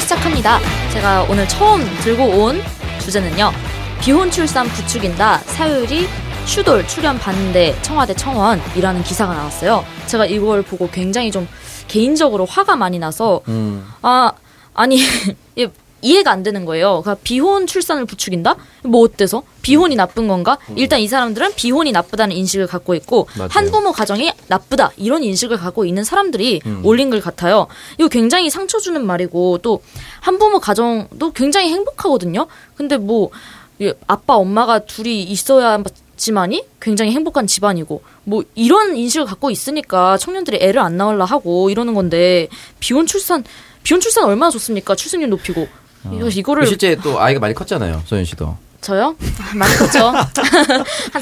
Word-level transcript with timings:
시작합니다. 0.00 0.58
제가 0.92 1.22
오늘 1.24 1.46
처음 1.48 1.82
들고 2.00 2.24
온 2.24 2.60
주제는요. 3.00 3.52
비혼 4.00 4.30
출산 4.30 4.66
부추긴다. 4.68 5.38
사유리 5.38 6.08
슈돌 6.46 6.86
출연 6.86 7.18
반대 7.18 7.76
청와대 7.82 8.14
청원이라는 8.14 9.02
기사가 9.02 9.34
나왔어요. 9.34 9.84
제가 10.06 10.26
이걸 10.26 10.62
보고 10.62 10.88
굉장히 10.90 11.30
좀 11.30 11.46
개인적으로 11.86 12.46
화가 12.46 12.76
많이 12.76 12.98
나서 12.98 13.40
음. 13.48 13.86
아 14.02 14.32
아니 14.74 15.00
이해가 16.02 16.30
안 16.30 16.42
되는 16.42 16.64
거예요. 16.64 17.02
그러니까 17.02 17.20
비혼 17.22 17.66
출산을 17.66 18.06
부추긴다? 18.06 18.56
뭐 18.84 19.02
어때서? 19.02 19.42
비혼이 19.62 19.96
나쁜 19.96 20.28
건가? 20.28 20.58
일단 20.76 21.00
이 21.00 21.08
사람들은 21.08 21.54
비혼이 21.54 21.92
나쁘다는 21.92 22.34
인식을 22.34 22.66
갖고 22.66 22.94
있고 22.94 23.28
맞아요. 23.36 23.48
한부모 23.52 23.92
가정이 23.92 24.32
나쁘다 24.48 24.92
이런 24.96 25.22
인식을 25.22 25.56
갖고 25.58 25.84
있는 25.84 26.04
사람들이 26.04 26.60
음. 26.66 26.80
올린 26.84 27.10
것 27.10 27.22
같아요. 27.22 27.66
이거 27.98 28.08
굉장히 28.08 28.50
상처 28.50 28.78
주는 28.78 29.04
말이고 29.04 29.58
또 29.58 29.82
한부모 30.20 30.60
가정도 30.60 31.32
굉장히 31.32 31.70
행복하거든요. 31.70 32.46
근데 32.76 32.96
뭐이 32.96 33.92
아빠 34.06 34.36
엄마가 34.36 34.80
둘이 34.80 35.22
있어야 35.22 35.82
지만이 36.16 36.64
굉장히 36.80 37.12
행복한 37.12 37.46
집안이고 37.46 38.02
뭐 38.24 38.42
이런 38.54 38.94
인식을 38.94 39.26
갖고 39.26 39.50
있으니까 39.50 40.18
청년들이 40.18 40.58
애를 40.60 40.80
안 40.80 40.98
낳으려 40.98 41.24
하고 41.24 41.70
이러는 41.70 41.94
건데 41.94 42.48
비혼 42.78 43.06
출산 43.06 43.42
비혼 43.82 44.00
출산 44.00 44.24
얼마나 44.24 44.50
좋습니까? 44.50 44.94
출생률 44.94 45.30
높이고 45.30 45.66
이거 46.12 46.28
이거를 46.28 46.66
실제 46.66 46.96
또 46.96 47.20
아이가 47.20 47.40
많이 47.40 47.54
컸잖아요, 47.54 48.02
소연 48.06 48.24
씨도. 48.24 48.56
저요? 48.80 49.14
아, 49.38 49.52
많이 49.54 49.74
컸죠. 49.74 50.06
한 50.08 50.32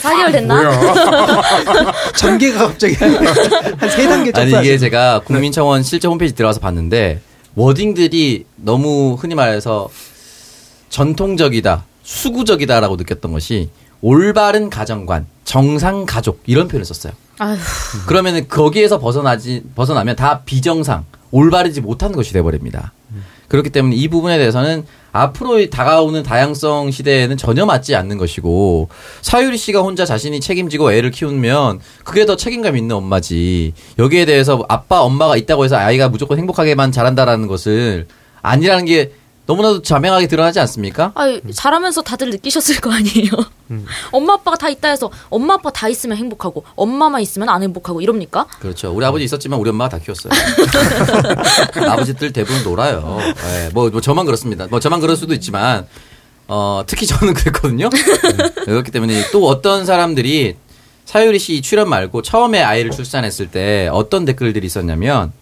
4개월 0.01 0.31
됐나? 0.33 0.63
전개가 2.17 2.69
갑자기 2.69 2.95
한 2.95 3.89
세 3.91 4.07
단계 4.09 4.31
아니. 4.35 4.51
이게 4.67 4.79
제가 4.79 5.21
국민청원 5.25 5.83
실제 5.83 6.07
홈페이지 6.07 6.35
들어가서 6.37 6.61
봤는데 6.61 7.21
워딩들이 7.57 8.45
너무 8.57 9.15
흔히 9.19 9.35
말해서 9.35 9.89
전통적이다, 10.91 11.85
수구적이다라고 12.03 12.97
느꼈던 12.97 13.33
것이 13.33 13.71
올바른 14.01 14.71
가정관, 14.71 15.27
정상 15.45 16.07
가족 16.07 16.41
이런 16.47 16.69
표현을 16.69 16.85
썼어요. 16.85 17.13
그러면은 18.07 18.47
거기에서 18.49 18.99
벗어나지 19.01 19.63
벗어나면 19.75 20.15
다 20.17 20.43
비정상, 20.45 21.05
올바르지 21.33 21.81
못한 21.81 22.13
것이 22.13 22.33
돼 22.33 22.43
버립니다. 22.43 22.93
그렇기 23.49 23.71
때문에 23.71 23.97
이 23.97 24.09
부분에 24.09 24.39
대해서는 24.39 24.85
앞으로 25.11 25.69
다가오는 25.71 26.23
다양성 26.23 26.91
시대에는 26.91 27.37
전혀 27.37 27.65
맞지 27.65 27.95
않는 27.97 28.19
것이고 28.19 28.89
사유리 29.23 29.57
씨가 29.57 29.81
혼자 29.81 30.05
자신이 30.05 30.41
책임지고 30.41 30.93
애를 30.93 31.11
키우면 31.11 31.81
그게 32.05 32.27
더 32.27 32.37
책임감 32.37 32.77
있는 32.77 32.97
엄마지. 32.97 33.73
여기에 33.99 34.27
대해서 34.27 34.65
아빠 34.69 35.01
엄마가 35.01 35.37
있다고 35.37 35.65
해서 35.65 35.77
아이가 35.77 36.09
무조건 36.09 36.39
행복하게만 36.39 36.93
자란다라는 36.93 37.49
것을 37.49 38.07
아니라는 38.43 38.85
게 38.85 39.13
너무나도 39.49 39.81
자명하게 39.81 40.29
드러나지 40.29 40.61
않습니까? 40.61 41.11
아이, 41.15 41.41
잘하면서 41.51 42.03
다들 42.03 42.29
느끼셨을 42.29 42.81
거 42.81 42.93
아니에요. 42.93 43.31
엄마 44.13 44.35
아빠가 44.35 44.59
다 44.59 44.69
있다 44.69 44.91
해서 44.91 45.11
엄마 45.31 45.55
아빠 45.55 45.71
다 45.71 45.89
있으면 45.89 46.19
행복하고 46.19 46.65
엄마만 46.77 47.23
있으면 47.23 47.49
안 47.49 47.63
행복하고 47.63 48.03
이럽니까? 48.03 48.47
그렇죠. 48.61 48.93
우리 48.93 49.07
아버지 49.07 49.25
있었지만 49.25 49.59
우리 49.59 49.71
엄마가 49.71 49.97
다 49.97 50.05
키웠어요. 50.05 50.31
아버지들 51.91 52.31
대부분 52.35 52.63
놀아요. 52.63 53.19
예, 53.23 53.71
뭐, 53.73 53.89
뭐 53.89 54.03
저만 54.03 54.27
그렇습니다. 54.27 54.67
뭐 54.69 54.81
저만 54.81 55.01
그럴 55.01 55.17
수도 55.17 55.33
있지만 55.33 55.87
어, 56.47 56.83
특히 56.87 57.07
저는 57.07 57.33
그랬거든요. 57.33 57.89
네, 57.89 58.65
그렇기 58.67 58.91
때문에 58.91 59.31
또 59.33 59.49
어떤 59.49 59.87
사람들이 59.87 60.57
사유리 61.07 61.39
씨 61.39 61.63
출연 61.63 61.89
말고 61.89 62.21
처음에 62.21 62.63
아이를 62.63 62.91
출산했을 62.91 63.51
때 63.51 63.89
어떤 63.91 64.27
댓글들이 64.27 64.67
있었냐면 64.67 65.33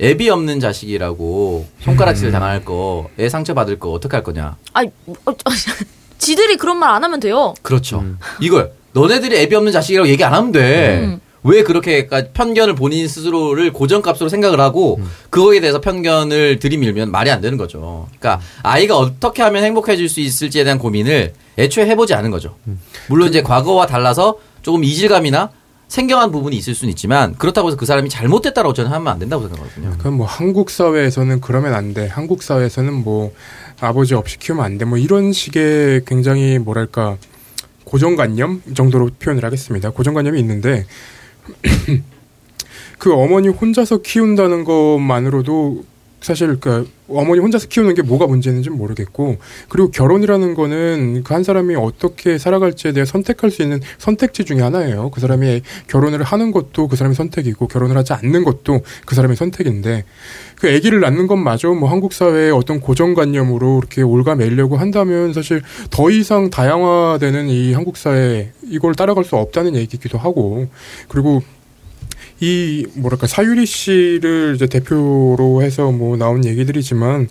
애비 0.00 0.28
없는 0.30 0.60
자식이라고 0.60 1.66
손가락질 1.80 2.30
당할 2.30 2.64
거, 2.64 3.08
애 3.18 3.28
상처 3.28 3.54
받을 3.54 3.78
거 3.78 3.90
어떻게 3.90 4.16
할 4.16 4.22
거냐. 4.22 4.56
아이, 4.72 4.86
어, 5.06 5.30
어, 5.30 5.34
지들이 6.18 6.56
그런 6.56 6.78
말 6.78 6.90
안 6.90 7.04
하면 7.04 7.20
돼요. 7.20 7.54
그렇죠. 7.62 8.04
이걸 8.40 8.72
너네들이 8.92 9.36
애비 9.38 9.54
없는 9.54 9.72
자식이라고 9.72 10.08
얘기 10.08 10.22
안 10.24 10.34
하면 10.34 10.52
돼. 10.52 11.00
음. 11.04 11.20
왜 11.44 11.62
그렇게 11.62 12.08
편견을 12.08 12.74
본인 12.74 13.06
스스로를 13.06 13.72
고정값으로 13.72 14.28
생각을 14.28 14.58
하고 14.60 15.00
그거에 15.30 15.60
대해서 15.60 15.80
편견을 15.80 16.58
들이밀면 16.58 17.12
말이 17.12 17.30
안 17.30 17.40
되는 17.40 17.56
거죠. 17.56 18.08
그러니까 18.18 18.44
아이가 18.62 18.98
어떻게 18.98 19.42
하면 19.42 19.62
행복해질 19.62 20.08
수 20.08 20.20
있을지에 20.20 20.64
대한 20.64 20.78
고민을 20.78 21.32
애초에 21.56 21.86
해보지 21.86 22.14
않은 22.14 22.30
거죠. 22.32 22.56
물론 23.08 23.28
이제 23.28 23.42
과거와 23.42 23.86
달라서 23.86 24.38
조금 24.62 24.82
이질감이나 24.82 25.50
생경한 25.88 26.30
부분이 26.30 26.54
있을 26.56 26.74
수는 26.74 26.90
있지만 26.90 27.34
그렇다고 27.36 27.68
해서 27.68 27.76
그 27.76 27.86
사람이 27.86 28.10
잘못됐다고 28.10 28.74
저는 28.74 28.90
하면 28.90 29.08
안 29.08 29.18
된다고 29.18 29.48
생각하거든요. 29.48 29.96
그럼 29.98 30.18
뭐 30.18 30.26
한국 30.26 30.70
사회에서는 30.70 31.40
그러면 31.40 31.74
안 31.74 31.94
돼. 31.94 32.06
한국 32.06 32.42
사회에서는 32.42 32.92
뭐 32.92 33.32
아버지 33.80 34.14
없이 34.14 34.38
키우면 34.38 34.64
안 34.64 34.78
돼. 34.78 34.84
뭐 34.84 34.98
이런 34.98 35.32
식의 35.32 36.02
굉장히 36.06 36.58
뭐랄까 36.58 37.16
고정관념 37.84 38.62
정도로 38.74 39.10
표현을 39.18 39.44
하겠습니다. 39.44 39.90
고정관념이 39.90 40.38
있는데 40.40 40.84
그 42.98 43.14
어머니 43.14 43.48
혼자서 43.48 43.98
키운다는 44.02 44.64
것만으로도 44.64 45.84
사실 46.20 46.60
그 46.60 46.88
어머니 47.08 47.40
혼자서 47.40 47.68
키우는 47.68 47.94
게 47.94 48.02
뭐가 48.02 48.26
문제인지 48.26 48.68
모르겠고 48.70 49.38
그리고 49.68 49.90
결혼이라는 49.90 50.54
거는 50.54 51.22
그 51.24 51.38
한 51.38 51.44
사람이 51.44 51.76
어떻게 51.76 52.36
살아갈지에 52.36 52.90
대해 52.90 53.04
선택할 53.04 53.52
수 53.52 53.62
있는 53.62 53.80
선택지 53.98 54.44
중에 54.44 54.60
하나예요. 54.60 55.08
그 55.10 55.20
사람이 55.20 55.62
결혼을 55.86 56.24
하는 56.24 56.50
것도 56.50 56.88
그 56.88 56.96
사람의 56.96 57.14
선택이고 57.14 57.68
결혼을 57.68 57.96
하지 57.96 58.12
않는 58.12 58.42
것도 58.42 58.80
그 59.06 59.14
사람의 59.14 59.36
선택인데 59.36 60.02
그 60.56 60.74
아기를 60.74 60.98
낳는 60.98 61.28
것마저 61.28 61.68
뭐 61.74 61.88
한국 61.88 62.12
사회의 62.12 62.50
어떤 62.50 62.80
고정관념으로 62.80 63.78
이렇게 63.78 64.02
올가매려고 64.02 64.78
한다면 64.78 65.32
사실 65.32 65.62
더 65.90 66.10
이상 66.10 66.50
다양화되는 66.50 67.48
이 67.48 67.72
한국 67.72 67.96
사회 67.96 68.50
이걸 68.64 68.96
따라갈 68.96 69.22
수 69.22 69.36
없다는 69.36 69.76
얘기기도 69.76 70.18
하고 70.18 70.66
그리고 71.06 71.44
이 72.40 72.86
뭐랄까 72.94 73.26
사유리 73.26 73.66
씨를 73.66 74.54
이제 74.54 74.66
대표로 74.66 75.62
해서 75.62 75.90
뭐 75.90 76.16
나온 76.16 76.44
얘기들이지만 76.44 77.28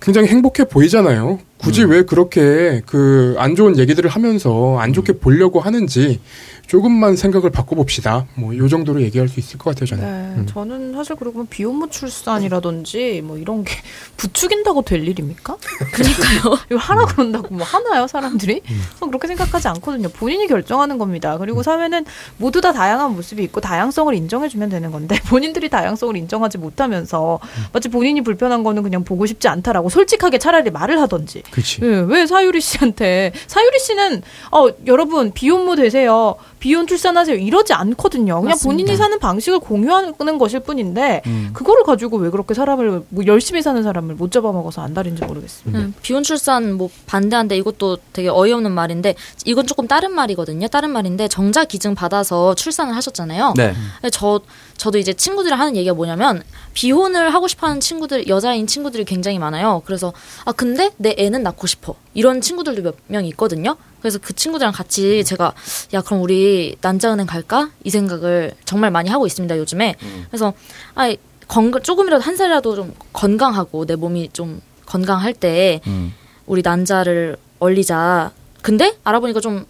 굉장히 0.00 0.28
행복해 0.28 0.64
보이잖아요. 0.64 1.38
굳이 1.58 1.84
왜 1.84 2.02
그렇게 2.02 2.82
그 2.86 3.36
안 3.38 3.56
좋은 3.56 3.78
얘기들을 3.78 4.08
하면서 4.10 4.76
안 4.78 4.92
좋게 4.92 5.14
보려고 5.14 5.60
하는지 5.60 6.20
조금만 6.66 7.14
생각을 7.16 7.50
바꿔봅시다. 7.50 8.26
뭐 8.36 8.54
요 8.56 8.68
정도로 8.68 9.02
얘기할 9.02 9.28
수 9.28 9.38
있을 9.40 9.58
것 9.58 9.70
같아요. 9.70 9.86
저는. 9.86 10.36
네, 10.36 10.46
저는 10.46 10.92
사실 10.94 11.16
그리고 11.16 11.38
뭐 11.38 11.46
비혼모 11.48 11.88
출산이라든지 11.90 13.22
뭐 13.24 13.36
이런 13.38 13.64
게 13.64 13.72
부추긴다고 14.16 14.82
될 14.82 15.06
일입니까? 15.06 15.56
그러니까요. 15.92 16.58
이거 16.70 16.78
하라 16.78 17.06
그런다고 17.06 17.54
뭐 17.54 17.64
하나요, 17.66 18.06
사람들이? 18.06 18.62
저는 18.98 19.10
그렇게 19.10 19.28
생각하지 19.28 19.68
않거든요. 19.68 20.08
본인이 20.10 20.46
결정하는 20.46 20.96
겁니다. 20.98 21.36
그리고 21.38 21.62
사회는 21.62 22.04
모두 22.38 22.60
다 22.60 22.72
다양한 22.72 23.14
모습이 23.14 23.42
있고 23.44 23.60
다양성을 23.60 24.14
인정해주면 24.14 24.68
되는 24.70 24.90
건데 24.90 25.16
본인들이 25.28 25.68
다양성을 25.68 26.16
인정하지 26.16 26.58
못하면서 26.58 27.40
마치 27.72 27.88
본인이 27.88 28.20
불편한 28.22 28.62
거는 28.64 28.82
그냥 28.82 29.04
보고 29.04 29.26
싶지 29.26 29.48
않다라고 29.48 29.88
솔직하게 29.90 30.38
차라리 30.38 30.70
말을 30.70 31.00
하던지. 31.00 31.42
그렇지. 31.54 31.78
예, 31.82 32.04
왜 32.08 32.26
사유리 32.26 32.60
씨한테 32.60 33.32
사유리 33.46 33.78
씨는 33.78 34.22
어 34.50 34.66
여러분 34.86 35.30
비혼모 35.32 35.76
되세요 35.76 36.34
비혼 36.64 36.86
출산하세요 36.86 37.36
이러지 37.36 37.74
않거든요 37.74 38.36
그냥 38.36 38.52
맞습니다. 38.52 38.64
본인이 38.64 38.96
사는 38.96 39.18
방식을 39.18 39.58
공유하는 39.58 40.38
것일 40.38 40.60
뿐인데 40.60 41.20
음. 41.26 41.50
그거를 41.52 41.82
가지고 41.82 42.16
왜 42.16 42.30
그렇게 42.30 42.54
사람을 42.54 43.02
뭐 43.10 43.26
열심히 43.26 43.60
사는 43.60 43.82
사람을 43.82 44.14
못 44.14 44.30
잡아먹어서 44.30 44.80
안달인지 44.80 45.26
모르겠습니다 45.26 45.78
음, 45.78 45.92
비혼 46.00 46.22
출산 46.22 46.72
뭐 46.72 46.88
반대한데 47.04 47.54
이것도 47.58 47.98
되게 48.14 48.30
어이없는 48.30 48.72
말인데 48.72 49.14
이건 49.44 49.66
조금 49.66 49.86
다른 49.86 50.12
말이거든요. 50.12 50.68
다른 50.68 50.88
말인데 50.88 51.28
정자 51.28 51.66
기증 51.66 51.94
받아서 51.94 52.54
출산을 52.54 52.96
하셨잖아요. 52.96 53.52
네. 53.58 53.74
저 54.10 54.40
저도 54.78 54.96
이제 54.96 55.12
친구들이랑 55.12 55.60
하는 55.60 55.76
얘기가 55.76 55.94
뭐냐면 55.94 56.42
비혼을 56.72 57.34
하고 57.34 57.46
싶어하는 57.46 57.80
친구들 57.80 58.26
여자인 58.28 58.66
친구들이 58.66 59.04
굉장히 59.04 59.38
많아요. 59.38 59.82
그래서 59.84 60.14
아 60.46 60.52
근데 60.52 60.92
내 60.96 61.14
애는 61.18 61.42
낳고 61.42 61.66
싶어 61.66 61.94
이런 62.14 62.40
친구들도 62.40 62.82
몇 62.82 62.94
명 63.08 63.24
있거든요. 63.26 63.76
그래서 64.00 64.18
그 64.22 64.34
친구들이랑 64.34 64.72
같이 64.72 65.24
제가 65.24 65.52
야 65.94 66.00
그럼 66.02 66.22
우리 66.22 66.76
난자은행 66.80 67.26
갈까 67.26 67.70
이 67.84 67.90
생각을 67.90 68.52
정말 68.64 68.90
많이 68.90 69.08
하고 69.10 69.26
있습니다 69.26 69.56
요즘에. 69.58 69.94
그래서 70.30 70.52
아 70.94 71.12
건강 71.48 71.82
조금이라도 71.82 72.22
한 72.22 72.36
살이라도 72.36 72.74
좀 72.76 72.94
건강하고 73.12 73.86
내 73.86 73.96
몸이 73.96 74.30
좀 74.32 74.60
건강할 74.86 75.34
때 75.34 75.80
음. 75.86 76.14
우리 76.46 76.62
난자를 76.62 77.36
얼리자. 77.58 78.32
근데 78.62 78.96
알아보니까 79.04 79.40
좀 79.40 79.66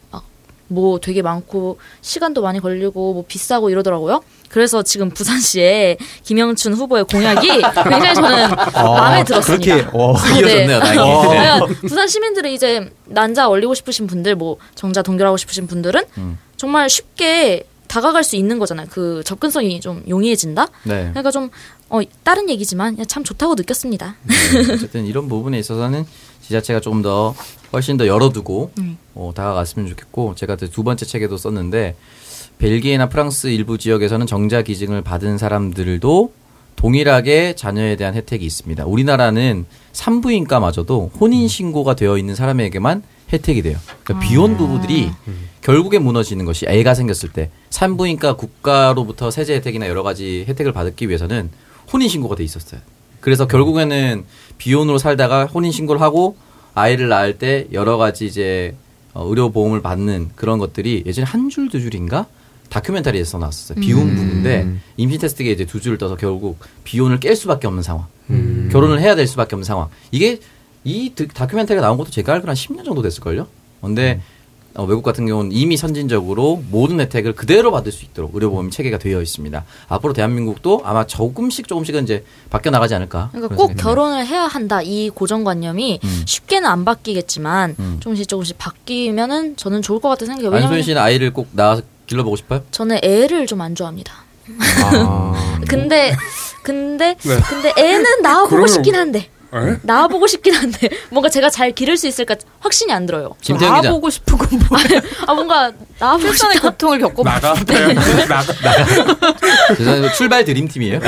뭐 0.68 0.98
되게 0.98 1.22
많고 1.22 1.78
시간도 2.00 2.42
많이 2.42 2.60
걸리고 2.60 3.14
뭐 3.14 3.24
비싸고 3.26 3.70
이러더라고요. 3.70 4.22
그래서 4.48 4.82
지금 4.82 5.10
부산시에 5.10 5.96
김영춘 6.22 6.74
후보의 6.74 7.04
공약이 7.04 7.48
굉장히 7.88 8.14
저는 8.14 8.50
마음에 8.72 9.24
들었습니다. 9.24 9.64
그렇게 9.64 9.88
어. 9.92 10.14
이어졌네요, 10.14 10.80
다행히. 10.80 11.28
그러니까 11.28 11.66
부산 11.80 12.06
시민들은 12.06 12.50
이제 12.52 12.90
난자 13.06 13.48
얼리고 13.48 13.74
싶으신 13.74 14.06
분들, 14.06 14.36
뭐 14.36 14.56
정자 14.74 15.02
동결하고 15.02 15.36
싶으신 15.36 15.66
분들은 15.66 16.02
음. 16.18 16.38
정말 16.56 16.88
쉽게 16.88 17.64
다가갈 17.88 18.24
수 18.24 18.36
있는 18.36 18.58
거잖아요. 18.58 18.86
그 18.90 19.22
접근성이 19.24 19.80
좀 19.80 20.02
용이해진다. 20.08 20.66
네. 20.84 21.08
그러니까 21.10 21.30
좀 21.30 21.50
어, 21.88 22.00
다른 22.22 22.48
얘기지만 22.48 22.96
참 23.06 23.22
좋다고 23.22 23.54
느꼈습니다. 23.54 24.16
네, 24.22 24.72
어쨌든 24.72 25.06
이런 25.06 25.28
부분에 25.28 25.58
있어서는 25.58 26.04
지자체가 26.42 26.80
조금 26.80 27.02
더 27.02 27.34
훨씬 27.74 27.96
더 27.96 28.06
열어두고 28.06 28.72
음. 28.78 28.98
어, 29.14 29.32
다가갔으면 29.34 29.88
좋겠고 29.88 30.34
제가 30.34 30.56
그두 30.56 30.82
번째 30.82 31.04
책에도 31.04 31.36
썼는데 31.36 31.96
벨기에나 32.58 33.08
프랑스 33.08 33.48
일부 33.48 33.78
지역에서는 33.78 34.26
정자 34.26 34.62
기증을 34.62 35.02
받은 35.02 35.38
사람들도 35.38 36.32
동일하게 36.76 37.54
자녀에 37.54 37.96
대한 37.96 38.14
혜택이 38.14 38.44
있습니다. 38.44 38.84
우리나라는 38.84 39.64
산부인과마저도 39.92 41.12
혼인 41.20 41.48
신고가 41.48 41.94
되어 41.94 42.18
있는 42.18 42.34
사람에게만 42.34 43.02
혜택이 43.32 43.62
돼요. 43.62 43.78
그러니까 44.02 44.26
비혼 44.26 44.56
부부들이 44.56 45.10
결국에 45.62 45.98
무너지는 45.98 46.44
것이 46.44 46.66
애가 46.68 46.94
생겼을 46.94 47.30
때 47.32 47.50
산부인과 47.70 48.36
국가로부터 48.36 49.30
세제 49.30 49.54
혜택이나 49.54 49.88
여러 49.88 50.02
가지 50.02 50.44
혜택을 50.46 50.72
받기 50.72 51.08
위해서는 51.08 51.50
혼인 51.92 52.08
신고가 52.08 52.36
돼 52.36 52.44
있었어요. 52.44 52.80
그래서 53.20 53.46
결국에는 53.46 54.24
비혼으로 54.58 54.98
살다가 54.98 55.46
혼인 55.46 55.72
신고를 55.72 56.02
하고 56.02 56.36
아이를 56.74 57.08
낳을 57.08 57.38
때 57.38 57.66
여러 57.72 57.96
가지 57.96 58.26
이제 58.26 58.74
어, 59.12 59.24
의료 59.28 59.50
보험을 59.52 59.80
받는 59.82 60.30
그런 60.34 60.58
것들이 60.58 61.04
예전에 61.06 61.24
한 61.24 61.48
줄 61.48 61.68
두 61.70 61.80
줄인가 61.80 62.26
다큐멘터리에서 62.70 63.38
나왔었어요. 63.38 63.78
비혼 63.80 64.14
부부인데 64.16 64.66
임신 64.96 65.20
테스트에 65.20 65.46
이제 65.52 65.64
두 65.64 65.80
줄을 65.80 65.96
떠서 65.98 66.16
결국 66.16 66.58
비혼을 66.82 67.20
깰 67.20 67.36
수밖에 67.36 67.66
없는 67.68 67.82
상황. 67.84 68.06
음. 68.30 68.68
결혼을 68.72 69.00
해야 69.00 69.14
될 69.14 69.26
수밖에 69.28 69.54
없는 69.54 69.64
상황. 69.64 69.88
이게 70.10 70.40
이 70.82 71.12
드- 71.14 71.28
다큐멘터리가 71.28 71.80
나온 71.86 71.96
것도 71.98 72.10
제가 72.10 72.32
알기로 72.34 72.48
한 72.48 72.56
10년 72.56 72.84
정도 72.84 73.02
됐을걸요? 73.02 73.46
근데 73.80 74.20
어, 74.76 74.84
외국 74.84 75.02
같은 75.02 75.26
경우는 75.26 75.52
이미 75.52 75.76
선진적으로 75.76 76.62
모든 76.70 76.98
혜택을 77.00 77.34
그대로 77.34 77.70
받을 77.70 77.92
수 77.92 78.04
있도록 78.04 78.34
의료보험 78.34 78.70
체계가 78.70 78.98
되어 78.98 79.22
있습니다. 79.22 79.64
앞으로 79.88 80.12
대한민국도 80.12 80.82
아마 80.84 81.06
조금씩 81.06 81.68
조금씩은 81.68 82.02
이제 82.04 82.24
바뀌어 82.50 82.72
나가지 82.72 82.94
않을까. 82.94 83.28
그러니까 83.32 83.54
꼭 83.54 83.68
생각이. 83.68 83.82
결혼을 83.82 84.26
해야 84.26 84.42
한다 84.42 84.82
이 84.82 85.10
고정관념이 85.10 86.00
음. 86.02 86.22
쉽게는 86.26 86.68
안 86.68 86.84
바뀌겠지만 86.84 87.76
음. 87.78 87.96
조금씩 88.00 88.26
조금씩 88.28 88.58
바뀌면은 88.58 89.56
저는 89.56 89.80
좋을 89.82 90.00
것 90.00 90.18
생각해요. 90.18 90.48
안소연 90.48 90.62
왜냐면 90.64 90.82
씨는 90.82 91.00
아이를 91.00 91.32
꼭 91.32 91.48
낳아서 91.52 91.82
길러보고 92.06 92.36
싶어요? 92.36 92.62
저는 92.70 92.98
애를 93.02 93.46
좀 93.46 93.60
안 93.60 93.74
좋아합니다. 93.74 94.12
아. 94.82 95.60
근데 95.68 96.14
근데 96.62 97.14
네. 97.22 97.40
근데 97.48 97.72
애는 97.76 98.22
낳아보고 98.22 98.66
싶긴 98.66 98.94
한데 98.96 99.28
에? 99.54 99.76
낳아보고 99.82 100.26
싶긴 100.26 100.54
한데 100.54 100.88
뭔가 101.10 101.28
제가 101.28 101.48
잘 101.50 101.70
기를 101.72 101.96
수 101.96 102.06
있을까 102.06 102.34
확신이 102.60 102.92
안 102.92 103.06
들어요. 103.06 103.34
김태형 103.40 103.76
기자. 103.76 103.88
나보고 103.88 104.10
싶은 104.10 104.36
건 104.38 104.48
뭐예요? 104.68 105.00
아 105.26 105.34
뭔가 105.34 105.72
출산의 105.98 106.56
싶다. 106.56 106.70
고통을 106.70 106.98
겪어보고 106.98 107.24
나가 107.24 107.54
죄송해요. 109.76 110.12
출발 110.12 110.44
드림팀이에요? 110.44 111.00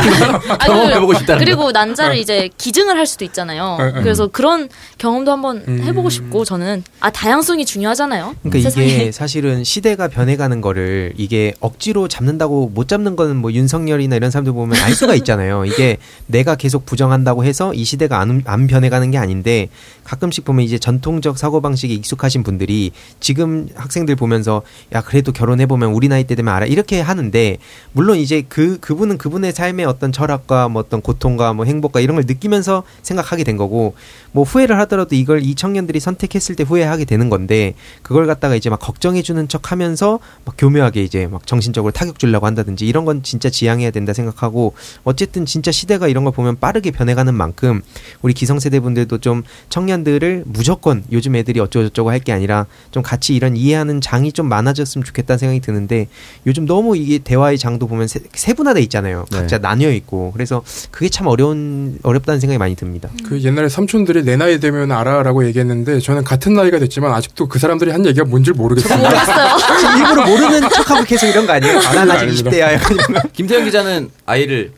경험해보고 0.64 1.14
싶다는 1.18 1.44
그리고 1.44 1.72
난자를 1.72 2.16
이제 2.18 2.48
기증을 2.56 2.96
할 2.96 3.06
수도 3.06 3.24
있잖아요. 3.24 3.76
네, 3.78 3.92
네. 3.92 4.00
그래서 4.02 4.28
그런 4.28 4.68
경험도 4.98 5.32
한번 5.32 5.64
음. 5.66 5.82
해보고 5.84 6.10
싶고 6.10 6.44
저는 6.44 6.84
아 7.00 7.10
다양성이 7.10 7.64
중요하잖아요. 7.64 8.36
그러니까 8.42 8.70
세상에. 8.70 8.86
이게 8.86 9.12
사실은 9.12 9.64
시대가 9.64 10.08
변해가는 10.08 10.60
거를 10.60 11.12
이게 11.16 11.52
억지로 11.60 12.08
잡는다고 12.08 12.70
못 12.72 12.88
잡는 12.88 13.16
거는 13.16 13.36
뭐 13.36 13.52
윤석열이나 13.52 14.16
이런 14.16 14.30
사람들 14.30 14.52
보면 14.52 14.80
알 14.80 14.92
수가 14.92 15.14
있잖아요. 15.16 15.64
이게 15.64 15.98
내가 16.26 16.54
계속 16.54 16.86
부정한다고 16.86 17.44
해서 17.44 17.74
이 17.74 17.84
시대가 17.84 18.20
안, 18.20 18.42
안 18.46 18.66
변해가는 18.66 19.10
게 19.10 19.18
아닌데 19.18 19.68
가끔씩 20.04 20.44
보면 20.44 20.64
이제 20.64 20.78
전통적 20.78 21.38
사고 21.38 21.60
방식에 21.60 21.92
익숙하신 21.92 22.42
분들이 22.42 22.92
지금 23.20 23.68
학생들 23.74 24.16
보면서 24.16 24.62
야 24.94 25.00
그래도 25.00 25.32
결혼해 25.32 25.67
보면 25.67 25.90
우리 25.93 26.08
나이 26.08 26.25
때 26.25 26.34
되면 26.34 26.55
알아. 26.55 26.67
이렇게 26.67 27.00
하는데 27.00 27.58
물론 27.93 28.19
이제 28.19 28.43
그 28.49 28.78
그분은 28.81 29.19
그분의 29.19 29.52
삶의 29.52 29.87
어떤 29.87 30.12
철학과 30.12 30.69
뭐 30.69 30.82
어떤 30.82 31.00
고통과 31.00 31.52
뭐 31.52 31.64
행복과 31.64 32.00
이런 32.00 32.17
걸 32.17 32.25
느끼면서 32.26 32.82
생각하게 33.02 33.44
된 33.44 33.56
거고 33.56 33.94
뭐 34.32 34.44
후회를 34.44 34.78
하더라도 34.81 35.14
이걸 35.14 35.43
이 35.43 35.55
청년들이 35.55 36.00
선택했을 36.00 36.56
때 36.56 36.62
후회하게 36.64 37.05
되는 37.06 37.31
건데 37.31 37.75
그걸 38.02 38.26
갖다가 38.26 38.55
이제 38.55 38.69
막 38.69 38.78
걱정해 38.78 39.23
주는 39.23 39.49
척 39.49 39.73
하면서 39.73 40.19
막 40.44 40.55
교묘하게 40.58 41.02
이제 41.02 41.26
막 41.26 41.46
정신적으로 41.46 41.93
타격 41.93 42.19
주려고 42.19 42.46
한다든지 42.46 42.87
이런 42.87 43.05
건 43.05 43.22
진짜 43.22 43.49
지양해야 43.49 43.90
된다 43.90 44.12
생각하고 44.12 44.75
어쨌든 45.05 45.46
진짜 45.46 45.72
시대가 45.72 46.08
이런 46.08 46.25
걸 46.25 46.32
보면 46.32 46.58
빠르게 46.61 46.90
변해가는 46.90 47.32
만큼 47.34 47.82
우리 48.22 48.34
기성세대 48.34 48.81
분들도 48.81 49.19
좀 49.19 49.43
청년들을 49.70 50.44
무조건 50.46 51.05
요즘 51.12 51.37
애들이 51.37 51.61
어쩌고저쩌고 51.61 52.11
할 52.11 52.17
게 52.26 52.32
아니라 52.32 52.67
좀 52.90 53.05
같이 53.05 53.37
이런 53.37 53.56
이해하는 53.56 54.00
장이 54.00 54.32
좀 54.32 54.49
많 54.49 54.65
아졌으면 54.68 55.04
좋겠다는 55.04 55.38
생각이 55.38 55.60
드는데 55.60 56.08
요즘 56.46 56.66
너무 56.66 56.96
이게 56.96 57.18
대화의 57.18 57.58
장도 57.58 57.86
보면 57.86 58.08
세, 58.08 58.20
세분화돼 58.32 58.80
있잖아요. 58.82 59.24
네. 59.30 59.38
각자 59.38 59.58
나뉘어 59.58 59.90
있고 59.92 60.32
그래서 60.32 60.62
그게 60.90 61.08
참 61.08 61.26
어려운 61.26 61.98
어렵다는 62.02 62.40
생각이 62.40 62.58
많이 62.58 62.74
듭니다. 62.74 63.08
그 63.28 63.40
옛날에 63.42 63.68
삼촌들이 63.68 64.24
내 64.24 64.36
나이 64.36 64.60
되면 64.60 64.90
알아라고 64.92 65.46
얘기했는데 65.46 66.00
저는 66.00 66.24
같은 66.24 66.54
나이가 66.54 66.78
됐지만 66.78 67.12
아직도 67.12 67.48
그 67.48 67.58
사람들이 67.58 67.90
한 67.90 68.04
얘기가 68.06 68.24
뭔지 68.24 68.52
모르겠습니다. 68.52 68.96
모르겠어요. 69.08 69.56
지금 69.80 69.98
일부러 69.98 70.26
모르는 70.26 70.69
척하고 70.70 71.04
계속 71.04 71.26
이런 71.26 71.46
거 71.46 71.52
아니에요? 71.52 71.78
아, 71.78 71.92
난 71.94 72.10
아직 72.10 72.22
아닙니다. 72.24 72.50
20대야. 72.50 72.60
약간 72.72 72.96
이런 72.96 73.22
거. 73.22 73.28
김태형 73.32 73.64
기자는 73.64 74.10
아이를 74.26 74.72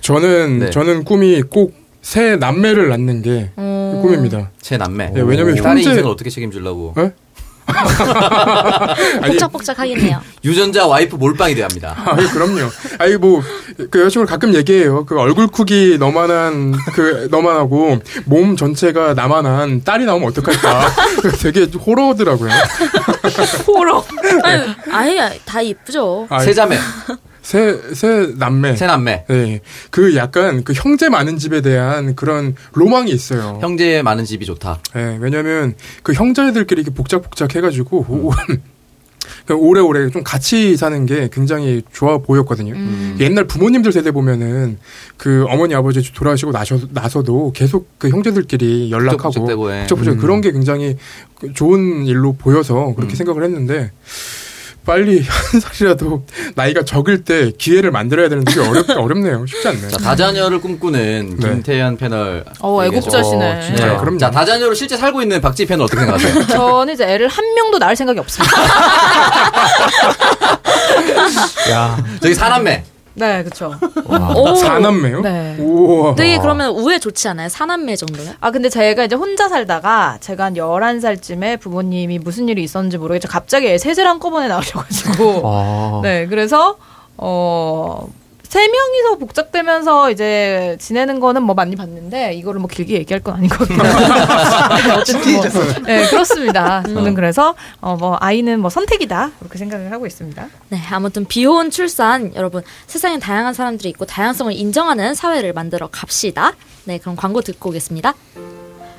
저는 0.00 0.58
네. 0.60 0.70
저는 0.70 1.04
꿈이 1.04 1.42
꼭 1.42 1.88
새 2.00 2.36
남매를 2.36 2.88
낳는 2.88 3.20
게 3.22 3.50
음. 3.58 3.98
꿈입니다. 4.00 4.50
제 4.62 4.78
남매. 4.78 5.10
네, 5.10 5.20
왜냐면 5.20 5.56
딸의 5.56 5.82
형제- 5.82 5.90
인생을 5.90 6.08
어떻게 6.08 6.30
책임지려고. 6.30 6.94
어? 6.96 7.12
아니, 9.22 9.32
복작복작하겠네요. 9.32 10.20
유전자 10.44 10.86
와이프 10.86 11.16
몰빵이 11.16 11.54
돼야 11.54 11.64
합니다. 11.66 11.94
아니 12.04 12.26
그럼요. 12.28 12.68
아니 12.98 13.16
뭐그 13.16 13.90
여자친구를 14.00 14.26
가끔 14.26 14.54
얘기해요. 14.54 15.04
그 15.04 15.18
얼굴 15.18 15.48
크기 15.48 15.96
너만한 15.98 16.74
그 16.94 17.28
너만하고 17.30 17.98
몸 18.24 18.56
전체가 18.56 19.14
나만한 19.14 19.84
딸이 19.84 20.04
나오면 20.04 20.28
어떡할까. 20.30 20.88
되게 21.40 21.64
호러더라고요. 21.64 22.50
호러. 23.66 24.04
아니, 24.42 24.74
아예 24.90 25.40
다 25.44 25.60
이쁘죠. 25.60 26.26
아, 26.30 26.40
세자매, 26.40 26.78
새, 27.48 27.80
새 27.94 28.34
남매. 28.36 28.76
세남매. 28.76 29.24
네. 29.26 29.60
그 29.90 30.14
약간 30.16 30.64
그 30.64 30.74
형제 30.74 31.08
많은 31.08 31.38
집에 31.38 31.62
대한 31.62 32.14
그런 32.14 32.54
로망이 32.74 33.10
있어요. 33.10 33.58
형제 33.62 34.02
많은 34.02 34.26
집이 34.26 34.44
좋다. 34.44 34.80
네, 34.94 35.16
왜냐면 35.18 35.72
그 36.02 36.12
형제들끼리 36.12 36.82
이렇게 36.82 36.94
복작복작 36.94 37.56
해가지고 37.56 38.04
오- 38.06 38.32
그 39.46 39.54
오래오래 39.54 40.10
좀 40.10 40.22
같이 40.22 40.76
사는 40.76 41.06
게 41.06 41.30
굉장히 41.32 41.80
좋아 41.90 42.18
보였거든요. 42.18 42.74
음. 42.74 43.16
옛날 43.18 43.46
부모님들 43.46 43.92
세대 43.92 44.10
보면은 44.10 44.78
그 45.16 45.46
어머니 45.48 45.74
아버지 45.74 46.02
돌아가시고 46.12 46.52
나셔, 46.52 46.78
나서도 46.90 47.52
계속 47.56 47.88
그 47.96 48.10
형제들끼리 48.10 48.90
연락하고 48.90 49.72
해. 49.72 49.86
북적북적 49.86 50.08
음. 50.08 50.18
그런 50.18 50.42
게 50.42 50.52
굉장히 50.52 50.98
그 51.40 51.54
좋은 51.54 52.04
일로 52.04 52.34
보여서 52.34 52.92
그렇게 52.94 53.14
음. 53.14 53.16
생각을 53.16 53.42
했는데 53.44 53.90
빨리 54.88 55.20
한 55.28 55.60
살이라도 55.60 56.24
나이가 56.54 56.82
적을 56.82 57.22
때 57.22 57.50
기회를 57.50 57.90
만들어야 57.90 58.30
되는데 58.30 58.54
그게 58.54 58.66
어렵, 58.66 58.88
어렵네요. 58.88 59.44
쉽지 59.46 59.68
않네요. 59.68 59.90
자, 59.90 59.98
다자녀를 59.98 60.62
꿈꾸는 60.62 61.36
네. 61.38 61.50
김태현 61.50 61.98
패널. 61.98 62.42
어, 62.60 62.82
애국자시네. 62.84 63.58
어, 63.58 63.60
진짜요? 63.60 63.92
네. 63.92 63.98
그럼요. 63.98 64.16
자, 64.16 64.30
다자녀로 64.30 64.72
실제 64.72 64.96
살고 64.96 65.20
있는 65.20 65.42
박지 65.42 65.66
패널 65.66 65.84
어떻게 65.84 66.00
생각하세요? 66.00 66.46
저는 66.48 66.94
이제 66.94 67.04
애를 67.04 67.28
한 67.28 67.44
명도 67.54 67.76
낳을 67.78 67.96
생각이 67.96 68.18
없습니다. 68.18 68.56
야. 71.70 72.02
저기 72.22 72.34
사남매. 72.34 72.84
네, 73.18 73.42
그렇죠. 73.42 73.74
오. 74.36 74.54
사남매요? 74.54 75.20
네. 75.20 75.56
우와. 75.58 76.14
되게 76.14 76.38
그러면 76.38 76.70
우애 76.70 76.98
좋지 76.98 77.28
않아요? 77.28 77.48
사남매 77.48 77.96
정도면? 77.96 78.34
아, 78.40 78.50
근데 78.50 78.68
제가 78.68 79.04
이제 79.04 79.16
혼자 79.16 79.48
살다가 79.48 80.18
제가 80.20 80.44
한 80.44 80.54
11살쯤에 80.54 81.60
부모님이 81.60 82.18
무슨 82.18 82.48
일이 82.48 82.62
있었는지 82.62 82.98
모르겠죠. 82.98 83.28
갑자기 83.28 83.66
애 83.68 83.78
셋을 83.78 84.06
한꺼번에 84.06 84.48
낳으셔가지고. 84.48 85.42
아. 85.44 86.00
네, 86.02 86.26
그래서, 86.26 86.76
어, 87.16 88.08
세 88.48 88.66
명이서 88.66 89.16
복작되면서 89.18 90.10
이제 90.10 90.76
지내는 90.80 91.20
거는 91.20 91.42
뭐 91.42 91.54
많이 91.54 91.76
봤는데 91.76 92.32
이거를 92.34 92.60
뭐 92.60 92.68
길게 92.68 92.94
얘기할 92.94 93.22
건 93.22 93.34
아닌 93.36 93.48
것 93.50 93.58
같긴 93.58 93.78
한데 93.80 94.88
네, 94.88 94.94
어쨌든 94.94 95.32
뭐, 95.34 95.44
네 95.84 96.06
그렇습니다. 96.06 96.82
저는 96.82 97.14
그래서 97.14 97.54
어 97.80 97.98
뭐 97.98 98.16
아이는 98.20 98.60
뭐 98.60 98.70
선택이다 98.70 99.32
그렇게 99.40 99.58
생각을 99.58 99.90
하고 99.90 100.06
있습니다. 100.06 100.46
네, 100.68 100.80
아무튼 100.92 101.24
비혼 101.24 101.70
출산 101.70 102.32
여러분 102.36 102.62
세상엔 102.86 103.18
다양한 103.18 103.54
사람들이 103.54 103.88
있고 103.90 104.06
다양성을 104.06 104.52
인정하는 104.52 105.14
사회를 105.14 105.52
만들어 105.52 105.88
갑시다. 105.90 106.52
네, 106.84 106.98
그럼 106.98 107.16
광고 107.16 107.40
듣고 107.40 107.70
오겠습니다. 107.70 108.14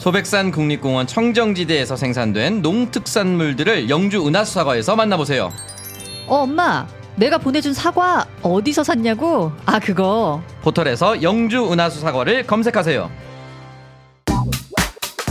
소백산 0.00 0.50
국립공원 0.50 1.06
청정지대에서 1.06 1.94
생산된 1.94 2.62
농특산물들을 2.62 3.90
영주 3.90 4.26
은하수 4.26 4.54
사과에서 4.54 4.96
만나보세요. 4.96 5.52
어, 6.26 6.36
엄마. 6.36 6.86
내가 7.16 7.36
보내준 7.36 7.74
사과 7.74 8.26
어디서 8.40 8.82
샀냐고? 8.82 9.52
아, 9.66 9.78
그거. 9.78 10.42
포털에서 10.62 11.20
영주 11.20 11.70
은하수 11.70 12.00
사과를 12.00 12.46
검색하세요. 12.46 13.10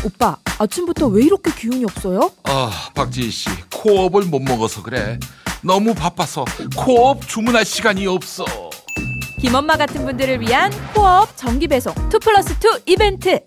오빠 0.05 0.37
아침부터 0.59 1.07
왜 1.07 1.23
이렇게 1.23 1.51
기운이 1.51 1.83
없어요? 1.85 2.31
아, 2.43 2.69
박지희 2.93 3.31
씨, 3.31 3.49
코어업을 3.73 4.25
못 4.25 4.39
먹어서 4.39 4.83
그래. 4.83 5.17
너무 5.63 5.95
바빠서 5.95 6.45
코어업 6.75 7.27
주문할 7.27 7.65
시간이 7.65 8.05
없어. 8.05 8.68
김엄마 9.39 9.77
같은 9.77 10.05
분들을 10.05 10.41
위한 10.41 10.71
코어업 10.93 11.35
정기배송 11.37 11.93
2 12.13 12.19
플러스 12.19 12.53
2 12.53 12.81
이벤트. 12.85 13.39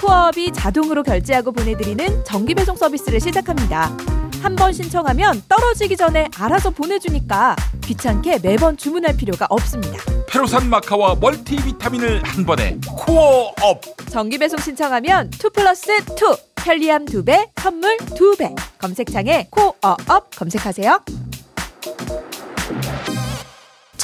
코어업이 0.00 0.52
자동으로 0.52 1.02
결제하고 1.02 1.52
보내드리는 1.52 2.24
정기배송 2.24 2.76
서비스를 2.76 3.20
시작합니다. 3.20 3.94
한 4.42 4.56
번 4.56 4.72
신청하면 4.72 5.42
떨어지기 5.48 5.96
전에 5.98 6.26
알아서 6.38 6.70
보내주니까 6.70 7.54
귀찮게 7.84 8.38
매번 8.42 8.74
주문할 8.76 9.14
필요가 9.16 9.46
없습니다. 9.50 9.98
페루산 10.28 10.70
마카와 10.70 11.16
멀티비타민을 11.16 12.22
한 12.24 12.46
번에 12.46 12.78
코어업. 12.86 13.82
정기배송 14.08 14.58
신청하면 14.60 15.30
2 15.34 15.50
플러스 15.52 15.90
2 15.92 16.02
편리함 16.54 17.04
2배 17.04 17.50
선물 17.60 17.96
2배. 17.98 18.54
검색창에 18.78 19.48
코어업 19.50 20.30
검색하세요 20.36 21.00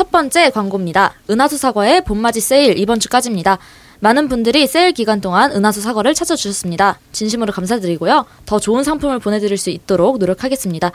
첫 0.06 0.12
번째 0.12 0.50
광고입니다. 0.50 1.14
은하수 1.28 1.58
사과의 1.58 2.04
봄맞이 2.04 2.40
세일 2.40 2.78
이번 2.78 3.00
주까지입니다. 3.00 3.58
많은 3.98 4.28
분들이 4.28 4.68
세일 4.68 4.92
기간 4.92 5.20
동안 5.20 5.50
은하수 5.50 5.80
사과를 5.80 6.14
찾아주셨습니다. 6.14 7.00
진심으로 7.10 7.52
감사드리고요. 7.52 8.24
더 8.46 8.60
좋은 8.60 8.84
상품을 8.84 9.18
보내드릴 9.18 9.58
수 9.58 9.70
있도록 9.70 10.18
노력하겠습니다. 10.18 10.92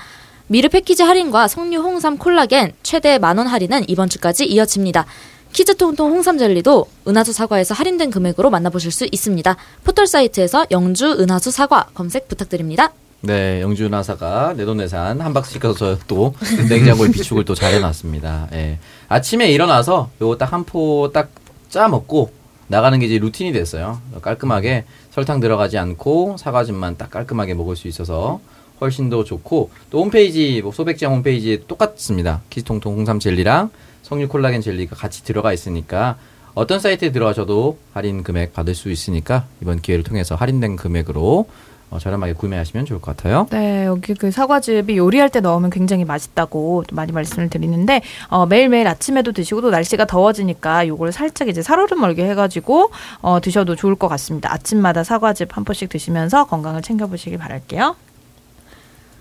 미르 0.48 0.70
패키지 0.70 1.04
할인과 1.04 1.50
석류 1.50 1.82
홍삼 1.82 2.18
콜라겐 2.18 2.72
최대 2.84 3.18
만원 3.18 3.48
할인은 3.48 3.84
이번 3.90 4.08
주까지 4.08 4.46
이어집니다. 4.46 5.06
키즈통통 5.52 6.10
홍삼 6.10 6.38
젤리도 6.38 6.88
은하수 7.10 7.34
사과에서 7.34 7.74
할인된 7.74 8.12
금액으로 8.12 8.50
만나보실 8.50 8.92
수 8.92 9.06
있습니다. 9.12 9.58
포털 9.84 10.08
사이트에서 10.08 10.68
영주 10.72 11.18
은하수 11.20 11.52
사과 11.52 11.88
검색 11.94 12.30
부탁드립니다. 12.30 12.94
네, 13.24 13.62
영주 13.62 13.86
은하수 13.86 14.25
사과 14.25 14.54
내돈내산 14.58 15.22
한 15.22 15.34
박스씩 15.34 15.62
가서 15.62 15.98
또 16.08 16.34
냉장고에 16.70 17.10
비축을 17.14 17.46
또 17.46 17.54
잘 17.54 17.74
해놨습니다. 17.76 18.48
예. 18.54 18.80
아침에 19.10 19.52
일어나서 19.52 20.10
요거 20.22 20.38
딱 20.38 20.54
한 20.54 20.66
포 20.66 21.12
딱 21.14 21.30
짜 21.70 21.88
먹고 21.88 22.32
나가는 22.68 22.98
게 23.00 23.06
이제 23.06 23.18
루틴이 23.18 23.54
됐어요. 23.54 24.02
깔끔하게 24.22 24.84
설탕 25.12 25.40
들어가지 25.40 25.78
않고 25.78 26.36
사과즙만 26.38 26.98
딱 26.98 27.10
깔끔하게 27.10 27.54
먹을 27.54 27.76
수 27.78 27.88
있어서 27.88 28.42
훨씬 28.82 29.10
더 29.10 29.24
좋고 29.24 29.70
또 29.90 30.02
홈페이지 30.04 30.62
뭐 30.62 30.72
소백장 30.74 31.14
홈페이지에 31.14 31.62
똑같습니다. 31.68 32.42
키스통통 32.50 32.96
홍삼 32.98 33.20
젤리랑 33.20 33.70
석류 34.02 34.28
콜라겐 34.28 34.62
젤리가 34.62 34.96
같이 34.98 35.24
들어가 35.24 35.54
있으니까 35.54 36.18
어떤 36.56 36.80
사이트에 36.82 37.14
들어가셔도 37.14 37.78
할인 37.94 38.24
금액 38.24 38.52
받을 38.54 38.76
수 38.76 38.90
있으니까 38.92 39.46
이번 39.62 39.80
기회를 39.82 40.04
통해서 40.04 40.36
할인된 40.36 40.76
금액으로 40.76 41.48
어, 41.92 42.00
저렴하게 42.00 42.34
구매하시면 42.34 42.86
좋을 42.86 43.02
것 43.02 43.16
같아요. 43.16 43.48
네, 43.52 43.86
여기 43.86 44.14
그 44.14 44.32
사과즙이 44.32 44.98
요리할 44.98 45.30
때 45.30 45.42
넣으면 45.42 45.70
굉장히 45.70 46.06
맛있다고 46.06 46.86
또 46.88 46.96
많이 46.96 47.12
말씀을 47.12 47.50
드리는데 47.50 48.02
어, 48.30 48.46
매일매일 48.46 48.88
아침에도 48.88 49.34
드시고 49.34 49.62
또 49.62 49.70
날씨가 49.70 50.06
더워지니까 50.06 50.88
요거를 50.88 51.12
살짝 51.12 51.50
이제 51.50 51.62
살얼음 51.62 52.00
멀게 52.00 52.28
해가지고 52.30 52.92
어, 53.22 53.42
드셔도 53.42 53.76
좋을 53.76 53.96
것 53.96 54.08
같습니다. 54.08 54.54
아침마다 54.54 55.04
사과즙 55.04 55.56
한 55.56 55.66
포씩 55.66 55.90
드시면서 55.90 56.46
건강을 56.46 56.82
챙겨보시길 56.82 57.38
바랄게요. 57.38 57.98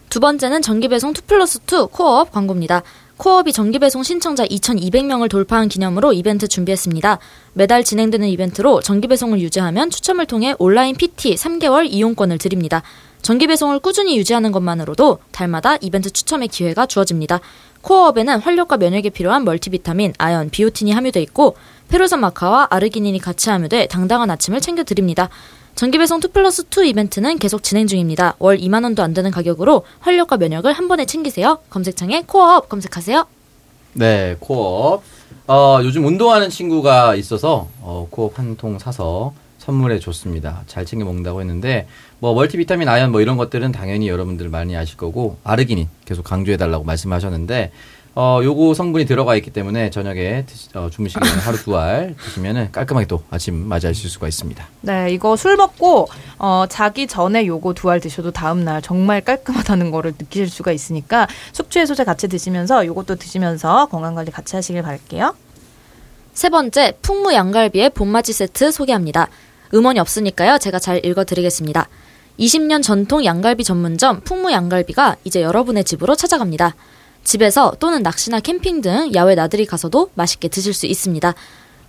두 0.08 0.20
번째는 0.20 0.62
정기배송 0.62 1.10
2 1.10 1.22
플러스 1.26 1.58
2 1.58 1.88
코어업 1.90 2.30
광고입니다. 2.30 2.82
코어업이 3.20 3.52
정기배송 3.52 4.02
신청자 4.02 4.46
2,200명을 4.46 5.28
돌파한 5.28 5.68
기념으로 5.68 6.14
이벤트 6.14 6.48
준비했습니다. 6.48 7.18
매달 7.52 7.84
진행되는 7.84 8.26
이벤트로 8.26 8.80
정기배송을 8.80 9.42
유지하면 9.42 9.90
추첨을 9.90 10.24
통해 10.24 10.54
온라인 10.58 10.96
PT 10.96 11.34
3개월 11.34 11.84
이용권을 11.84 12.38
드립니다. 12.38 12.82
정기배송을 13.20 13.80
꾸준히 13.80 14.16
유지하는 14.16 14.52
것만으로도 14.52 15.18
달마다 15.32 15.76
이벤트 15.82 16.10
추첨의 16.10 16.48
기회가 16.48 16.86
주어집니다. 16.86 17.40
코어업에는 17.82 18.40
활력과 18.40 18.78
면역에 18.78 19.10
필요한 19.10 19.44
멀티비타민, 19.44 20.14
아연, 20.16 20.48
비오틴이 20.48 20.92
함유돼 20.92 21.20
있고 21.20 21.56
페루산 21.90 22.20
마카와 22.20 22.68
아르기닌이 22.70 23.18
같이 23.18 23.50
함유돼 23.50 23.88
당당한 23.88 24.30
아침을 24.30 24.62
챙겨드립니다. 24.62 25.28
정기배송 25.84 26.20
2 26.22 26.28
플러스 26.34 26.64
2 26.78 26.90
이벤트는 26.90 27.38
계속 27.38 27.62
진행 27.62 27.86
중입니다. 27.86 28.36
월 28.38 28.58
2만원도 28.58 29.00
안 29.00 29.14
되는 29.14 29.30
가격으로 29.30 29.86
활력과 30.00 30.36
면역을 30.36 30.74
한 30.74 30.88
번에 30.88 31.06
챙기세요. 31.06 31.60
검색창에 31.70 32.24
코어업 32.26 32.68
검색하세요. 32.68 33.24
네, 33.94 34.36
코어업. 34.40 35.02
어, 35.46 35.78
요즘 35.82 36.04
운동하는 36.04 36.50
친구가 36.50 37.14
있어서 37.14 37.68
어, 37.80 38.06
코어업 38.10 38.38
한 38.38 38.56
통 38.58 38.78
사서 38.78 39.32
선물해 39.56 40.00
줬습니다. 40.00 40.64
잘 40.66 40.84
챙겨 40.84 41.06
먹는다고 41.06 41.40
했는데 41.40 41.86
뭐 42.18 42.34
멀티비타민 42.34 42.86
아연 42.86 43.10
뭐 43.10 43.22
이런 43.22 43.38
것들은 43.38 43.72
당연히 43.72 44.08
여러분들 44.08 44.50
많이 44.50 44.76
아실 44.76 44.98
거고 44.98 45.38
아르기닌 45.44 45.88
계속 46.04 46.24
강조해 46.24 46.58
달라고 46.58 46.84
말씀하셨는데 46.84 47.72
어, 48.16 48.40
요거 48.42 48.74
성분이 48.74 49.06
들어가 49.06 49.36
있기 49.36 49.50
때문에 49.50 49.90
저녁에 49.90 50.44
드시, 50.46 50.68
어, 50.74 50.90
주무시기 50.90 51.24
전에 51.24 51.40
하루 51.40 51.56
두 51.56 51.76
알 51.76 52.16
드시면은 52.22 52.72
깔끔하게 52.72 53.06
또 53.06 53.22
아침 53.30 53.54
맞이하실 53.68 54.10
수가 54.10 54.26
있습니다. 54.26 54.66
네, 54.80 55.12
이거 55.12 55.36
술 55.36 55.56
먹고 55.56 56.08
어, 56.38 56.64
자기 56.68 57.06
전에 57.06 57.46
요거 57.46 57.74
두 57.74 57.88
알 57.88 58.00
드셔도 58.00 58.30
다음 58.32 58.64
날 58.64 58.82
정말 58.82 59.20
깔끔하다는 59.20 59.90
거를 59.92 60.12
느끼실 60.18 60.48
수가 60.48 60.72
있으니까 60.72 61.28
숙취 61.52 61.78
해소제 61.78 62.02
같이 62.04 62.26
드시면서 62.28 62.84
요것도 62.84 63.14
드시면서 63.16 63.86
건강 63.86 64.14
관리 64.16 64.30
같이 64.32 64.56
하시길 64.56 64.82
바랄게요. 64.82 65.34
세 66.34 66.48
번째, 66.48 66.94
풍무 67.02 67.32
양갈비의 67.32 67.90
봄맞이 67.90 68.32
세트 68.32 68.72
소개합니다. 68.72 69.28
음원이 69.72 70.00
없으니까요. 70.00 70.58
제가 70.58 70.78
잘 70.80 71.04
읽어 71.04 71.24
드리겠습니다. 71.24 71.88
20년 72.40 72.82
전통 72.82 73.24
양갈비 73.24 73.62
전문점 73.64 74.20
풍무 74.22 74.50
양갈비가 74.50 75.16
이제 75.24 75.42
여러분의 75.42 75.84
집으로 75.84 76.16
찾아갑니다. 76.16 76.74
집에서 77.24 77.72
또는 77.80 78.02
낚시나 78.02 78.40
캠핑 78.40 78.80
등 78.80 79.14
야외 79.14 79.34
나들이 79.34 79.66
가서도 79.66 80.10
맛있게 80.14 80.48
드실 80.48 80.74
수 80.74 80.86
있습니다. 80.86 81.34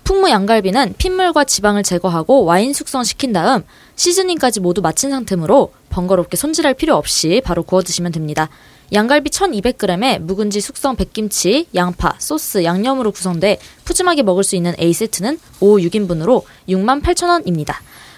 풍무 0.04 0.30
양갈비는 0.30 0.96
핏물과 0.98 1.44
지방을 1.44 1.84
제거하고 1.84 2.44
와인 2.44 2.74
숙성시킨 2.74 3.34
다음 3.34 3.64
시즈닝까지 3.96 4.60
모두 4.60 4.82
마친 4.82 5.10
상태므로 5.12 5.72
번거롭게 5.90 6.38
손질할 6.38 6.74
필요 6.74 6.96
없이 6.96 7.42
바로 7.44 7.64
구워 7.64 7.82
드시면 7.82 8.12
됩니다. 8.12 8.50
양갈비 8.94 9.30
1200g에 9.30 10.20
묵은지 10.20 10.60
숙성 10.60 10.98
백김치, 10.98 11.68
양파, 11.76 12.14
소스, 12.18 12.64
양념으로 12.64 13.12
구성돼 13.12 13.60
푸짐하게 13.86 14.24
먹을 14.24 14.44
수 14.44 14.56
있는 14.56 14.74
A세트는 14.78 15.40
5, 15.62 15.78
6인분으로 15.78 16.44
68,000원입니다. 16.68 17.76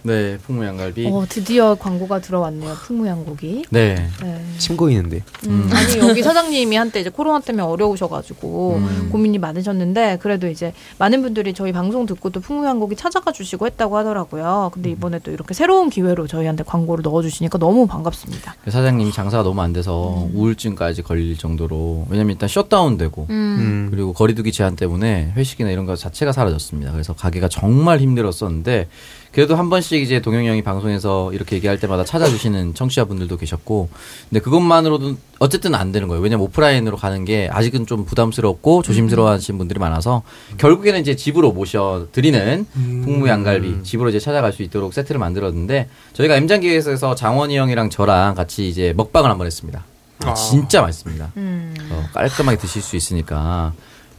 네, 0.03 0.39
풍무 0.39 0.65
양갈비. 0.65 1.07
어, 1.11 1.27
드디어 1.29 1.75
광고가 1.75 2.21
들어왔네요. 2.21 2.75
풍무양고기. 2.75 3.65
네. 3.71 4.09
네. 4.23 4.45
침 4.59 4.77
고이는데. 4.77 5.23
음, 5.47 5.71
아니 5.73 5.99
여기 5.99 6.23
사장님이 6.23 6.77
한때 6.77 7.01
이제 7.01 7.11
코로나 7.11 7.41
때문에 7.41 7.63
어려우셔가지고 7.63 8.77
음. 8.77 9.09
고민이 9.13 9.39
많으셨는데 9.39 10.19
그래도 10.21 10.49
이제 10.49 10.73
많은 10.99 11.23
분들이 11.23 11.53
저희 11.53 11.73
방송 11.73 12.07
듣고 12.07 12.31
또 12.31 12.41
풍무양고기 12.41 12.97
찾아가 12.97 13.33
주시고 13.33 13.67
했다고 13.67 13.97
하더라고요. 13.97 14.71
근데 14.73 14.91
이번에 14.91 15.19
또 15.21 15.31
이렇게 15.31 15.55
새로운 15.55 15.91
기회로 15.91 16.27
저희한테 16.27 16.65
광고를 16.65 17.03
넣어주시니까 17.03 17.59
너무 17.59 17.87
반갑습니다. 17.87 18.57
그 18.65 18.71
사장님이 18.71 19.13
장사가 19.13 19.43
너무 19.43 19.61
안 19.61 19.73
돼서 19.73 20.29
우울증까지 20.33 21.03
걸릴 21.03 21.37
정도로 21.37 22.07
왜냐면 22.09 22.33
일단 22.33 22.49
셧다운되고 22.49 23.27
음. 23.31 23.89
그리고 23.91 24.13
거리두기 24.13 24.53
제한 24.53 24.77
때문에 24.77 25.33
회식이나 25.37 25.71
이런 25.71 25.87
거 25.87 25.97
자체가 25.97 26.33
사라졌습니다. 26.33 26.93
그래서 26.93 27.13
가게가 27.13 27.49
정말 27.49 28.01
힘들었었는데 28.01 28.89
그래도 29.33 29.55
한 29.55 29.71
번씩 29.71 30.03
이제 30.03 30.21
동영이 30.21 30.49
형이 30.49 30.63
방송에서 30.63 31.33
이렇게 31.33 31.57
얘기할 31.57 31.79
때마다 31.79 32.05
찾아주시는 32.05 32.75
청취자분들도 32.75 33.37
계셨고 33.37 33.89
근데 34.29 34.41
그것만으로도 34.41 35.17
어쨌든 35.39 35.75
안 35.75 35.93
되는 35.93 36.09
거예요. 36.09 36.21
왜냐면 36.21 36.47
오프라인으로 36.47 36.97
가는 36.97 37.25
게 37.25 37.49
아직은 37.53 37.87
좀 37.87 38.05
부담스럽고 38.05 38.83
조심스러워하시는 38.83 39.57
분들이 39.57 39.79
많아서 39.79 40.23
결국에는 40.59 41.01
이제 41.01 41.15
집으로 41.15 41.53
모셔 41.53 42.09
드리는 42.13 42.67
풍무 42.73 43.29
양갈비 43.29 43.85
집으로 43.85 44.11
이제 44.11 44.19
찾아갈 44.19 44.53
수 44.53 44.63
있도록 44.63 44.93
세트를 44.93 45.19
만들었는데 45.19 45.89
저희가 46.13 46.37
M장기에서 46.37 47.15
장원이 47.15 47.57
형이랑 47.57 47.91
저랑 47.91 48.35
같이 48.35 48.69
이제 48.69 48.93
먹방을 48.97 49.31
한번 49.31 49.47
했습니다. 49.47 49.85
아, 50.25 50.31
아. 50.31 50.35
진짜 50.35 50.83
맛있습니다. 50.83 51.33
음. 51.37 51.75
어, 51.91 52.09
깔끔하게 52.13 52.59
드실 52.59 52.83
수 52.83 52.97
있으니까 52.97 53.73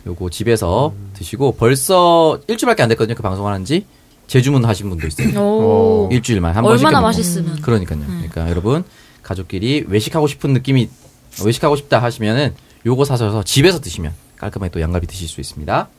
요거 0.08 0.30
집에서 0.30 0.94
드시고 1.14 1.56
벌써 1.58 2.40
일주일밖에 2.48 2.82
안 2.82 2.90
됐거든요. 2.90 3.16
그 3.16 3.22
방송 3.22 3.46
하는지 3.46 3.86
재주문 4.32 4.64
하신 4.64 4.90
분도 4.90 5.08
있어요. 5.08 5.38
오. 5.38 6.08
일주일만 6.10 6.56
한 6.56 6.64
번씩. 6.64 6.86
얼마나. 6.86 7.02
맛있으면. 7.02 7.60
그러니까요. 7.62 8.00
그러니까 8.00 8.50
여러분 8.50 8.86
가족끼리 9.24 9.84
외식하고 9.90 10.28
싶은 10.28 10.54
느낌이 10.54 10.90
외식하고 11.44 11.76
싶다 11.76 12.02
하시면은 12.02 12.54
요거 12.86 13.04
사셔서 13.04 13.44
집에서 13.44 13.82
드시면 13.82 14.14
깔끔하게 14.38 14.72
또 14.72 14.80
양갈비 14.80 15.06
드실 15.06 15.28
수 15.28 15.42
있습니다. 15.42 15.90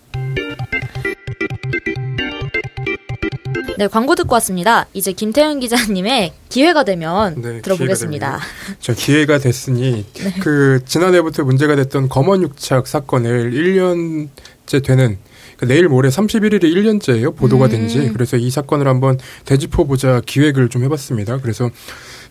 네, 3.77 3.87
광고 3.87 4.15
듣고 4.15 4.33
왔습니다. 4.37 4.87
이제 4.95 5.13
김태현 5.13 5.61
기자님의 5.61 6.33
기회가 6.49 6.85
되면 6.85 7.35
네, 7.43 7.61
들어보겠습니다. 7.61 8.41
저 8.81 8.95
기회가 8.95 9.37
됐으니 9.41 10.07
네. 10.15 10.33
그 10.41 10.81
지난해부터 10.87 11.45
문제가 11.45 11.77
됐던 11.77 12.09
검언 12.09 12.41
육착 12.41 12.87
사건을 12.87 13.51
1년째 13.51 14.83
되는 14.83 15.19
그 15.19 15.32
내일 15.67 15.89
모레 15.89 16.09
31일이 16.09 16.65
1년째예요 16.65 17.37
보도가 17.37 17.67
음. 17.67 17.71
된지 17.71 18.11
그래서 18.13 18.37
이 18.37 18.51
사건을 18.51 18.89
한번 18.89 19.19
되짚어 19.45 19.85
보자 19.85 20.21
기획을 20.25 20.69
좀 20.69 20.85
해봤습니다. 20.85 21.39
그래서 21.39 21.71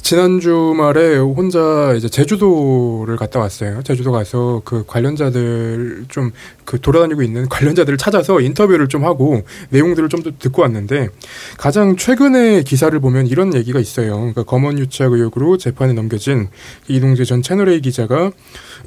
지난 0.01 0.39
주말에 0.39 1.17
혼자 1.17 1.93
이제 1.96 2.10
제주도를 2.10 3.15
갔다 3.17 3.39
왔어요. 3.39 3.81
제주도 3.84 4.12
가서 4.12 4.62
그 4.65 4.84
관련자들 4.86 6.05
좀 6.10 6.31
그 6.72 6.79
돌아다니고 6.79 7.22
있는 7.22 7.50
관련자들을 7.50 7.98
찾아서 7.98 8.39
인터뷰를 8.39 8.88
좀 8.88 9.03
하고 9.03 9.43
내용들을 9.72 10.08
좀더 10.08 10.31
듣고 10.39 10.62
왔는데 10.62 11.10
가장 11.58 11.98
최근의 11.98 12.63
기사를 12.63 12.98
보면 12.98 13.27
이런 13.27 13.53
얘기가 13.53 13.77
있어요. 13.81 14.15
그러니까 14.17 14.43
검언 14.43 14.79
유착 14.79 15.12
의혹으로 15.12 15.58
재판에 15.58 15.91
넘겨진 15.91 16.48
이동재 16.88 17.25
전 17.25 17.41
채널A 17.41 17.81
기자가 17.81 18.31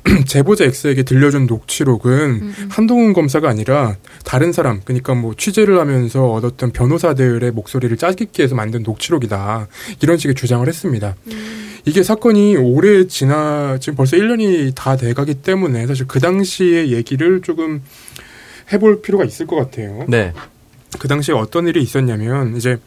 제보자 0.27 0.65
X에게 0.65 1.03
들려준 1.03 1.45
녹취록은 1.45 2.55
한동훈 2.71 3.13
검사가 3.13 3.51
아니라 3.51 3.97
다른 4.25 4.53
사람, 4.53 4.81
그러니까 4.83 5.15
뭐 5.15 5.35
취재를 5.37 5.79
하면서 5.79 6.27
얻었던 6.31 6.73
변호사들의 6.73 7.51
목소리를 7.51 7.95
짜깁기 7.99 8.41
해서 8.43 8.55
만든 8.55 8.83
녹취록이다. 8.83 9.69
이런 10.01 10.17
식의 10.17 10.35
주장을 10.37 10.67
했습니다. 10.67 11.04
이게 11.87 12.03
사건이 12.03 12.57
오래 12.57 13.07
지나, 13.07 13.79
지금 13.79 13.97
벌써 13.97 14.17
1년이 14.17 14.75
다 14.75 14.97
돼가기 14.97 15.35
때문에 15.35 15.87
사실 15.87 16.07
그 16.07 16.19
당시의 16.19 16.93
얘기를 16.93 17.43
조금 17.43 17.83
해볼 18.73 19.03
필요가 19.03 19.25
있을 19.25 19.47
것 19.47 19.57
같아요. 19.57 20.05
네. 20.09 20.33
그 20.99 21.09
당시에 21.09 21.35
어떤 21.35 21.67
일이 21.67 21.83
있었냐면 21.83 22.57
이제 22.57 22.79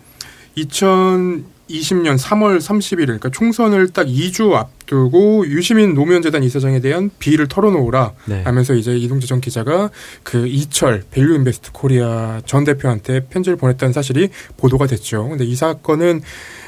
2020년 0.58 2.18
3월 2.18 2.60
31일 2.60 3.06
그러니까 3.06 3.30
총선을 3.30 3.90
딱 3.90 4.08
2주 4.08 4.54
앞두고 4.54 5.46
유시민 5.48 5.94
노무현 5.94 6.22
재단 6.22 6.42
이사장에 6.44 6.80
대한 6.80 7.12
비리를 7.20 7.48
털어놓으라 7.48 8.14
네. 8.26 8.42
하면서 8.44 8.74
이제 8.74 8.96
이동재 8.96 9.28
전 9.28 9.42
기자가 9.42 9.92
그 10.24 10.48
이철 10.48 11.04
밸류 11.12 11.36
인베스트 11.36 11.72
코리아 11.74 12.42
전 12.46 12.64
대표한테 12.64 13.26
편지를 13.26 13.58
보냈다는 13.58 13.94
사실이 13.94 14.30
보도가 14.56 14.88
됐죠. 14.88 15.28
근데 15.30 15.46
이 15.46 15.56
사건은 15.56 16.22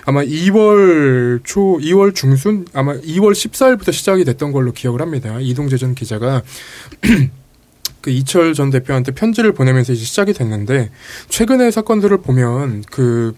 아마 0.06 0.24
2월 0.24 1.42
초, 1.44 1.78
2월 1.80 2.16
중순, 2.16 2.66
아마 2.74 2.94
2월 2.94 3.32
14일부터 3.32 3.92
시작이 3.92 4.24
됐던 4.26 4.52
걸로 4.52 4.72
기억을 4.72 5.02
합니다. 5.02 5.40
이동재 5.40 5.78
전 5.78 5.96
기자가 5.96 6.42
그 8.02 8.12
이철 8.12 8.54
전 8.54 8.70
대표한테 8.70 9.12
편지를 9.12 9.54
보내면서 9.54 9.94
이제 9.94 10.04
시작이 10.04 10.34
됐는데 10.34 10.90
최근의 11.28 11.72
사건들을 11.72 12.18
보면 12.22 12.84
그 12.90 13.36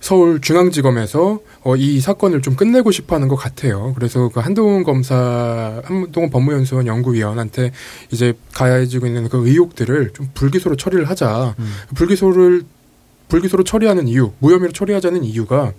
서울 0.00 0.40
중앙지검에서 0.40 1.40
어, 1.64 1.76
이 1.76 2.00
사건을 2.00 2.40
좀 2.40 2.54
끝내고 2.54 2.92
싶어 2.92 3.16
하는 3.16 3.26
것 3.28 3.34
같아요. 3.36 3.92
그래서 3.96 4.28
그 4.28 4.40
한동훈 4.40 4.84
검사, 4.84 5.82
한동훈 5.84 6.30
법무연수원 6.30 6.86
연구위원한테 6.86 7.72
이제 8.12 8.34
가해지고 8.54 9.06
있는 9.06 9.28
그 9.28 9.46
의혹들을 9.46 10.12
좀 10.14 10.28
불기소로 10.34 10.76
처리를 10.76 11.08
하자. 11.08 11.56
불기소를 11.94 12.62
불기소로 13.28 13.64
처리하는 13.64 14.08
이유, 14.08 14.32
무혐의로 14.38 14.72
처리하자는 14.72 15.24
이유가 15.24 15.72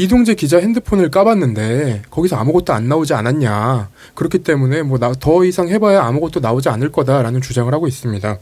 이동재 0.00 0.34
기자 0.34 0.58
핸드폰을 0.58 1.10
까봤는데 1.10 2.02
거기서 2.10 2.36
아무것도 2.36 2.72
안 2.72 2.88
나오지 2.88 3.12
않았냐. 3.12 3.90
그렇기 4.14 4.38
때문에 4.38 4.82
뭐 4.82 4.98
더 5.20 5.44
이상 5.44 5.68
해봐야 5.68 6.04
아무것도 6.04 6.40
나오지 6.40 6.70
않을 6.70 6.90
거다라는 6.90 7.42
주장을 7.42 7.70
하고 7.74 7.86
있습니다. 7.86 8.38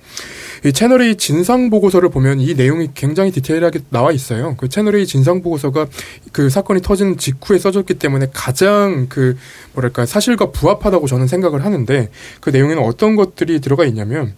이 0.66 0.72
채널A 0.72 1.16
진상 1.16 1.68
보고서를 1.70 2.10
보면 2.10 2.38
이 2.38 2.54
내용이 2.54 2.90
굉장히 2.94 3.32
디테일하게 3.32 3.80
나와 3.90 4.12
있어요. 4.12 4.54
그 4.56 4.68
채널A 4.68 5.04
진상 5.06 5.42
보고서가 5.42 5.86
그 6.30 6.48
사건이 6.48 6.80
터진 6.80 7.16
직후에 7.16 7.58
써졌기 7.58 7.94
때문에 7.94 8.28
가장 8.32 9.06
그 9.08 9.36
뭐랄까 9.72 10.06
사실과 10.06 10.52
부합하다고 10.52 11.08
저는 11.08 11.26
생각을 11.26 11.64
하는데 11.64 12.08
그 12.40 12.50
내용에는 12.50 12.82
어떤 12.84 13.16
것들이 13.16 13.60
들어가 13.60 13.84
있냐면 13.84 14.34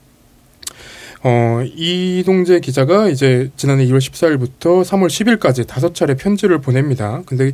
어, 1.23 1.63
이동재 1.75 2.61
기자가 2.61 3.09
이제 3.09 3.51
지난해 3.57 3.85
2월 3.87 3.99
14일부터 3.99 4.83
3월 4.85 5.09
10일까지 5.09 5.67
다섯 5.67 5.95
차례 5.95 6.15
편지를 6.15 6.61
보냅니다. 6.61 7.23
근데 7.27 7.53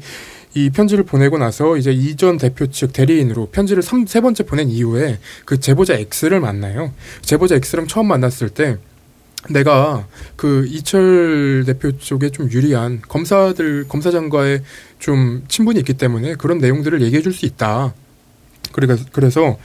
이 0.55 0.71
편지를 0.71 1.05
보내고 1.05 1.37
나서 1.37 1.77
이제 1.77 1.91
이전 1.91 2.39
대표 2.39 2.69
측 2.69 2.93
대리인으로 2.93 3.47
편지를 3.51 3.83
삼, 3.83 4.07
세 4.07 4.21
번째 4.21 4.45
보낸 4.45 4.71
이후에 4.71 5.19
그 5.45 5.59
제보자 5.59 5.95
X를 5.95 6.41
만나요. 6.41 6.93
제보자 7.23 7.57
X랑 7.57 7.89
처음 7.89 8.07
만났을 8.07 8.51
때 8.51 8.79
내가 9.51 10.07
그 10.37 10.67
이철 10.69 11.65
대표 11.67 11.97
쪽에 11.99 12.31
좀 12.31 12.51
유리한 12.51 13.03
검사들, 13.07 13.87
검사장과의 13.89 14.63
좀 14.99 15.45
친분이 15.49 15.79
있기 15.81 15.95
때문에 15.95 16.37
그런 16.37 16.59
내용들을 16.59 17.03
얘기해 17.03 17.21
줄 17.23 17.33
수 17.33 17.47
있다. 17.47 17.95
그래서, 18.73 19.05
그래서 19.13 19.59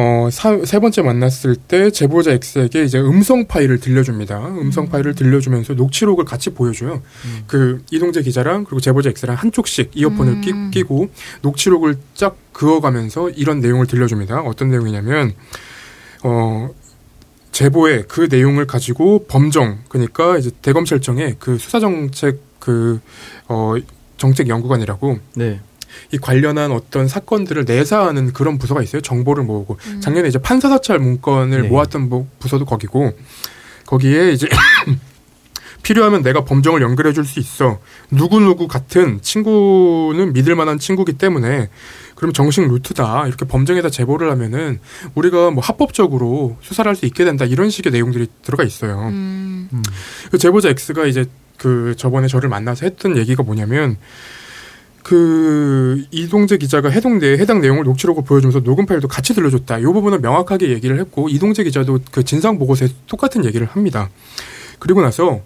어, 0.00 0.30
사, 0.30 0.56
세 0.64 0.78
번째 0.78 1.02
만났을 1.02 1.56
때 1.56 1.90
제보자 1.90 2.30
X에게 2.30 2.84
이제 2.84 3.00
음성 3.00 3.48
파일을 3.48 3.80
들려줍니다. 3.80 4.46
음성 4.46 4.88
파일을 4.88 5.16
들려주면서 5.16 5.74
녹취록을 5.74 6.24
같이 6.24 6.50
보여줘요. 6.50 7.02
그 7.48 7.82
이동재 7.90 8.22
기자랑 8.22 8.62
그리고 8.62 8.78
제보자 8.78 9.10
X랑 9.10 9.36
한쪽씩 9.36 9.90
이어폰을 9.94 10.40
끼, 10.40 10.52
끼고 10.70 11.10
녹취록을 11.42 11.96
쫙 12.14 12.36
그어가면서 12.52 13.30
이런 13.30 13.58
내용을 13.58 13.88
들려줍니다. 13.88 14.42
어떤 14.42 14.70
내용이냐면 14.70 15.32
어, 16.22 16.70
제보의 17.50 18.04
그 18.06 18.28
내용을 18.30 18.68
가지고 18.68 19.26
범정 19.26 19.80
그러니까 19.88 20.38
이제 20.38 20.52
대검찰청의 20.62 21.36
그 21.40 21.58
수사정책 21.58 22.38
그 22.60 23.00
어, 23.48 23.74
정책 24.16 24.48
연구관이라고 24.48 25.18
네. 25.34 25.58
이 26.12 26.18
관련한 26.18 26.72
어떤 26.72 27.08
사건들을 27.08 27.64
내사하는 27.64 28.32
그런 28.32 28.58
부서가 28.58 28.82
있어요. 28.82 29.00
정보를 29.02 29.44
모으고 29.44 29.78
작년에 30.00 30.28
이제 30.28 30.38
판사 30.38 30.68
사찰 30.68 30.98
문건을 30.98 31.62
네. 31.62 31.68
모았던 31.68 32.08
부- 32.08 32.26
부서도 32.38 32.64
거기고 32.64 33.12
거기에 33.86 34.32
이제 34.32 34.48
필요하면 35.82 36.22
내가 36.22 36.44
범정을 36.44 36.82
연결해 36.82 37.12
줄 37.12 37.24
수 37.24 37.38
있어. 37.40 37.78
누구누구 38.10 38.68
같은 38.68 39.20
친구는 39.22 40.32
믿을 40.32 40.54
만한 40.54 40.78
친구기 40.78 41.14
때문에 41.14 41.68
그럼 42.14 42.32
정식 42.32 42.66
루트다. 42.66 43.26
이렇게 43.28 43.46
범정에다 43.46 43.88
제보를 43.90 44.30
하면은 44.32 44.80
우리가 45.14 45.50
뭐 45.50 45.62
합법적으로 45.62 46.56
수사를 46.60 46.88
할 46.88 46.96
수 46.96 47.06
있게 47.06 47.24
된다. 47.24 47.44
이런 47.44 47.70
식의 47.70 47.92
내용들이 47.92 48.26
들어가 48.42 48.64
있어요. 48.64 48.98
음. 49.08 49.68
그 50.30 50.36
제보자 50.36 50.68
X가 50.70 51.06
이제 51.06 51.24
그 51.56 51.94
저번에 51.96 52.26
저를 52.26 52.48
만나서 52.48 52.84
했던 52.86 53.16
얘기가 53.16 53.42
뭐냐면 53.42 53.96
그 55.08 56.04
이동재 56.10 56.58
기자가 56.58 56.90
해당 56.90 57.18
내 57.18 57.32
해당 57.38 57.62
내용을 57.62 57.84
녹취록을 57.84 58.24
보여주면서 58.24 58.60
녹음 58.60 58.84
파일도 58.84 59.08
같이 59.08 59.32
들려줬다. 59.32 59.78
이 59.78 59.84
부분은 59.84 60.20
명확하게 60.20 60.68
얘기를 60.68 61.00
했고 61.00 61.30
이동재 61.30 61.64
기자도 61.64 62.00
그 62.10 62.22
진상 62.24 62.58
보고서에 62.58 62.88
똑같은 63.06 63.46
얘기를 63.46 63.66
합니다. 63.66 64.10
그리고 64.78 65.00
나서 65.00 65.40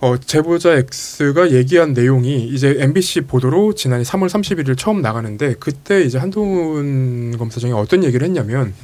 어, 0.00 0.18
제보자 0.18 0.74
X가 0.74 1.52
얘기한 1.52 1.94
내용이 1.94 2.48
이제 2.48 2.76
MBC 2.78 3.22
보도로 3.22 3.72
지난해 3.72 4.02
3월 4.02 4.28
31일 4.28 4.76
처음 4.76 5.00
나가는데 5.00 5.54
그때 5.58 6.02
이제 6.02 6.18
한동훈 6.18 7.34
검사장이 7.38 7.72
어떤 7.72 8.04
얘기를 8.04 8.26
했냐면 8.26 8.74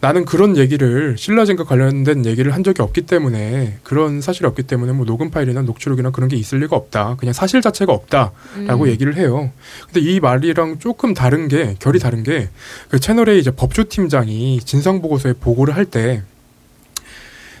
나는 0.00 0.24
그런 0.24 0.56
얘기를 0.56 1.16
신라젠과 1.18 1.64
관련된 1.64 2.24
얘기를 2.24 2.54
한 2.54 2.64
적이 2.64 2.80
없기 2.80 3.02
때문에 3.02 3.78
그런 3.82 4.22
사실이 4.22 4.46
없기 4.46 4.62
때문에 4.62 4.92
뭐 4.92 5.04
녹음 5.04 5.30
파일이나 5.30 5.60
녹취록이나 5.60 6.10
그런 6.10 6.28
게 6.30 6.36
있을 6.36 6.58
리가 6.60 6.74
없다. 6.74 7.16
그냥 7.18 7.34
사실 7.34 7.60
자체가 7.60 7.92
없다라고 7.92 8.88
얘기를 8.88 9.14
해요. 9.16 9.50
근데 9.84 10.00
이 10.00 10.18
말이랑 10.18 10.78
조금 10.78 11.12
다른 11.12 11.48
게 11.48 11.76
결이 11.78 11.98
다른 11.98 12.22
게 12.22 12.48
그 12.88 12.98
채널의 12.98 13.38
이제 13.40 13.50
법조 13.50 13.84
팀장이 13.90 14.60
진상 14.64 15.02
보고서에 15.02 15.34
보고를 15.34 15.76
할 15.76 15.84
때 15.84 16.22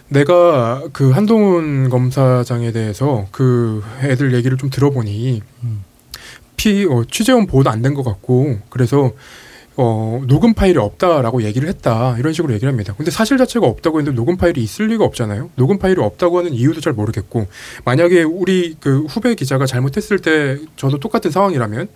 내가 0.08 0.82
그 0.92 1.10
한동훈 1.10 1.88
검사장에 1.88 2.72
대해서 2.72 3.26
그 3.30 3.82
애들 4.02 4.34
얘기를 4.34 4.56
좀 4.56 4.70
들어보니 4.70 5.42
피 6.56 6.84
어, 6.84 7.04
취재원 7.10 7.46
보호도 7.46 7.70
안 7.70 7.80
된 7.82 7.94
것 7.94 8.02
같고 8.02 8.58
그래서 8.70 9.12
어, 9.82 10.20
녹음 10.26 10.52
파일이 10.52 10.78
없다라고 10.78 11.42
얘기를 11.42 11.66
했다 11.66 12.14
이런 12.18 12.34
식으로 12.34 12.52
얘기를 12.52 12.70
합니다. 12.70 12.92
근데 12.98 13.10
사실 13.10 13.38
자체가 13.38 13.66
없다고 13.66 13.98
했는데 13.98 14.14
녹음 14.14 14.36
파일이 14.36 14.62
있을 14.62 14.88
리가 14.88 15.06
없잖아요. 15.06 15.48
녹음 15.56 15.78
파일이 15.78 16.02
없다고 16.02 16.36
하는 16.36 16.52
이유도 16.52 16.82
잘 16.82 16.92
모르겠고 16.92 17.46
만약에 17.86 18.22
우리 18.24 18.76
그 18.78 19.06
후배 19.06 19.34
기자가 19.34 19.64
잘못했을 19.64 20.18
때 20.18 20.58
저도 20.76 21.00
똑같은 21.00 21.30
상황이라면 21.30 21.88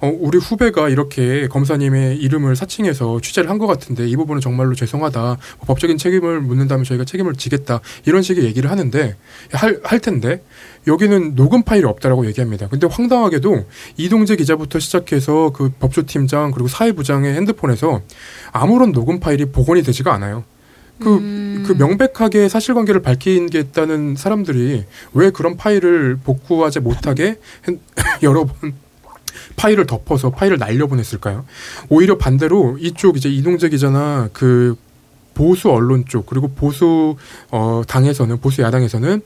어, 0.00 0.12
우리 0.20 0.38
후배가 0.38 0.88
이렇게 0.90 1.48
검사님의 1.48 2.18
이름을 2.18 2.54
사칭해서 2.54 3.20
취재를 3.20 3.50
한 3.50 3.58
것 3.58 3.66
같은데 3.68 4.06
이 4.08 4.16
부분은 4.16 4.40
정말로 4.40 4.74
죄송하다. 4.74 5.20
뭐 5.20 5.38
법적인 5.66 5.96
책임을 5.96 6.40
묻는다면 6.40 6.84
저희가 6.84 7.04
책임을 7.04 7.34
지겠다. 7.34 7.80
이런 8.04 8.22
식의 8.22 8.44
얘기를 8.44 8.70
하는데 8.70 9.16
할, 9.52 9.80
할 9.84 10.00
텐데 10.00 10.42
여기는 10.86 11.34
녹음 11.34 11.62
파일이 11.62 11.86
없다라고 11.86 12.26
얘기합니다. 12.26 12.68
근데 12.68 12.86
황당하게도 12.90 13.64
이동재 13.96 14.36
기자부터 14.36 14.78
시작해서 14.78 15.50
그 15.54 15.70
법조팀장 15.80 16.50
그리고 16.52 16.68
사회부장의 16.68 17.34
핸드폰에서 17.34 18.02
아무런 18.52 18.92
녹음 18.92 19.18
파일이 19.20 19.46
복원이 19.46 19.82
되지가 19.82 20.12
않아요. 20.14 20.44
그, 21.00 21.64
그 21.66 21.72
명백하게 21.72 22.48
사실관계를 22.48 23.02
밝히겠다는 23.02 24.14
사람들이 24.16 24.84
왜 25.14 25.30
그런 25.30 25.56
파일을 25.56 26.18
복구하지 26.22 26.80
못하게 26.80 27.38
한- 27.62 27.80
여러 28.22 28.44
번 28.44 28.74
파일을 29.56 29.86
덮어서 29.86 30.30
파일을 30.30 30.58
날려보냈을까요? 30.58 31.44
오히려 31.88 32.16
반대로 32.16 32.78
이쪽 32.80 33.16
이제 33.16 33.28
이동재 33.28 33.70
기자나 33.70 34.28
그 34.32 34.76
보수 35.34 35.68
언론 35.70 36.04
쪽 36.06 36.26
그리고 36.26 36.48
보수 36.48 37.16
어 37.50 37.82
당에서는 37.88 38.38
보수 38.40 38.62
야당에서는 38.62 39.20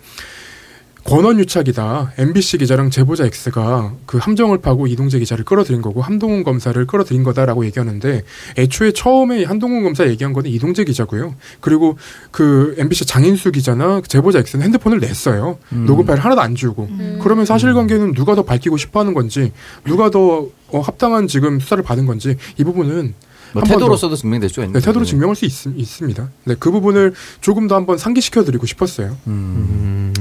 권원 1.09 1.39
유착이다. 1.39 2.13
MBC 2.19 2.59
기자랑 2.59 2.91
제보자 2.91 3.25
X가 3.25 3.95
그 4.05 4.19
함정을 4.19 4.59
파고 4.59 4.87
이동재 4.87 5.19
기자를 5.19 5.43
끌어들인 5.43 5.81
거고 5.81 6.03
한동훈 6.03 6.45
검사를 6.45 6.87
끌어들인 6.87 7.23
거다라고 7.23 7.65
얘기하는데 7.65 8.23
애초에 8.59 8.93
처음에 8.93 9.45
한동훈 9.45 9.85
검사 9.85 10.07
얘기한 10.07 10.35
거는 10.35 10.51
이동재 10.51 10.85
기자고요. 10.85 11.35
그리고 11.61 11.97
그 12.31 12.75
MBC 12.77 13.07
장인수 13.07 13.53
기자나 13.53 14.03
제보자 14.07 14.41
X는 14.41 14.67
핸드폰을 14.67 15.01
냈어요. 15.01 15.59
음. 15.73 15.87
녹음 15.87 16.05
파일 16.05 16.21
하나도 16.21 16.43
안 16.43 16.55
주고. 16.55 16.89
그러면 17.23 17.47
사실관계는 17.47 18.13
누가 18.13 18.35
더 18.35 18.43
밝히고 18.43 18.77
싶어 18.77 19.01
하는 19.01 19.15
건지 19.15 19.53
누가 19.87 20.11
더 20.11 20.49
어, 20.69 20.81
합당한 20.81 21.27
지금 21.27 21.59
수사를 21.59 21.83
받은 21.83 22.05
건지 22.05 22.37
이 22.59 22.65
부분은 22.65 23.15
뭐 23.53 23.63
태도로서도 23.63 24.17
있는 24.63 24.75
네, 24.79 24.85
태도로. 24.85 25.05
증명할 25.07 25.35
수 25.35 25.47
있, 25.47 25.53
습니다 25.53 26.29
네, 26.45 26.55
그 26.59 26.71
부분을 26.71 27.15
조금 27.41 27.67
더 27.67 27.77
한번 27.77 27.97
상기시켜 27.97 28.45
드리고 28.45 28.67
싶었어요. 28.67 29.17
음. 29.27 30.13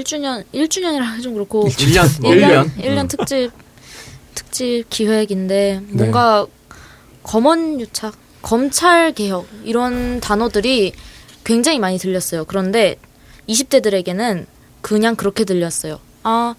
아, 0.00 0.02
1주년 0.02 0.44
1주년이라 0.54 1.00
하기 1.00 1.22
좀 1.22 1.34
그렇고 1.34 1.66
1년, 1.66 2.24
일 2.24 2.40
1년. 2.40 2.74
1년 2.76 3.08
특집 3.08 3.50
특집 4.34 4.84
기획인데 4.88 5.80
네. 5.86 5.94
뭔가 5.94 6.46
검언 7.22 7.80
유착, 7.80 8.14
검찰 8.42 9.12
개혁 9.12 9.46
이런 9.64 10.20
단어들이 10.20 10.92
굉장히 11.44 11.78
많이 11.78 11.98
들렸어요. 11.98 12.44
그런데 12.44 12.96
20대들에게는 13.48 14.46
그냥 14.80 15.16
그렇게 15.16 15.44
들렸어요. 15.44 15.98
아, 16.22 16.54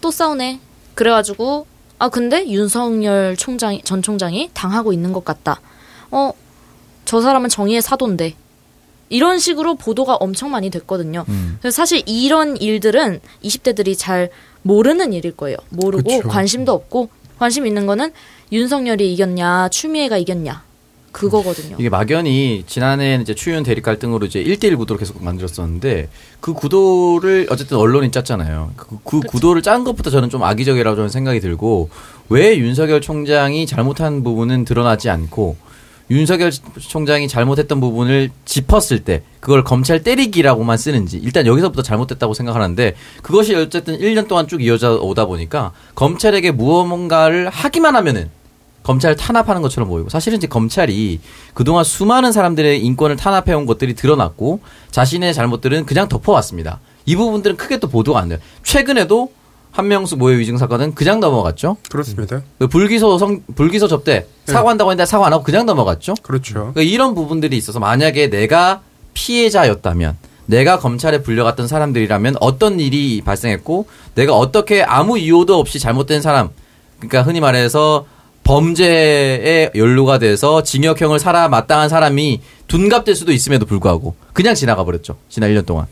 또 0.00 0.10
싸우네. 0.10 0.60
그래가지고 0.94 1.66
아 1.98 2.08
근데 2.08 2.48
윤석열 2.48 3.36
총장 3.36 3.78
전 3.84 4.02
총장이 4.02 4.50
당하고 4.54 4.92
있는 4.92 5.12
것 5.12 5.24
같다. 5.24 5.60
어, 6.10 6.32
저 7.04 7.20
사람은 7.20 7.48
정의의 7.48 7.82
사도인데 7.82 8.34
이런 9.10 9.38
식으로 9.38 9.74
보도가 9.74 10.14
엄청 10.14 10.50
많이 10.50 10.70
됐거든요. 10.70 11.26
음. 11.28 11.58
그래서 11.60 11.76
사실 11.76 12.02
이런 12.06 12.56
일들은 12.56 13.20
20대들이 13.44 13.98
잘 13.98 14.30
모르는 14.62 15.12
일일 15.12 15.32
거예요. 15.36 15.56
모르고 15.68 16.18
그쵸. 16.18 16.28
관심도 16.28 16.72
없고 16.72 17.10
관심 17.38 17.66
있는 17.66 17.86
거는 17.86 18.12
윤석열이 18.52 19.12
이겼냐, 19.12 19.68
추미애가 19.70 20.16
이겼냐 20.16 20.62
그거거든요. 21.12 21.76
이게 21.78 21.88
막연히 21.88 22.64
지난해 22.66 23.18
이제 23.20 23.34
추윤 23.34 23.64
대립 23.64 23.82
갈등으로 23.82 24.26
이제 24.26 24.42
1대1 24.42 24.76
구도를 24.78 24.98
계속 24.98 25.22
만들었었는데 25.22 26.08
그 26.40 26.52
구도를 26.52 27.48
어쨌든 27.50 27.78
언론이 27.78 28.12
짰잖아요. 28.12 28.72
그, 28.76 28.98
그 29.04 29.20
구도를 29.20 29.62
짠 29.62 29.82
것부터 29.82 30.10
저는 30.10 30.30
좀 30.30 30.44
악의적이라고 30.44 30.96
저는 30.96 31.08
생각이 31.08 31.40
들고 31.40 31.90
왜 32.28 32.56
윤석열 32.58 33.00
총장이 33.00 33.66
잘못한 33.66 34.22
부분은 34.22 34.64
드러나지 34.64 35.10
않고 35.10 35.56
윤석열 36.10 36.50
총장이 36.50 37.28
잘못했던 37.28 37.80
부분을 37.80 38.30
짚었을 38.44 39.04
때 39.04 39.22
그걸 39.38 39.62
검찰 39.62 40.02
때리기라고만 40.02 40.76
쓰는지 40.76 41.18
일단 41.18 41.46
여기서부터 41.46 41.82
잘못됐다고 41.82 42.34
생각하는데 42.34 42.96
그것이 43.22 43.54
어쨌든 43.54 43.98
1년 43.98 44.26
동안 44.26 44.48
쭉 44.48 44.62
이어져 44.62 44.96
오다 44.96 45.26
보니까 45.26 45.72
검찰에게 45.94 46.50
무언가를 46.50 47.48
하기만 47.48 47.94
하면은 47.96 48.30
검찰 48.82 49.14
탄압하는 49.14 49.62
것처럼 49.62 49.88
보이고 49.88 50.08
사실은 50.08 50.38
이제 50.38 50.46
검찰이 50.46 51.20
그동안 51.54 51.84
수많은 51.84 52.32
사람들의 52.32 52.82
인권을 52.82 53.16
탄압해 53.16 53.52
온 53.52 53.66
것들이 53.66 53.94
드러났고 53.94 54.60
자신의 54.90 55.34
잘못들은 55.34 55.86
그냥 55.86 56.08
덮어왔습니다. 56.08 56.80
이 57.06 57.14
부분들은 57.14 57.56
크게 57.56 57.78
또 57.78 57.88
보도가 57.88 58.20
안 58.20 58.30
돼요. 58.30 58.38
최근에도 58.62 59.32
한명수 59.72 60.16
모해 60.16 60.38
위증 60.38 60.58
사건은 60.58 60.94
그냥 60.94 61.20
넘어갔죠. 61.20 61.76
그렇습니다. 61.88 62.42
그 62.58 62.66
불기소 62.66 63.18
성 63.18 63.42
불기소 63.54 63.88
접대 63.88 64.26
사과한다고 64.46 64.90
했는데 64.90 65.06
사과 65.06 65.26
안 65.26 65.32
하고 65.32 65.44
그냥 65.44 65.66
넘어갔죠. 65.66 66.14
그렇죠. 66.22 66.54
그러니까 66.54 66.82
이런 66.82 67.14
부분들이 67.14 67.56
있어서 67.56 67.78
만약에 67.78 68.30
내가 68.30 68.82
피해자였다면 69.14 70.16
내가 70.46 70.78
검찰에 70.78 71.22
불려갔던 71.22 71.68
사람들이라면 71.68 72.36
어떤 72.40 72.80
일이 72.80 73.22
발생했고 73.24 73.86
내가 74.16 74.36
어떻게 74.36 74.82
아무 74.82 75.18
이유도 75.18 75.58
없이 75.58 75.78
잘못된 75.78 76.22
사람 76.22 76.50
그러니까 76.98 77.22
흔히 77.22 77.40
말해서 77.40 78.06
범죄에 78.42 79.70
연루가 79.76 80.18
돼서 80.18 80.62
징역형을 80.62 81.20
살아 81.20 81.48
마땅한 81.48 81.88
사람이 81.88 82.40
둔갑될 82.66 83.14
수도 83.14 83.32
있음에도 83.32 83.66
불구하고 83.66 84.16
그냥 84.32 84.54
지나가 84.54 84.84
버렸죠. 84.84 85.16
지난 85.28 85.50
1년 85.50 85.66
동안. 85.66 85.86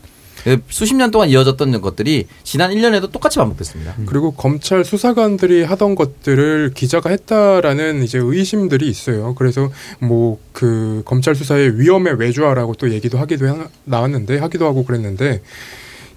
그 0.45 0.63
수십 0.69 0.95
년 0.95 1.11
동안 1.11 1.29
이어졌던 1.29 1.81
것들이 1.81 2.27
지난 2.45 2.71
1년에도 2.71 3.11
똑같이 3.11 3.39
반복됐습니다. 3.39 3.97
그리고 4.07 4.33
검찰 4.33 4.85
수사관들이 4.85 5.65
하던 5.65 5.95
것들을 5.95 6.73
기자가 6.75 7.11
했다라는 7.11 8.03
이제 8.03 8.19
의심들이 8.19 8.89
있어요. 8.89 9.35
그래서 9.35 9.71
뭐 10.01 10.39
그 10.59 11.03
검찰 11.05 11.37
수사의 11.37 11.79
위험에 11.79 12.11
외주화라고 12.19 12.75
또 12.75 12.91
얘기도 12.93 13.17
하기도 13.19 13.47
하- 13.47 13.69
나왔는데 13.85 14.39
하기도 14.39 14.67
하고 14.67 14.85
그랬는데 14.85 15.41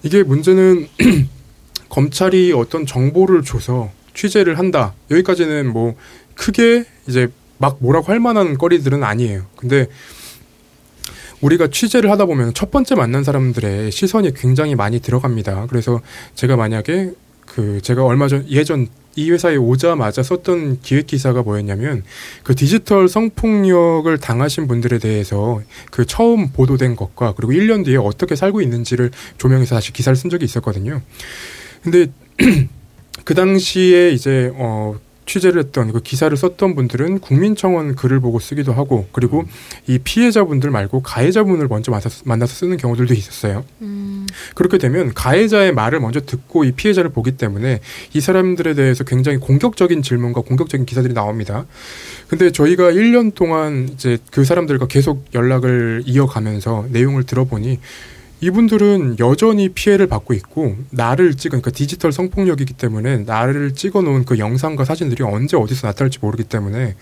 이게 0.02 0.24
문제는 0.24 0.88
검찰이 1.90 2.52
어떤 2.54 2.86
정보를 2.88 3.44
줘서 3.44 3.92
취재를 4.16 4.58
한다. 4.58 4.94
여기까지는 5.12 5.72
뭐 5.72 5.96
크게 6.36 6.86
이제 7.08 7.28
막 7.60 7.78
뭐라고 7.80 8.08
할 8.12 8.20
만한 8.20 8.58
거리들은 8.58 9.04
아니에요. 9.04 9.44
근데 9.56 9.86
우리가 11.42 11.68
취재를 11.68 12.12
하다 12.12 12.26
보면 12.26 12.54
첫 12.54 12.72
번째 12.72 12.96
만난 12.96 13.24
사람들의 13.24 13.92
시선이 13.92 14.34
굉장히 14.34 14.76
많이 14.76 15.00
들어갑니다. 15.00 15.68
그래서 15.68 16.02
제가 16.36 16.56
만약에 16.56 17.12
그 17.46 17.82
제가 17.82 18.06
얼마 18.06 18.28
전 18.28 18.46
예전 18.50 18.88
이 19.16 19.30
회사에 19.30 19.58
오자마자 19.58 20.24
썼던 20.24 20.80
기획 20.82 21.08
기사가 21.08 21.44
뭐였냐면 21.44 22.04
그 22.44 22.56
디지털 22.56 23.10
성폭력을 23.10 24.18
당하신 24.20 24.68
분들에 24.68 25.00
대해서 25.00 25.62
그 25.90 26.06
처음 26.06 26.52
보도된 26.52 26.96
것과 26.96 27.34
그리고 27.36 27.52
1년 27.52 27.84
뒤에 27.84 27.98
어떻게 27.98 28.36
살고 28.36 28.62
있는지를 28.62 29.12
조명해서 29.38 29.76
다시 29.76 29.92
기사를 29.92 30.16
쓴 30.16 30.30
적이 30.30 30.46
있었거든요. 30.46 31.02
근데 31.84 32.08
그 33.26 33.36
당시에 33.36 34.12
이제 34.12 34.52
어 34.56 34.96
취재를 35.32 35.64
했던 35.64 35.94
그 35.94 36.02
기사를 36.02 36.36
썼던 36.36 36.76
분들은 36.76 37.20
국민청원 37.20 37.96
글을 37.96 38.20
보고 38.20 38.40
쓰기도 38.40 38.74
하고 38.74 39.08
그리고 39.14 39.46
이 39.88 39.98
피해자분들 39.98 40.72
말고 40.72 41.02
가해자분을 41.02 41.70
먼저 41.70 41.90
만나서, 41.90 42.24
만나서 42.26 42.54
쓰는 42.54 42.76
경우들도 42.76 43.14
있었어요. 43.14 43.64
음, 43.82 44.28
그렇게 44.56 44.78
되면 44.78 45.14
가해자의 45.14 45.74
말을 45.74 46.02
먼저 46.02 46.20
듣고 46.20 46.66
이 46.66 46.74
피해자를 46.74 47.12
보기 47.12 47.38
때문에 47.38 47.80
이 48.14 48.20
사람들에 48.20 48.74
대해서 48.74 49.06
굉장히 49.06 49.38
공격적인 49.38 50.02
질문과 50.02 50.42
공격적인 50.42 50.86
기사들이 50.86 51.14
나옵니다. 51.14 51.66
근데 52.28 52.52
저희가 52.52 52.92
1년 52.92 53.34
동안 53.34 53.88
이제 53.94 54.18
그 54.32 54.44
사람들과 54.44 54.88
계속 54.88 55.26
연락을 55.34 56.04
이어가면서 56.06 56.88
내용을 56.90 57.24
들어보니 57.24 57.80
이분들은 58.42 59.18
여전히 59.20 59.70
피해를 59.70 60.08
받고 60.08 60.34
있고 60.34 60.76
나를 60.90 61.36
찍은 61.36 61.62
그러니까 61.62 61.72
디지털 61.72 62.12
성폭력이기 62.12 62.74
때문에 62.74 63.20
나를 63.20 63.76
찍어 63.76 64.02
놓은 64.02 64.26
그 64.26 64.40
영상과 64.40 64.84
사진들이 64.84 65.24
언제 65.24 65.56
어디서 65.56 65.88
나타날지 65.88 66.20
모르기 66.22 66.44
때문에 66.44 66.96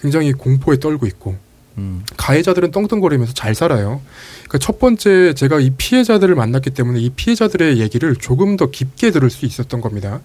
굉장히 0.00 0.32
공포에 0.32 0.78
떨고 0.78 1.06
있고 1.06 1.36
음. 1.78 2.04
가해자들은 2.16 2.70
떵떵거리면서 2.70 3.34
잘 3.34 3.54
살아요. 3.56 4.00
그러니까 4.44 4.58
첫 4.58 4.78
번째 4.78 5.34
제가 5.34 5.58
이 5.58 5.70
피해자들을 5.70 6.32
만났기 6.34 6.70
때문에 6.70 7.00
이 7.00 7.10
피해자들의 7.10 7.80
얘기를 7.80 8.14
조금 8.14 8.56
더 8.56 8.70
깊게 8.70 9.10
들을 9.10 9.28
수 9.30 9.46
있었던 9.46 9.80
겁니다. 9.80 10.20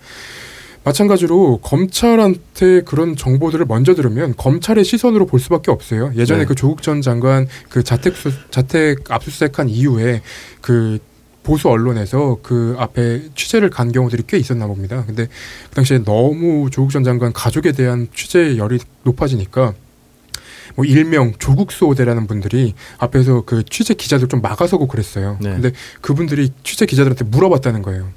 마찬가지로 0.89 1.59
검찰한테 1.61 2.81
그런 2.81 3.15
정보들을 3.15 3.65
먼저 3.67 3.93
들으면 3.93 4.33
검찰의 4.35 4.83
시선으로 4.83 5.27
볼 5.27 5.39
수밖에 5.39 5.71
없어요. 5.71 6.11
예전에 6.15 6.41
네. 6.41 6.45
그 6.45 6.55
조국 6.55 6.81
전 6.81 7.01
장관 7.01 7.47
그 7.69 7.83
자택 7.83 8.15
수, 8.15 8.31
자택 8.49 9.11
압수수색한 9.11 9.69
이후에 9.69 10.21
그 10.61 10.97
보수 11.43 11.69
언론에서 11.69 12.39
그 12.41 12.75
앞에 12.79 13.21
취재를 13.35 13.69
간 13.69 13.91
경우들이 13.91 14.23
꽤 14.27 14.37
있었나 14.37 14.65
봅니다. 14.65 15.03
근데 15.05 15.27
그 15.69 15.75
당시에 15.75 15.99
너무 16.03 16.69
조국 16.71 16.91
전 16.91 17.03
장관 17.03 17.33
가족에 17.33 17.71
대한 17.71 18.07
취재 18.13 18.57
열이 18.57 18.79
높아지니까 19.03 19.73
뭐 20.75 20.85
일명 20.85 21.33
조국소대라는 21.37 22.25
분들이 22.25 22.73
앞에서 22.97 23.43
그 23.45 23.63
취재 23.63 23.93
기자들 23.93 24.27
좀 24.27 24.41
막아서고 24.41 24.87
그랬어요. 24.87 25.37
네. 25.39 25.51
근데 25.51 25.71
그분들이 26.01 26.49
취재 26.63 26.87
기자들한테 26.87 27.25
물어봤다는 27.25 27.83
거예요. 27.83 28.11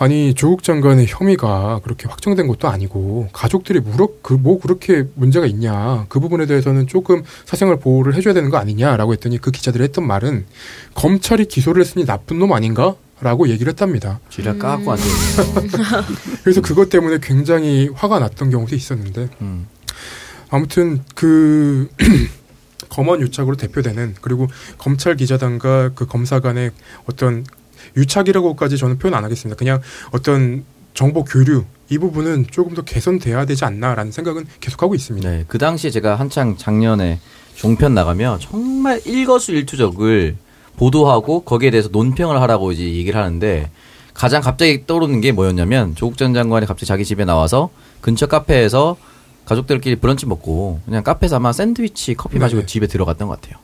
아니 0.00 0.32
조국 0.32 0.62
장관의 0.62 1.04
혐의가 1.08 1.80
그렇게 1.84 2.08
확정된 2.08 2.46
것도 2.46 2.68
아니고 2.68 3.28
가족들이 3.34 3.80
물어 3.80 4.08
그뭐 4.22 4.58
그렇게 4.58 5.04
문제가 5.14 5.44
있냐 5.44 6.06
그 6.08 6.20
부분에 6.20 6.46
대해서는 6.46 6.86
조금 6.86 7.22
사생활 7.44 7.78
보호를 7.78 8.14
해줘야 8.14 8.32
되는 8.32 8.48
거 8.48 8.56
아니냐라고 8.56 9.12
했더니 9.12 9.36
그 9.36 9.50
기자들이 9.50 9.84
했던 9.84 10.06
말은 10.06 10.46
검찰이 10.94 11.44
기소를 11.44 11.82
했으니 11.82 12.06
나쁜 12.06 12.38
놈 12.38 12.54
아닌가? 12.54 12.94
라고 13.20 13.50
얘기를 13.50 13.70
했답니다. 13.70 14.18
쥐라 14.30 14.54
까갖고 14.54 14.92
앉아. 14.92 15.04
그래서 16.42 16.62
그것 16.62 16.88
때문에 16.88 17.18
굉장히 17.20 17.90
화가 17.92 18.18
났던 18.20 18.48
경우도 18.48 18.74
있었는데 18.74 19.28
음. 19.42 19.66
아무튼 20.48 21.04
그 21.14 21.90
검언 22.88 23.20
유착으로 23.20 23.56
대표되는 23.56 24.14
그리고 24.22 24.48
검찰 24.78 25.16
기자단과 25.16 25.90
그 25.94 26.06
검사 26.06 26.40
간의 26.40 26.70
어떤 27.04 27.44
유착이라고까지 27.96 28.76
저는 28.76 28.98
표현 28.98 29.14
안 29.14 29.24
하겠습니다. 29.24 29.56
그냥 29.56 29.80
어떤 30.12 30.64
정보 30.94 31.24
교류 31.24 31.64
이 31.88 31.98
부분은 31.98 32.46
조금 32.50 32.74
더 32.74 32.82
개선돼야 32.82 33.46
되지 33.46 33.64
않나라는 33.64 34.12
생각은 34.12 34.46
계속하고 34.60 34.94
있습니다. 34.94 35.28
네, 35.28 35.44
그 35.48 35.58
당시에 35.58 35.90
제가 35.90 36.16
한창 36.16 36.56
작년에 36.56 37.20
종편 37.54 37.94
나가면 37.94 38.40
정말 38.40 39.00
일거수일투족을 39.04 40.36
보도하고 40.76 41.40
거기에 41.40 41.70
대해서 41.70 41.88
논평을 41.92 42.40
하라고 42.40 42.72
이제 42.72 42.84
얘기를 42.84 43.20
하는데 43.20 43.70
가장 44.14 44.40
갑자기 44.40 44.86
떠오르는 44.86 45.20
게 45.20 45.32
뭐였냐면 45.32 45.94
조국 45.94 46.16
전 46.16 46.32
장관이 46.32 46.66
갑자기 46.66 46.86
자기 46.86 47.04
집에 47.04 47.24
나와서 47.24 47.70
근처 48.00 48.26
카페에서 48.26 48.96
가족들끼리 49.44 49.96
브런치 49.96 50.26
먹고 50.26 50.80
그냥 50.84 51.02
카페에서 51.02 51.36
아마 51.36 51.52
샌드위치 51.52 52.14
커피 52.14 52.38
마시고 52.38 52.60
네. 52.62 52.66
집에 52.66 52.86
들어갔던 52.86 53.28
것 53.28 53.40
같아요. 53.40 53.58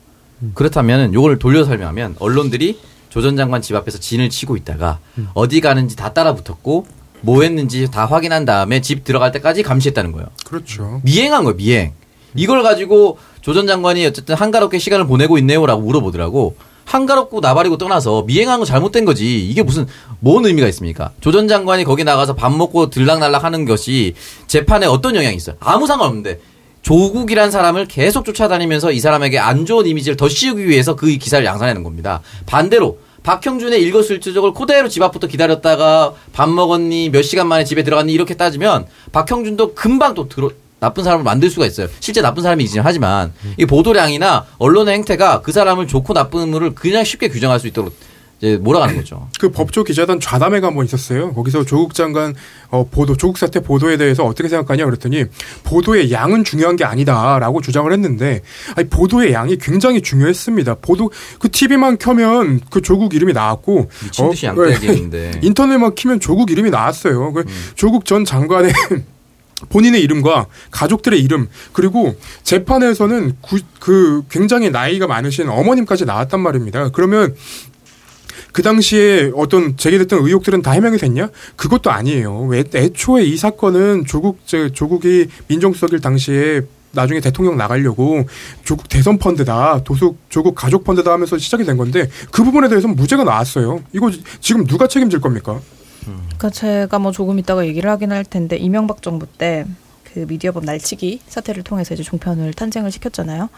그렇다면 0.53 1.13
요걸 1.13 1.39
돌려 1.39 1.63
설명하면 1.63 2.15
언론들이 2.19 2.79
조 3.09 3.21
전 3.21 3.35
장관 3.37 3.61
집 3.61 3.75
앞에서 3.75 3.97
진을 3.99 4.29
치고 4.29 4.55
있다가 4.57 4.99
어디 5.33 5.61
가는지 5.61 5.95
다 5.95 6.13
따라 6.13 6.35
붙었고 6.35 6.85
뭐 7.21 7.41
했는지 7.41 7.89
다 7.89 8.05
확인한 8.05 8.45
다음에 8.45 8.79
집 8.81 9.03
들어갈 9.03 9.31
때까지 9.31 9.63
감시했다는 9.63 10.11
거예요. 10.11 10.27
그렇죠. 10.45 11.01
미행한 11.03 11.43
거예요, 11.43 11.55
미행. 11.57 11.93
이걸 12.35 12.61
가지고 12.63 13.17
조 13.41 13.53
전 13.53 13.65
장관이 13.65 14.05
어쨌든 14.05 14.35
한가롭게 14.35 14.77
시간을 14.77 15.07
보내고 15.07 15.37
있네요라고 15.39 15.81
물어보더라고. 15.81 16.55
한가롭고 16.85 17.39
나발이고 17.41 17.77
떠나서 17.77 18.23
미행한 18.23 18.59
거 18.59 18.65
잘못된 18.65 19.03
거지. 19.05 19.45
이게 19.49 19.63
무슨 19.63 19.87
뭔 20.19 20.45
의미가 20.45 20.67
있습니까? 20.69 21.11
조 21.21 21.31
전 21.31 21.47
장관이 21.47 21.83
거기 21.85 22.03
나가서 22.03 22.35
밥 22.35 22.53
먹고 22.53 22.89
들락날락 22.89 23.43
하는 23.43 23.65
것이 23.65 24.13
재판에 24.47 24.85
어떤 24.85 25.15
영향이 25.15 25.35
있어요? 25.35 25.55
아무 25.59 25.87
상관없는데 25.87 26.39
조국이란 26.87 27.51
사람을 27.51 27.85
계속 27.89 28.23
쫓아다니면서 28.23 28.93
이 28.93 29.01
사람에게 29.01 29.39
안 29.39 29.65
좋은 29.65 29.85
이미지를 29.85 30.15
더 30.15 30.29
씌우기 30.29 30.69
위해서 30.69 30.95
그 30.95 31.07
기사를 31.17 31.45
양산하는 31.45 31.83
겁니다. 31.83 32.21
반대로 32.45 32.99
박형준의 33.23 33.81
일거수일투족을 33.83 34.53
그대로 34.53 34.87
집 34.87 35.03
앞부터 35.03 35.27
기다렸다가 35.27 36.13
밥 36.31 36.49
먹었니 36.49 37.09
몇 37.09 37.23
시간 37.23 37.49
만에 37.49 37.65
집에 37.65 37.83
들어갔니 37.83 38.13
이렇게 38.13 38.35
따지면 38.35 38.85
박형준도 39.11 39.73
금방 39.73 40.13
또 40.13 40.29
들어 40.29 40.49
나쁜 40.79 41.03
사람을 41.03 41.25
만들 41.25 41.49
수가 41.49 41.65
있어요. 41.65 41.89
실제 41.99 42.21
나쁜 42.21 42.41
사람이긴 42.41 42.81
하지만 42.81 43.33
이 43.57 43.65
보도량이나 43.65 44.45
언론의 44.57 44.93
행태가 44.93 45.41
그 45.41 45.51
사람을 45.51 45.87
좋고 45.87 46.13
나쁨을 46.13 46.73
그냥 46.73 47.03
쉽게 47.03 47.27
규정할 47.27 47.59
수 47.59 47.67
있도록 47.67 47.93
이제 48.39 48.57
몰아가는 48.57 48.95
거죠. 48.97 49.27
그 49.39 49.49
법조 49.49 49.83
기자단 49.83 50.19
좌담회가 50.19 50.67
한번 50.67 50.85
있었어요. 50.85 51.33
거기서 51.33 51.65
조국 51.65 51.95
장관 51.95 52.35
어, 52.69 52.87
보도, 52.89 53.17
조국 53.17 53.37
사태 53.37 53.59
보도에 53.61 53.97
대해서 53.97 54.23
어떻게 54.25 54.47
생각하냐 54.47 54.85
그랬더니 54.85 55.25
보도의 55.63 56.11
양은 56.11 56.43
중요한 56.43 56.75
게 56.75 56.83
아니다라고 56.83 57.61
주장을 57.61 57.91
했는데 57.91 58.41
아니, 58.75 58.87
보도의 58.89 59.33
양이 59.33 59.57
굉장히 59.57 60.01
중요했습니다. 60.01 60.75
보도 60.81 61.11
그 61.39 61.49
TV만 61.49 61.97
켜면 61.97 62.61
그 62.69 62.81
조국 62.81 63.15
이름이 63.15 63.33
나왔고 63.33 63.89
미친 64.03 64.29
듯이 64.29 64.45
어, 64.47 64.49
양떼 64.49 65.09
네. 65.09 65.31
인터넷만 65.41 65.95
키면 65.95 66.19
조국 66.19 66.51
이름이 66.51 66.69
나왔어요. 66.69 67.29
음. 67.29 67.33
그 67.33 67.45
조국 67.73 68.05
전 68.05 68.23
장관의 68.23 68.71
본인의 69.69 70.01
이름과 70.01 70.45
가족들의 70.69 71.19
이름 71.19 71.49
그리고 71.73 72.15
재판에서는 72.43 73.37
구- 73.41 73.59
그 73.79 74.21
굉장히 74.29 74.69
나이가 74.69 75.07
많으신 75.07 75.49
어머님까지 75.49 76.05
나왔단 76.05 76.39
말입니다. 76.39 76.89
그러면 76.89 77.35
그 78.57 78.63
당시에 78.63 79.31
어떤 79.35 79.77
제기됐던 79.77 80.25
의혹들은 80.25 80.63
다 80.63 80.71
해명이 80.71 80.97
됐냐? 80.97 81.29
그것도 81.55 81.91
아니에요. 81.91 82.39
왜 82.45 82.63
애초에 82.73 83.23
이 83.23 83.37
사건은 83.37 84.05
조국 84.07 84.39
저, 84.47 84.69
조국이 84.69 85.27
민정수석일 85.47 85.99
당시에 85.99 86.61
나중에 86.91 87.19
대통령 87.19 87.55
나가려고 87.55 88.25
조국 88.63 88.89
대선 88.89 89.19
펀드다, 89.19 89.83
도숙 89.83 90.17
조국 90.29 90.55
가족 90.55 90.83
펀드다 90.85 91.11
하면서 91.11 91.37
시작이 91.37 91.65
된 91.65 91.77
건데 91.77 92.09
그 92.31 92.43
부분에 92.43 92.67
대해서는 92.67 92.95
무죄가 92.95 93.23
나왔어요. 93.23 93.83
이거 93.93 94.09
지금 94.41 94.65
누가 94.65 94.87
책임질 94.87 95.21
겁니까? 95.21 95.59
그러니까 96.05 96.49
제가 96.49 96.97
뭐 96.97 97.11
조금 97.11 97.37
이따가 97.37 97.63
얘기를 97.63 97.87
하긴 97.91 98.11
할 98.11 98.25
텐데 98.25 98.57
이명박 98.57 99.03
정부 99.03 99.27
때 99.27 99.67
그 100.17 100.25
미디어법 100.27 100.65
날치기 100.65 101.21
사태를 101.27 101.61
통해서 101.61 101.93
이제 101.93 102.01
종편을 102.01 102.51
탄생을 102.55 102.89
시켰잖아요. 102.89 103.49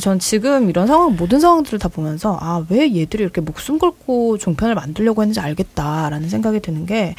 전 0.00 0.18
지금 0.18 0.70
이런 0.70 0.86
상황 0.86 1.14
모든 1.14 1.40
상황들을 1.40 1.78
다 1.78 1.88
보면서 1.88 2.38
아 2.40 2.64
왜 2.70 2.96
얘들이 2.96 3.22
이렇게 3.22 3.42
목숨 3.42 3.78
걸고 3.78 4.38
종편을 4.38 4.74
만들려고 4.74 5.20
했는지 5.20 5.40
알겠다라는 5.40 6.30
생각이 6.30 6.60
드는 6.60 6.86
게 6.86 7.14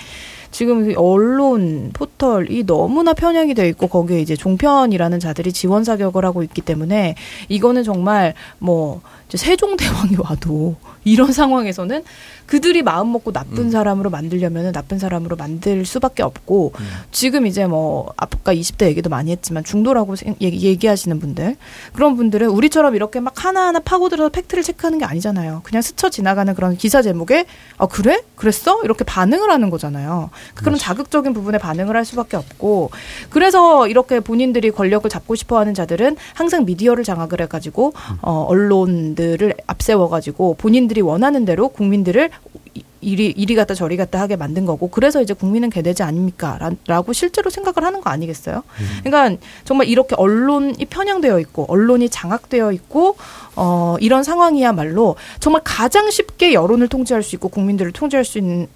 지금 0.50 0.90
이 0.90 0.96
언론 0.96 1.92
포털이 1.94 2.66
너무나 2.66 3.14
편향이 3.14 3.54
돼 3.54 3.68
있고 3.70 3.88
거기에 3.88 4.20
이제 4.20 4.36
종편이라는 4.36 5.20
자들이 5.20 5.54
지원 5.54 5.84
사격을 5.84 6.26
하고 6.26 6.42
있기 6.42 6.62
때문에 6.62 7.16
이거는 7.50 7.84
정말 7.84 8.34
뭐 8.58 9.02
세종대왕이 9.30 10.16
와도 10.20 10.76
이런 11.04 11.32
상황에서는 11.32 12.04
그들이 12.48 12.82
마음 12.82 13.12
먹고 13.12 13.32
나쁜 13.32 13.70
사람으로 13.70 14.10
만들려면 14.10 14.72
나쁜 14.72 14.98
사람으로 15.00 15.36
만들 15.36 15.86
수밖에 15.86 16.24
없고 16.24 16.72
지금 17.12 17.46
이제 17.46 17.68
뭐 17.68 18.12
아까 18.18 18.54
20대 18.54 18.86
얘기도 18.88 19.10
많이 19.10 19.32
했지만 19.32 19.64
중도라고 19.64 20.16
생- 20.16 20.36
얘기, 20.42 20.66
얘기 20.66 20.88
하시는 20.88 21.20
분들 21.20 21.56
그런 21.94 22.16
분들은 22.16 22.48
우리처럼 22.50 22.96
이렇게 22.96 23.20
막 23.20 23.34
하나하나 23.46 23.80
파고들어서 23.80 24.30
팩트를 24.30 24.64
체크하는 24.64 24.98
게 24.98 25.06
아니잖아요. 25.06 25.62
그냥 25.64 25.82
스쳐 25.82 26.10
지나가는 26.10 26.54
그런 26.56 26.76
기사 26.78 27.02
제목에 27.02 27.46
아 27.78 27.86
그래? 27.86 28.22
그랬어? 28.36 28.82
이렇게 28.84 29.04
반응을 29.04 29.52
하는 29.52 29.70
거잖아요. 29.70 30.30
그런 30.56 30.78
자극적인 30.78 31.34
부분에 31.34 31.58
반응을 31.58 31.96
할 31.96 32.06
수밖에 32.06 32.38
없고 32.38 32.92
그래서 33.30 33.88
이렇게 33.88 34.20
본인들이 34.22 34.72
권력을 34.72 35.10
잡고 35.10 35.36
싶어하는 35.36 35.74
자들은 35.74 36.16
항상 36.34 36.64
미디어를 36.66 37.04
장악을 37.04 37.42
해가지고 37.42 37.94
어, 38.22 38.46
언론들을 38.48 39.54
앞세워가지고 39.68 40.56
본인들이 40.58 41.02
원하는 41.02 41.44
대로 41.46 41.68
국민들을 41.70 42.30
이- 42.74 42.84
이리 43.00 43.28
이리 43.28 43.56
갔다 43.56 43.74
저리 43.76 43.96
갔다 43.96 44.20
하게 44.20 44.36
만든 44.36 44.66
거고 44.66 44.90
그래서 44.90 45.22
이제 45.22 45.34
국민은 45.34 45.70
개돼지 45.70 46.02
아닙니까? 46.04 46.58
라- 46.60 46.72
라고 46.88 47.14
실제로 47.14 47.50
생각을 47.50 47.86
하는 47.88 48.02
거 48.02 48.10
아니겠어요? 48.10 48.64
그러니까 49.04 49.40
정말 49.66 49.88
이렇게 49.88 50.16
언론이 50.18 50.84
편향되어 50.86 51.40
있고 51.42 51.66
언론이 51.70 52.10
장악되어 52.10 52.72
있고 52.74 53.16
어 53.56 53.96
이런 54.00 54.24
상황이야말로 54.24 55.16
정말 55.40 55.62
가장 55.64 56.10
쉽게 56.10 56.54
여론을 56.54 56.88
통제할 56.88 57.22
수 57.24 57.36
있고 57.36 57.50
국민들을 57.50 57.92
통제할 57.92 58.26
수 58.26 58.40
있는 58.40 58.68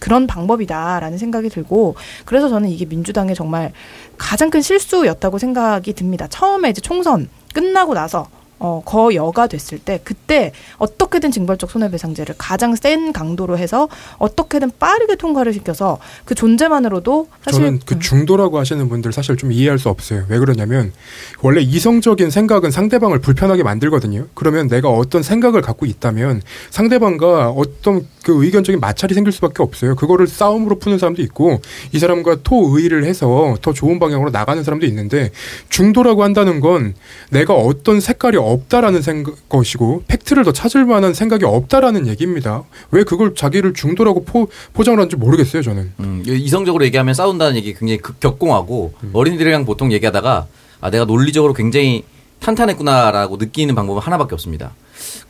그런 0.00 0.26
방법이다라는 0.26 1.16
생각이 1.16 1.48
들고 1.48 1.94
그래서 2.24 2.48
저는 2.48 2.68
이게 2.70 2.84
민주당의 2.86 3.34
정말 3.36 3.72
가장 4.18 4.50
큰 4.50 4.60
실수였다고 4.62 5.38
생각이 5.38 5.92
듭니다. 5.94 6.26
처음에 6.28 6.70
이제 6.70 6.80
총선 6.80 7.28
끝나고 7.54 7.94
나서 7.94 8.28
어, 8.60 8.82
거여가 8.84 9.46
됐을 9.46 9.78
때 9.78 10.00
그때 10.04 10.52
어떻게든 10.76 11.30
징벌적 11.30 11.70
손해배상제를 11.70 12.34
가장 12.36 12.76
센 12.76 13.12
강도로 13.12 13.56
해서 13.56 13.88
어떻게든 14.18 14.72
빠르게 14.78 15.16
통과를 15.16 15.54
시켜서 15.54 15.98
그 16.26 16.34
존재만으로도 16.34 17.28
사실 17.42 17.60
저는 17.60 17.80
그 17.86 17.98
중도라고 17.98 18.58
하시는 18.58 18.86
분들 18.88 19.12
사실 19.14 19.36
좀 19.38 19.50
이해할 19.50 19.78
수 19.78 19.88
없어요. 19.88 20.24
왜 20.28 20.38
그러냐면 20.38 20.92
원래 21.40 21.62
이성적인 21.62 22.28
생각은 22.28 22.70
상대방을 22.70 23.20
불편하게 23.20 23.62
만들거든요. 23.62 24.26
그러면 24.34 24.68
내가 24.68 24.90
어떤 24.90 25.22
생각을 25.22 25.62
갖고 25.62 25.86
있다면 25.86 26.42
상대방과 26.68 27.50
어떤 27.50 28.06
그 28.22 28.44
의견적인 28.44 28.80
마찰이 28.80 29.14
생길 29.14 29.32
수밖에 29.32 29.62
없어요. 29.62 29.96
그거를 29.96 30.26
싸움으로 30.26 30.78
푸는 30.78 30.98
사람도 30.98 31.22
있고 31.22 31.62
이 31.92 31.98
사람과 31.98 32.36
토의를 32.42 33.04
해서 33.04 33.56
더 33.62 33.72
좋은 33.72 33.98
방향으로 33.98 34.30
나가는 34.30 34.62
사람도 34.62 34.84
있는데 34.86 35.30
중도라고 35.70 36.22
한다는 36.22 36.60
건 36.60 36.94
내가 37.30 37.54
어떤 37.54 38.00
색깔이 38.00 38.36
없다라는 38.52 39.02
생각, 39.02 39.48
것이고 39.48 40.04
팩트를 40.08 40.44
더 40.44 40.52
찾을 40.52 40.84
만한 40.84 41.14
생각이 41.14 41.44
없다라는 41.44 42.06
얘기입니다. 42.06 42.64
왜 42.90 43.04
그걸 43.04 43.34
자기를 43.34 43.74
중도라고 43.74 44.24
포, 44.24 44.48
포장을 44.72 44.98
하는지 44.98 45.16
모르겠어요, 45.16 45.62
저는. 45.62 45.92
음, 46.00 46.22
이성적으로 46.26 46.84
얘기하면 46.84 47.14
싸운다는 47.14 47.56
얘기 47.56 47.74
굉장히 47.74 47.98
극격공하고 47.98 48.94
어린이들이랑 49.12 49.64
보통 49.64 49.92
얘기하다가 49.92 50.46
아 50.80 50.90
내가 50.90 51.04
논리적으로 51.04 51.52
굉장히 51.52 52.04
탄탄했구나라고 52.40 53.36
느끼는 53.36 53.74
방법은 53.74 54.02
하나밖에 54.02 54.34
없습니다. 54.34 54.72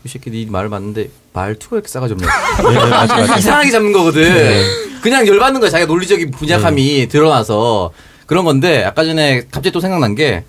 이 0.05 0.09
새끼 0.09 0.31
네 0.31 0.47
말을 0.49 0.69
맞는데 0.69 1.11
말투가 1.33 1.77
이렇게 1.77 1.89
싸가지 1.89 2.15
없냐. 2.15 2.27
이상하게 3.39 3.71
잡는 3.71 3.93
거거든. 3.93 4.63
그냥 5.03 5.27
열받는 5.27 5.61
거야. 5.61 5.71
자기가 5.71 5.87
논리적인 5.87 6.31
분약함이 6.31 7.09
드러나서 7.09 7.93
그런 8.27 8.45
건데 8.45 8.85
아까 8.85 9.05
전에 9.05 9.41
갑자기 9.51 9.73
또 9.73 9.81
생각난 9.81 10.15
게 10.15 10.45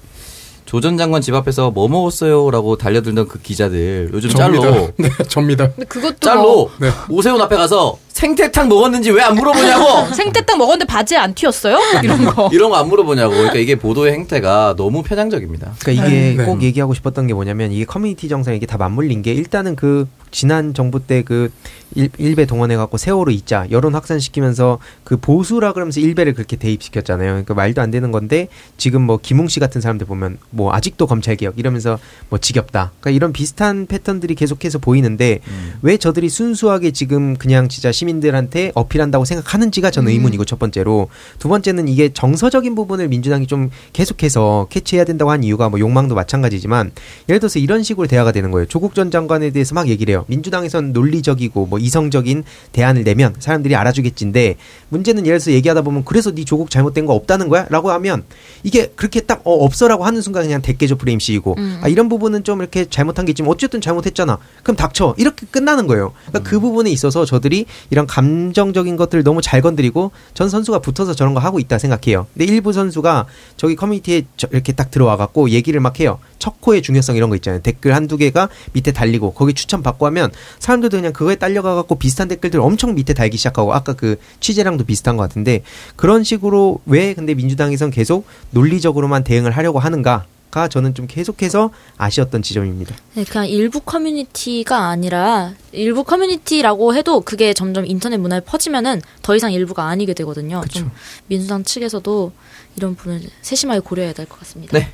조 0.71 0.79
전 0.79 0.97
장관 0.97 1.21
집 1.21 1.35
앞에서 1.35 1.69
뭐 1.71 1.89
먹었어요라고 1.89 2.77
달려들던 2.77 3.27
그 3.27 3.39
기자들 3.41 4.09
요즘 4.13 4.29
짤로 4.29 4.61
접니다. 4.61 4.93
네, 4.97 5.09
접니다. 5.27 5.67
근데 5.69 5.83
그것도 5.85 6.19
짤로 6.21 6.41
뭐 6.41 6.71
네. 6.79 6.89
오세훈 7.09 7.41
앞에 7.41 7.57
가서 7.57 7.97
생태탕 8.07 8.69
먹었는지 8.69 9.11
왜 9.11 9.21
안 9.21 9.35
물어보냐고 9.35 10.13
생태탕 10.15 10.57
먹었는데 10.57 10.85
바지에 10.85 11.17
안 11.17 11.33
튀었어요? 11.35 11.77
이런 12.03 12.23
거. 12.23 12.49
이런 12.53 12.69
거 12.69 12.77
안 12.77 12.87
물어보냐고 12.87 13.33
그러니까 13.33 13.55
이게 13.59 13.75
보도의 13.75 14.13
행태가 14.13 14.75
너무 14.77 15.03
편향적입니다. 15.03 15.73
그러니까 15.81 16.07
이게 16.07 16.35
네. 16.37 16.45
꼭 16.45 16.63
얘기하고 16.63 16.93
싶었던 16.93 17.27
게 17.27 17.33
뭐냐면 17.33 17.73
이게 17.73 17.83
커뮤니티 17.83 18.29
정상 18.29 18.55
이게 18.55 18.65
다 18.65 18.77
맞물린 18.77 19.23
게 19.23 19.33
일단은 19.33 19.75
그 19.75 20.07
지난 20.31 20.73
정부 20.73 20.99
때 21.05 21.21
그 21.31 21.51
일베 21.95 22.45
동원해 22.45 22.77
갖고 22.77 22.97
세월호 22.97 23.31
있자 23.31 23.67
여론 23.71 23.95
확산시키면서 23.95 24.79
그 25.03 25.17
보수라 25.17 25.73
그러면서 25.73 25.99
일베를 25.99 26.33
그렇게 26.33 26.55
대입시켰잖아요. 26.55 27.31
그러니까 27.31 27.53
말도 27.53 27.81
안 27.81 27.91
되는 27.91 28.11
건데 28.11 28.47
지금 28.77 29.01
뭐 29.01 29.19
김웅 29.21 29.47
씨 29.49 29.59
같은 29.59 29.81
사람들 29.81 30.07
보면 30.07 30.37
뭐 30.51 30.73
아직도 30.73 31.07
검찰 31.07 31.35
개혁 31.35 31.59
이러면서 31.59 31.99
뭐 32.29 32.39
지겹다. 32.39 32.91
그러니까 32.99 33.11
이런 33.11 33.33
비슷한 33.33 33.85
패턴들이 33.87 34.35
계속해서 34.35 34.79
보이는데 34.79 35.39
왜 35.81 35.97
저들이 35.97 36.29
순수하게 36.29 36.91
지금 36.91 37.35
그냥 37.35 37.67
진짜 37.67 37.91
시민들한테 37.91 38.71
어필한다고 38.73 39.25
생각하는지가 39.25 39.91
저는 39.91 40.11
의문이고 40.11 40.45
첫 40.45 40.59
번째로 40.59 41.09
두 41.39 41.49
번째는 41.49 41.87
이게 41.87 42.09
정서적인 42.13 42.75
부분을 42.75 43.09
민주당이 43.09 43.47
좀 43.47 43.69
계속해서 43.91 44.67
캐치해야 44.69 45.03
된다고 45.03 45.31
한 45.31 45.43
이유가 45.43 45.69
뭐 45.69 45.79
욕망도 45.79 46.15
마찬가지지만 46.15 46.91
예를 47.27 47.39
들어서 47.39 47.59
이런 47.59 47.83
식으로 47.83 48.07
대화가 48.07 48.31
되는 48.31 48.51
거예요. 48.51 48.65
조국 48.67 48.95
전 48.95 49.11
장관에 49.11 49.51
대해서 49.51 49.75
막 49.75 49.89
얘기를 49.89 50.13
해요. 50.13 50.20
민주당에선 50.27 50.93
논리적이고 50.93 51.65
뭐 51.67 51.79
이성적인 51.79 52.43
대안을 52.71 53.03
내면 53.03 53.33
사람들이 53.39 53.75
알아주겠지인데 53.75 54.55
문제는 54.89 55.25
예를 55.25 55.39
들어서 55.39 55.51
얘기하다 55.51 55.81
보면 55.81 56.03
그래서 56.05 56.31
네 56.33 56.43
조국 56.43 56.69
잘못된 56.69 57.05
거 57.05 57.13
없다는 57.13 57.49
거야? 57.49 57.65
라고 57.69 57.91
하면 57.91 58.23
이게 58.63 58.91
그렇게 58.95 59.21
딱 59.21 59.41
어, 59.45 59.53
없어라고 59.65 60.05
하는 60.05 60.21
순간 60.21 60.43
그냥 60.43 60.61
대깨조 60.61 60.97
프레임 60.97 61.19
씌이고 61.19 61.55
아 61.81 61.87
이런 61.87 62.09
부분은 62.09 62.43
좀 62.43 62.59
이렇게 62.61 62.85
잘못한 62.85 63.25
게 63.25 63.31
있지만 63.31 63.51
어쨌든 63.51 63.81
잘못했잖아. 63.81 64.37
그럼 64.63 64.75
닥쳐. 64.75 65.13
이렇게 65.17 65.45
끝나는 65.49 65.87
거예요. 65.87 66.13
그러니까 66.27 66.49
그 66.49 66.59
부분에 66.59 66.89
있어서 66.91 67.25
저들이 67.25 67.65
이런 67.89 68.07
감정적인 68.07 68.95
것들을 68.97 69.23
너무 69.23 69.41
잘 69.41 69.61
건드리고 69.61 70.11
전 70.33 70.49
선수가 70.49 70.79
붙어서 70.79 71.13
저런 71.13 71.33
거 71.33 71.39
하고 71.39 71.59
있다 71.59 71.77
생각해요. 71.77 72.27
근데 72.33 72.45
일부 72.51 72.73
선수가 72.73 73.25
저기 73.57 73.75
커뮤니티에 73.75 74.23
저- 74.37 74.47
이렇게 74.51 74.71
딱 74.73 74.91
들어와 74.91 75.17
갖고 75.17 75.49
얘기를 75.49 75.79
막 75.79 75.99
해요. 75.99 76.19
척코의 76.41 76.81
중요성 76.81 77.15
이런 77.15 77.29
거 77.29 77.35
있잖아요. 77.37 77.61
댓글 77.61 77.95
한두 77.95 78.17
개가 78.17 78.49
밑에 78.73 78.91
달리고 78.91 79.33
거기 79.33 79.53
추천 79.53 79.81
받고 79.83 80.05
하면 80.07 80.31
사람들도 80.59 80.97
그냥 80.97 81.13
그거에 81.13 81.35
딸려가 81.35 81.75
갖고 81.75 81.95
비슷한 81.95 82.27
댓글들 82.27 82.59
엄청 82.59 82.95
밑에 82.95 83.13
달기 83.13 83.37
시작하고 83.37 83.73
아까 83.73 83.93
그 83.93 84.19
취재랑도 84.41 84.83
비슷한 84.83 85.15
것 85.15 85.23
같은데 85.23 85.61
그런 85.95 86.23
식으로 86.23 86.81
왜 86.85 87.13
근데 87.13 87.33
민주당에선 87.35 87.91
계속 87.91 88.25
논리적으로만 88.49 89.23
대응을 89.23 89.51
하려고 89.51 89.79
하는가? 89.79 90.25
가 90.51 90.67
저는 90.67 90.93
좀 90.95 91.07
계속해서 91.07 91.71
아쉬웠던 91.95 92.41
지점입니다. 92.41 92.93
네, 93.13 93.23
그냥 93.23 93.47
일부 93.47 93.79
커뮤니티가 93.79 94.89
아니라 94.89 95.53
일부 95.71 96.03
커뮤니티라고 96.03 96.93
해도 96.93 97.21
그게 97.21 97.53
점점 97.53 97.85
인터넷 97.85 98.17
문화에 98.17 98.41
퍼지면은 98.41 99.01
더 99.21 99.33
이상 99.33 99.53
일부가 99.53 99.85
아니게 99.87 100.13
되거든요. 100.13 100.61
좀 100.69 100.91
민주당 101.27 101.63
측에서도 101.63 102.33
이런 102.75 102.95
부분을 102.95 103.21
세심하게 103.41 103.79
고려해야 103.79 104.11
될 104.11 104.25
것 104.25 104.39
같습니다. 104.39 104.77
네. 104.77 104.91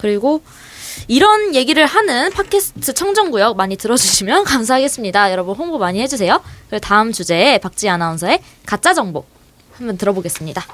그리고 0.00 0.42
이런 1.08 1.54
얘기를 1.54 1.84
하는 1.86 2.30
팟캐스트 2.30 2.94
청정구역 2.94 3.56
많이 3.56 3.76
들어주시면 3.76 4.44
감사하겠습니다. 4.44 5.30
여러분 5.32 5.54
홍보 5.56 5.78
많이 5.78 6.00
해주세요. 6.00 6.40
그리고 6.68 6.80
다음 6.80 7.12
주제에 7.12 7.58
박지 7.58 7.88
아나운서의 7.88 8.40
가짜 8.66 8.94
정보 8.94 9.24
한번 9.72 9.96
들어보겠습니다. 9.96 10.64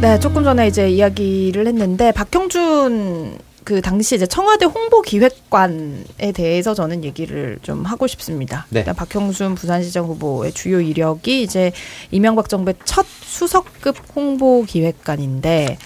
네, 0.00 0.18
조금 0.18 0.44
전에 0.44 0.66
이제 0.66 0.88
이야기를 0.88 1.66
했는데 1.66 2.10
박형준 2.12 3.38
그 3.64 3.80
당시 3.82 4.14
이제 4.16 4.26
청와대 4.26 4.64
홍보 4.64 5.02
기획관에 5.02 6.32
대해서 6.34 6.74
저는 6.74 7.04
얘기를 7.04 7.58
좀 7.62 7.84
하고 7.84 8.06
싶습니다. 8.06 8.66
네. 8.70 8.80
일단 8.80 8.94
박형준 8.94 9.54
부산시장 9.54 10.06
후보의 10.06 10.52
주요 10.52 10.80
이력이 10.80 11.42
이제 11.42 11.72
이명박 12.10 12.48
정부의 12.48 12.74
첫 12.84 13.06
수석급 13.06 13.96
홍보 14.16 14.64
기획관인데 14.64 15.78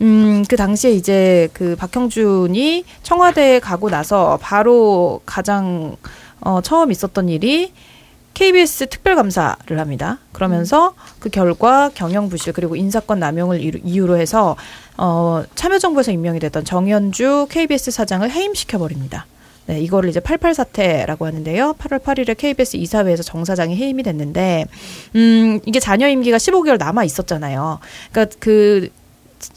음, 0.00 0.44
그 0.48 0.56
당시에 0.56 0.92
이제 0.92 1.48
그 1.52 1.74
박형준이 1.76 2.84
청와대에 3.02 3.58
가고 3.58 3.90
나서 3.90 4.38
바로 4.40 5.20
가장 5.26 5.96
어, 6.40 6.60
처음 6.60 6.92
있었던 6.92 7.28
일이 7.28 7.72
KBS 8.34 8.86
특별감사를 8.86 9.80
합니다. 9.80 10.18
그러면서 10.30 10.94
그 11.18 11.28
결과 11.28 11.90
경영부실 11.92 12.52
그리고 12.52 12.76
인사권 12.76 13.18
남용을 13.18 13.60
이유- 13.60 13.80
이유로 13.82 14.16
해서 14.18 14.54
어, 14.98 15.44
참여정부에서 15.54 16.12
임명이 16.12 16.40
됐던 16.40 16.64
정현주 16.64 17.46
KBS 17.50 17.92
사장을 17.92 18.28
해임시켜 18.28 18.78
버립니다. 18.78 19.26
네, 19.66 19.80
이거를 19.80 20.08
이제 20.08 20.18
88 20.18 20.54
사태라고 20.54 21.26
하는데요. 21.26 21.74
8월 21.78 22.02
8일에 22.02 22.36
KBS 22.36 22.78
이사회에서 22.78 23.22
정 23.22 23.44
사장이 23.44 23.76
해임이 23.76 24.02
됐는데, 24.02 24.64
음, 25.14 25.60
이게 25.66 25.78
자녀 25.78 26.08
임기가 26.08 26.38
15개월 26.38 26.78
남아 26.78 27.04
있었잖아요. 27.04 27.78
그러니까 28.10 28.36
그 28.40 28.88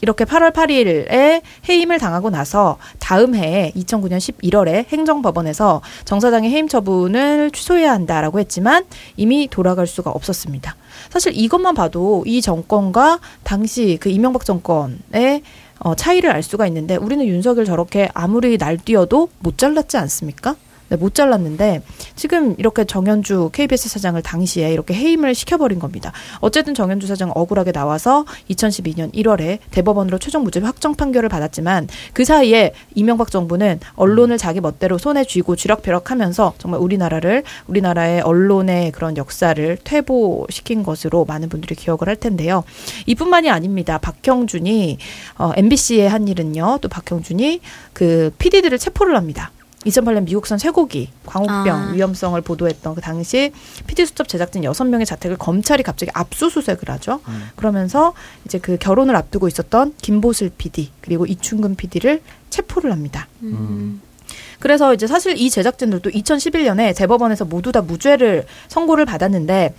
이렇게 0.00 0.24
8월 0.24 0.52
8일에 0.52 1.42
해임을 1.68 1.98
당하고 1.98 2.30
나서 2.30 2.78
다음 2.98 3.34
해에 3.34 3.72
2009년 3.76 4.18
11월에 4.18 4.86
행정법원에서 4.88 5.80
정 6.04 6.20
사장의 6.20 6.50
해임 6.50 6.68
처분을 6.68 7.50
취소해야 7.50 7.92
한다라고 7.92 8.38
했지만 8.38 8.84
이미 9.16 9.48
돌아갈 9.48 9.86
수가 9.86 10.10
없었습니다. 10.10 10.76
사실 11.10 11.32
이것만 11.36 11.74
봐도 11.74 12.22
이 12.26 12.40
정권과 12.40 13.20
당시 13.42 13.98
그 14.00 14.08
이명박 14.08 14.44
정권의 14.44 15.42
어, 15.80 15.94
차이를 15.94 16.30
알 16.30 16.42
수가 16.42 16.66
있는데 16.68 16.96
우리는 16.96 17.26
윤석열 17.26 17.64
저렇게 17.64 18.08
아무리 18.14 18.56
날뛰어도 18.56 19.28
못 19.40 19.58
잘랐지 19.58 19.96
않습니까? 19.96 20.54
네, 20.92 20.96
못 20.98 21.14
잘랐는데 21.14 21.80
지금 22.16 22.54
이렇게 22.58 22.84
정현주 22.84 23.48
KBS 23.54 23.88
사장을 23.88 24.20
당시에 24.20 24.70
이렇게 24.74 24.92
해임을 24.92 25.34
시켜버린 25.34 25.78
겁니다. 25.78 26.12
어쨌든 26.40 26.74
정현주 26.74 27.06
사장 27.06 27.32
억울하게 27.34 27.72
나와서 27.72 28.26
2012년 28.50 29.10
1월에 29.14 29.60
대법원으로 29.70 30.18
최종 30.18 30.44
무죄 30.44 30.60
확정 30.60 30.94
판결을 30.94 31.30
받았지만 31.30 31.88
그 32.12 32.26
사이에 32.26 32.74
이명박 32.94 33.30
정부는 33.30 33.80
언론을 33.94 34.36
자기 34.36 34.60
멋대로 34.60 34.98
손에 34.98 35.24
쥐고 35.24 35.56
쥐락펴락하면서 35.56 36.56
정말 36.58 36.78
우리나라를 36.80 37.42
우리나라의 37.68 38.20
언론의 38.20 38.92
그런 38.92 39.16
역사를 39.16 39.78
퇴보시킨 39.82 40.82
것으로 40.82 41.24
많은 41.24 41.48
분들이 41.48 41.74
기억을 41.74 42.06
할 42.06 42.16
텐데요. 42.16 42.64
이뿐만이 43.06 43.48
아닙니다. 43.48 43.96
박형준이 43.96 44.98
어, 45.38 45.52
MBC의 45.56 46.10
한 46.10 46.28
일은요. 46.28 46.80
또 46.82 46.90
박형준이 46.90 47.62
그 47.94 48.30
PD들을 48.36 48.76
체포를 48.76 49.16
합니다. 49.16 49.52
2008년 49.86 50.24
미국산 50.24 50.58
쇠고기 50.58 51.10
광우병 51.26 51.68
아. 51.68 51.90
위험성을 51.92 52.40
보도했던 52.40 52.94
그 52.94 53.00
당시 53.00 53.52
PD 53.86 54.06
수첩 54.06 54.28
제작진 54.28 54.62
6명의 54.62 55.04
자택을 55.06 55.36
검찰이 55.36 55.82
갑자기 55.82 56.10
압수수색을 56.14 56.88
하죠. 56.90 57.20
그러면서 57.56 58.12
이제 58.44 58.58
그 58.58 58.76
결혼을 58.78 59.16
앞두고 59.16 59.48
있었던 59.48 59.94
김보슬 60.00 60.50
PD 60.56 60.90
그리고 61.00 61.26
이충근 61.26 61.74
PD를 61.74 62.22
체포를 62.50 62.92
합니다. 62.92 63.28
그래서 64.60 64.94
이제 64.94 65.08
사실 65.08 65.36
이 65.36 65.50
제작진들도 65.50 66.10
2011년에 66.10 66.96
대법원에서 66.96 67.44
모두 67.44 67.72
다 67.72 67.82
무죄를 67.82 68.46
선고를 68.68 69.04
받았는데 69.04 69.74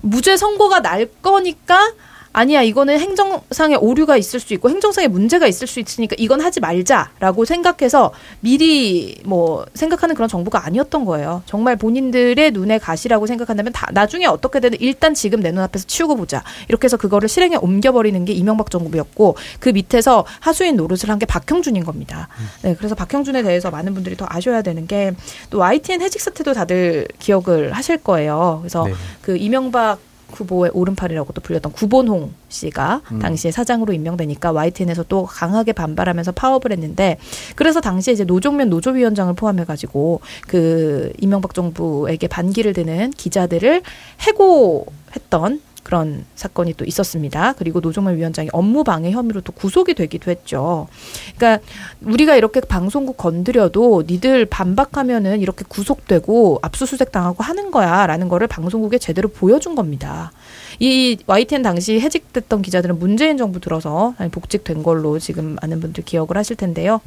무죄 0.00 0.36
선고가 0.38 0.80
날 0.80 1.06
거니까 1.20 1.92
아니야 2.32 2.62
이거는 2.62 2.98
행정상의 2.98 3.76
오류가 3.76 4.16
있을 4.16 4.40
수 4.40 4.54
있고 4.54 4.70
행정상의 4.70 5.08
문제가 5.08 5.46
있을 5.46 5.66
수 5.66 5.80
있으니까 5.80 6.16
이건 6.18 6.40
하지 6.40 6.60
말자라고 6.60 7.44
생각해서 7.44 8.12
미리 8.40 9.16
뭐 9.24 9.66
생각하는 9.74 10.14
그런 10.14 10.28
정부가 10.28 10.64
아니었던 10.66 11.04
거예요. 11.04 11.42
정말 11.46 11.76
본인들의 11.76 12.50
눈에 12.52 12.78
가시라고 12.78 13.26
생각한다면 13.26 13.72
다 13.72 13.88
나중에 13.92 14.26
어떻게 14.26 14.60
되든 14.60 14.78
일단 14.80 15.14
지금 15.14 15.40
내 15.40 15.50
눈앞에서 15.50 15.86
치우고 15.86 16.16
보자 16.16 16.42
이렇게 16.68 16.86
해서 16.86 16.96
그거를 16.96 17.28
실행에 17.28 17.56
옮겨버리는 17.56 18.24
게 18.24 18.32
이명박 18.32 18.70
정부였고 18.70 19.36
그 19.60 19.68
밑에서 19.70 20.24
하수인 20.40 20.76
노릇을 20.76 21.08
한 21.10 21.18
게 21.22 21.26
박형준인 21.26 21.84
겁니다. 21.84 22.28
네, 22.62 22.74
그래서 22.74 22.94
박형준에 22.96 23.42
대해서 23.42 23.70
많은 23.70 23.94
분들이 23.94 24.16
더 24.16 24.26
아셔야 24.28 24.62
되는 24.62 24.86
게 24.86 25.12
또 25.50 25.58
YTN 25.58 26.00
해직 26.00 26.20
사태도 26.20 26.52
다들 26.54 27.06
기억을 27.18 27.72
하실 27.72 27.98
거예요. 27.98 28.58
그래서 28.62 28.84
네. 28.86 28.94
그 29.20 29.36
이명박 29.36 29.98
후보의 30.34 30.72
오른팔이라고도 30.74 31.40
불렸던 31.40 31.72
구본홍 31.72 32.32
씨가 32.48 33.02
음. 33.12 33.18
당시에 33.18 33.50
사장으로 33.50 33.92
임명되니까 33.92 34.52
YTN에서 34.52 35.04
또 35.08 35.24
강하게 35.24 35.72
반발하면서 35.72 36.32
파업을 36.32 36.72
했는데 36.72 37.18
그래서 37.56 37.80
당시에 37.80 38.12
이제 38.14 38.24
노종면 38.24 38.68
노조위원장을 38.70 39.32
포함해 39.34 39.64
가지고 39.64 40.20
그 40.46 41.12
이명박 41.20 41.54
정부에게 41.54 42.26
반기를 42.28 42.72
드는 42.72 43.10
기자들을 43.12 43.82
해고했던 44.20 45.60
그런 45.82 46.24
사건이 46.34 46.74
또 46.74 46.84
있었습니다. 46.84 47.54
그리고 47.54 47.80
노종면 47.80 48.16
위원장이 48.16 48.48
업무 48.52 48.84
방해 48.84 49.10
혐의로 49.10 49.40
또 49.40 49.52
구속이 49.52 49.94
되기도 49.94 50.30
했죠. 50.30 50.88
그러니까 51.36 51.64
우리가 52.02 52.36
이렇게 52.36 52.60
방송국 52.60 53.16
건드려도 53.16 54.04
니들 54.06 54.46
반박하면은 54.46 55.40
이렇게 55.40 55.64
구속되고 55.68 56.60
압수수색 56.62 57.12
당하고 57.12 57.42
하는 57.42 57.70
거야라는 57.70 58.28
거를 58.28 58.46
방송국에 58.46 58.98
제대로 58.98 59.28
보여준 59.28 59.74
겁니다. 59.74 60.32
이 60.78 61.18
YTN 61.26 61.62
당시 61.62 62.00
해직됐던 62.00 62.62
기자들은 62.62 62.98
문재인 62.98 63.36
정부 63.36 63.60
들어서 63.60 64.14
복직된 64.30 64.82
걸로 64.82 65.18
지금 65.18 65.56
많은 65.60 65.80
분들 65.80 66.04
기억을 66.04 66.36
하실 66.36 66.56
텐데요. 66.56 67.00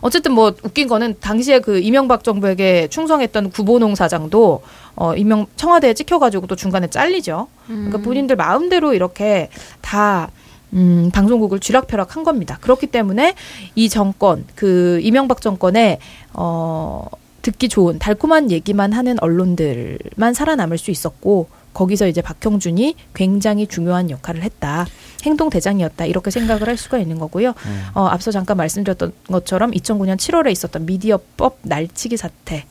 어쨌든 0.00 0.32
뭐 0.32 0.52
웃긴 0.64 0.88
거는 0.88 1.14
당시에 1.20 1.60
그 1.60 1.78
이명박 1.78 2.24
정부에게 2.24 2.88
충성했던 2.88 3.50
구본홍 3.50 3.94
사장도 3.94 4.62
어 4.94 5.14
이명 5.14 5.46
청와대에 5.56 5.94
찍혀가지고 5.94 6.46
또 6.46 6.56
중간에 6.56 6.88
잘리죠. 6.88 7.48
그러니까 7.66 7.98
본인들 7.98 8.36
마음대로 8.36 8.94
이렇게 8.94 9.48
다 9.80 10.30
음, 10.74 11.10
방송국을 11.12 11.60
쥐락펴락 11.60 12.16
한 12.16 12.24
겁니다. 12.24 12.58
그렇기 12.60 12.86
때문에 12.86 13.34
이 13.74 13.88
정권, 13.88 14.44
그 14.54 15.00
이명박 15.02 15.40
정권에 15.40 15.98
어, 16.32 17.06
듣기 17.42 17.68
좋은 17.68 17.98
달콤한 17.98 18.50
얘기만 18.50 18.92
하는 18.92 19.16
언론들만 19.20 20.32
살아남을 20.34 20.78
수 20.78 20.90
있었고 20.90 21.48
거기서 21.74 22.06
이제 22.06 22.20
박형준이 22.22 22.96
굉장히 23.14 23.66
중요한 23.66 24.10
역할을 24.10 24.42
했다. 24.42 24.86
행동 25.24 25.50
대장이었다. 25.50 26.04
이렇게 26.04 26.30
생각을 26.30 26.68
할 26.68 26.76
수가 26.76 26.98
있는 26.98 27.18
거고요. 27.18 27.54
어, 27.94 28.06
앞서 28.06 28.30
잠깐 28.30 28.56
말씀드렸던 28.58 29.12
것처럼 29.28 29.70
2009년 29.72 30.16
7월에 30.16 30.50
있었던 30.52 30.86
미디어법 30.86 31.58
날치기 31.62 32.16
사태. 32.16 32.64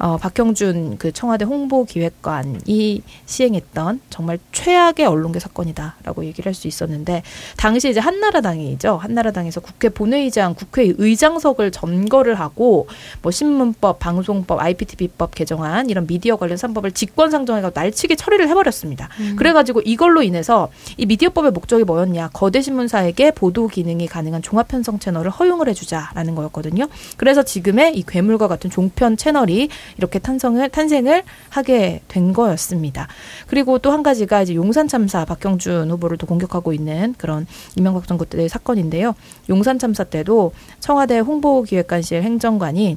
어, 0.00 0.16
박형준 0.16 0.96
그 0.98 1.12
청와대 1.12 1.44
홍보기획관이 1.44 3.02
시행했던 3.26 4.00
정말 4.08 4.38
최악의 4.50 5.06
언론계 5.06 5.38
사건이다라고 5.38 6.24
얘기를 6.24 6.48
할 6.48 6.54
수 6.60 6.68
있었는데 6.68 7.22
당시 7.56 7.88
이제 7.88 8.00
한나라당이죠. 8.00 8.96
한나라당에서 8.96 9.60
국회 9.60 9.88
본회의장, 9.88 10.54
국회 10.54 10.92
의장석을 10.98 11.70
점거를 11.70 12.34
하고 12.34 12.86
뭐 13.22 13.30
신문법, 13.30 13.98
방송법, 13.98 14.60
IPTV법 14.60 15.34
개정안 15.34 15.88
이런 15.88 16.06
미디어 16.06 16.36
관련 16.36 16.56
3법을 16.56 16.94
직권상정해서 16.94 17.70
날치기 17.74 18.16
처리를 18.16 18.48
해버렸습니다. 18.48 19.08
그래가지고 19.36 19.82
이걸로 19.84 20.22
인해서 20.22 20.68
이 20.96 21.06
미디어법의 21.06 21.52
목적이 21.52 21.84
뭐였냐? 21.84 22.30
거대 22.32 22.60
신문사에게 22.60 23.30
보도 23.30 23.68
기능이 23.68 24.06
가능한 24.06 24.42
종합 24.42 24.68
편성 24.68 24.98
채널을 24.98 25.30
허용을 25.30 25.68
해주자라는 25.68 26.34
거였거든요. 26.34 26.88
그래서 27.16 27.42
지금의 27.42 27.96
이 27.96 28.04
괴물과 28.06 28.48
같은 28.48 28.70
종편 28.70 29.16
채널이 29.16 29.68
이렇게 29.98 30.18
탄성을 30.18 30.68
탄생을 30.68 31.22
하게 31.50 32.02
된 32.08 32.32
거였습니다. 32.32 33.08
그리고 33.46 33.78
또 33.78 33.90
한 33.90 34.02
가지가 34.04 34.42
이제 34.42 34.54
용산 34.54 34.86
참사 34.86 35.24
박형준 35.24 35.90
후보를 35.90 36.16
또 36.16 36.26
공격하고 36.26 36.72
있는 36.72 37.14
그런 37.18 37.46
이명박 37.76 38.06
정부 38.06 38.24
때의 38.24 38.48
사건인데요. 38.48 39.14
용산 39.48 39.78
참사 39.78 40.04
때도 40.04 40.52
청와대 40.78 41.18
홍보기획관실 41.18 42.22
행정관이 42.22 42.96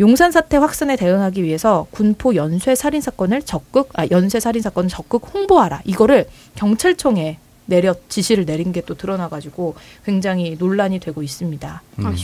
용산 0.00 0.30
사태 0.30 0.56
확산에 0.56 0.94
대응하기 0.94 1.42
위해서 1.42 1.86
군포 1.90 2.36
연쇄 2.36 2.76
살인 2.76 3.00
사건을 3.00 3.42
적극 3.42 3.88
아 3.94 4.06
연쇄 4.12 4.38
살인 4.38 4.62
사건을 4.62 4.88
적극 4.88 5.34
홍보하라 5.34 5.82
이거를 5.84 6.26
경찰청에 6.54 7.38
내려 7.68 7.94
지시를 8.08 8.44
내린 8.44 8.72
게 8.72 8.78
또 8.88 8.94
드러나가지고 8.94 9.74
굉장히 10.06 10.56
논란이 10.58 10.98
되고 10.98 11.22
있습니다. 11.22 11.82
음. 11.98 12.16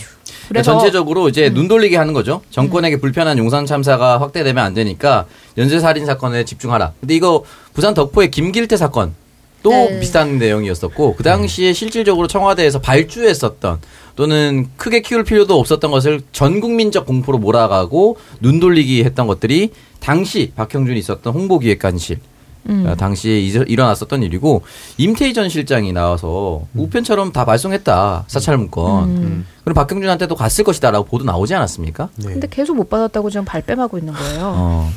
그래서 0.48 0.72
전체적으로 0.72 1.28
이제 1.28 1.48
음. 1.48 1.54
눈 1.54 1.68
돌리게 1.68 1.96
하는 1.96 2.14
거죠. 2.14 2.40
정권에게 2.50 2.98
불편한 3.00 3.36
용산 3.36 3.66
참사가 3.66 4.18
확대되면 4.20 4.64
안 4.64 4.72
되니까 4.72 5.26
연쇄 5.58 5.78
살인 5.78 6.06
사건에 6.06 6.44
집중하라. 6.46 6.92
근데 7.00 7.14
이거 7.14 7.44
부산 7.74 7.92
덕포의 7.92 8.30
김길태 8.30 8.78
사건 8.78 9.14
또 9.62 9.70
네. 9.70 10.00
비슷한 10.00 10.38
내용이었었고 10.38 11.16
그 11.16 11.22
당시에 11.22 11.72
실질적으로 11.74 12.28
청와대에서 12.28 12.80
발주했었던 12.80 13.80
또는 14.16 14.68
크게 14.76 15.02
키울 15.02 15.24
필요도 15.24 15.58
없었던 15.58 15.90
것을 15.90 16.22
전 16.32 16.60
국민적 16.60 17.04
공포로 17.04 17.38
몰아가고 17.38 18.16
눈 18.40 18.60
돌리기 18.60 19.04
했던 19.04 19.26
것들이 19.26 19.70
당시 20.00 20.52
박형준이 20.54 20.98
있었던 20.98 21.32
홍보기획관실 21.32 22.20
음. 22.68 22.86
어, 22.86 22.94
당시에 22.94 23.38
이- 23.40 23.48
일어났었던 23.66 24.22
일이고 24.22 24.62
임태희 24.98 25.34
전 25.34 25.48
실장이 25.48 25.92
나와서 25.92 26.62
우편처럼 26.74 27.32
다 27.32 27.44
발송했다 27.44 28.24
사찰 28.26 28.56
문건. 28.56 29.04
음. 29.08 29.46
그럼 29.64 29.74
박형준한테도 29.74 30.34
갔을 30.34 30.64
것이다라고 30.64 31.04
보도 31.06 31.24
나오지 31.24 31.54
않았습니까? 31.54 32.08
네. 32.16 32.32
근데 32.32 32.48
계속 32.50 32.76
못 32.76 32.88
받았다고 32.88 33.30
지금 33.30 33.44
발뺌하고 33.44 33.98
있는 33.98 34.12
거예요. 34.14 34.40
어. 34.56 34.90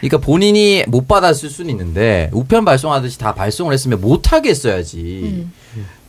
그러니까 0.00 0.18
본인이 0.18 0.84
못 0.88 1.08
받았을 1.08 1.48
수는 1.48 1.70
있는데 1.70 2.28
우편 2.32 2.64
발송하듯이 2.66 3.18
다 3.18 3.34
발송을 3.34 3.72
했으면 3.72 4.00
못하게 4.00 4.50
했어야지. 4.50 5.20
음. 5.24 5.52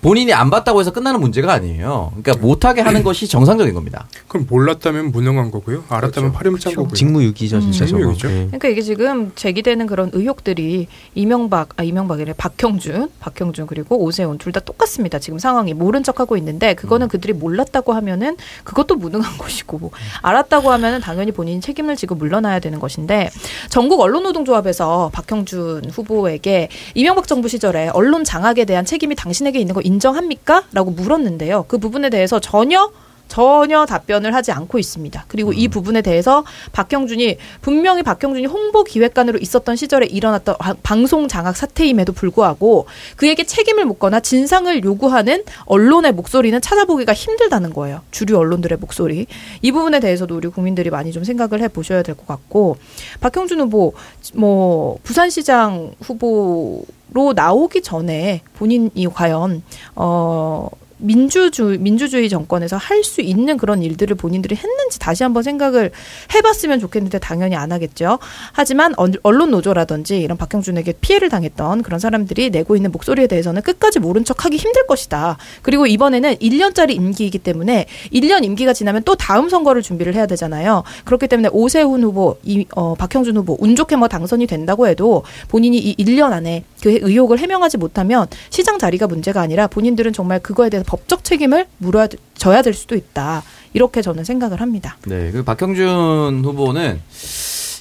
본인이 0.02 0.32
안 0.34 0.50
받다고 0.50 0.80
해서 0.80 0.92
끝나는 0.92 1.20
문제가 1.20 1.54
아니에요. 1.54 2.12
그러니까 2.22 2.46
못하게 2.46 2.82
하는 2.82 3.04
것이 3.04 3.28
정상적인 3.28 3.74
겁니다. 3.74 4.08
그럼 4.28 4.46
몰랐다면 4.50 5.12
무능한 5.12 5.50
거고요. 5.52 5.84
알았다면 5.90 6.12
그렇죠. 6.32 6.32
파렴을 6.34 6.60
짠 6.60 6.76
거고요. 6.76 6.94
직무유기죠 6.94 7.60
진짜 7.62 7.86
저거. 7.86 7.98
직무유기죠. 7.98 8.28
네. 8.28 8.34
그러니까 8.48 8.68
이게 8.70 8.82
지금 8.82 9.32
제기되는 9.36 9.86
그런 9.88 10.10
의혹들이 10.14 10.88
이명박 11.16 11.70
아 11.78 11.84
이명박이래 11.84 12.34
박형준 12.38 13.10
박형준 13.20 13.68
그리고 13.68 14.02
오세훈 14.04 14.38
둘 14.38 14.52
다 14.52 14.62
똑같습니다. 14.62 15.20
지금 15.20 15.40
상황이 15.40 15.74
모른 15.74 16.04
척하고 16.04 16.38
있는데 16.38 16.74
그거는 16.74 17.10
그들이 17.10 17.34
몰랐다고 17.34 17.92
하면은 17.94 18.38
그것도 18.64 18.96
무능한 18.96 19.36
것이고 19.38 19.92
알았다고 20.22 20.72
하면은 20.72 21.02
당연히 21.02 21.32
본인이 21.32 21.60
책임을 21.60 21.96
지고 21.96 22.16
물러나야 22.16 22.60
되는 22.60 22.80
것인데 22.80 23.30
전국 23.70 24.00
언론노동조합에서 24.00 25.10
박형준 25.14 25.90
후보에게 25.92 26.70
이명박 26.96 27.28
정부 27.28 27.48
시절에 27.50 27.90
언론 27.90 28.24
장악에 28.24 28.64
대한 28.66 28.86
책임이 28.86 29.16
당신에게 29.16 29.60
있는 29.60 29.74
거 29.76 29.82
인정합니까? 29.88 30.64
라고 30.74 30.92
물었는데요. 30.92 31.66
그 31.68 31.78
부분에 31.78 32.10
대해서 32.10 32.40
전혀 32.40 32.92
전혀 33.28 33.86
답변을 33.86 34.34
하지 34.34 34.52
않고 34.52 34.80
있습니다. 34.80 35.26
그리고 35.28 35.54
이 35.54 35.68
부분에 35.68 36.02
대해서 36.02 36.44
박형준이 36.72 37.38
분명히 37.62 38.04
박형준이 38.04 38.46
홍보 38.46 38.84
기획관으로 38.84 39.40
있었던 39.40 39.76
시절에 39.76 40.06
일어났던 40.08 40.56
아- 40.60 40.76
방송 40.84 41.28
장악 41.28 41.56
사태임에도 41.58 42.14
불구하고 42.14 42.86
그에게 43.16 43.44
책임을 43.44 43.86
묻거나 43.86 44.20
진상을 44.20 44.84
요구하는 44.84 45.44
언론의 45.66 46.14
목소리는 46.14 46.60
찾아보기가 46.62 47.14
힘들다는 47.14 47.74
거예요. 47.74 48.02
주류 48.12 48.38
언론들의 48.38 48.78
목소리. 48.80 49.28
이 49.62 49.72
부분에 49.72 50.00
대해서도 50.00 50.36
우리 50.36 50.48
국민들이 50.48 50.90
많이 50.90 51.12
좀 51.12 51.24
생각을 51.24 51.62
해 51.62 51.68
보셔야 51.68 52.04
될 52.04 52.16
것 52.16 52.26
같고 52.26 52.78
박형준 53.22 53.60
후보 53.60 53.94
뭐 54.34 54.98
부산시장 55.04 55.94
후보 56.02 56.84
로 57.14 57.32
나오기 57.32 57.84
전에 57.84 58.42
본인이 58.58 59.08
과연 59.14 59.64
어 59.96 60.68
민주주의 60.98 61.78
민주주의 61.78 62.28
정권에서 62.30 62.78
할 62.78 62.98
수 63.04 63.22
있는 63.22 63.58
그런 63.58 63.84
일들을 63.84 64.16
본인들이 64.18 64.56
했는지 64.56 64.98
다시 65.00 65.24
한번 65.24 65.44
생각을 65.44 65.92
해봤으면 66.34 66.80
좋겠는데 66.80 67.20
당연히 67.20 67.56
안 67.56 67.72
하겠죠. 67.72 68.18
하지만 68.52 68.94
언- 68.98 69.14
언론 69.24 69.52
노조라든지 69.52 70.20
이런 70.20 70.36
박형준에게 70.38 70.94
피해를 71.00 71.30
당했던 71.30 71.84
그런 71.84 72.00
사람들이 72.00 72.50
내고 72.50 72.76
있는 72.76 72.92
목소리에 72.92 73.28
대해서는 73.28 73.62
끝까지 73.62 74.00
모른 74.00 74.26
척하기 74.26 74.58
힘들 74.58 74.88
것이다. 74.88 75.38
그리고 75.62 75.86
이번에는 75.86 76.36
1년짜리 76.38 76.92
임기이기 76.96 77.38
때문에 77.40 77.86
1년 78.12 78.44
임기가 78.44 78.74
지나면 78.74 79.04
또 79.06 79.16
다음 79.16 79.48
선거를 79.48 79.82
준비를 79.84 80.16
해야 80.16 80.26
되잖아요. 80.26 80.84
그렇기 81.06 81.28
때문에 81.28 81.50
오세훈 81.54 82.04
후보, 82.04 82.38
이 82.44 82.66
어, 82.76 82.96
박형준 82.96 83.38
후보 83.38 83.56
운 83.62 83.76
좋게 83.76 83.96
뭐 83.96 84.08
당선이 84.08 84.48
된다고 84.48 84.88
해도 84.88 85.24
본인이 85.48 85.78
이 85.78 85.96
1년 85.96 86.34
안에 86.34 86.64
그 86.82 86.90
의혹을 87.02 87.40
해명하지 87.40 87.78
못하면 87.78 88.28
시장 88.50 88.80
자리가 88.80 89.08
문제가 89.08 89.40
아니라 89.42 89.68
본인들은 89.68 90.14
정말 90.14 90.40
그거에 90.40 90.70
대해서 90.70 90.86
법적 90.88 91.24
책임을 91.24 91.68
물어야 91.78 92.08
돼- 92.08 92.18
져야 92.36 92.64
될 92.64 92.74
수도 92.74 92.96
있다. 92.96 93.44
이렇게 93.74 94.02
저는 94.02 94.24
생각을 94.24 94.62
합니다. 94.62 94.98
네, 95.06 95.30
그 95.32 95.44
박형준 95.44 96.42
후보는 96.44 97.00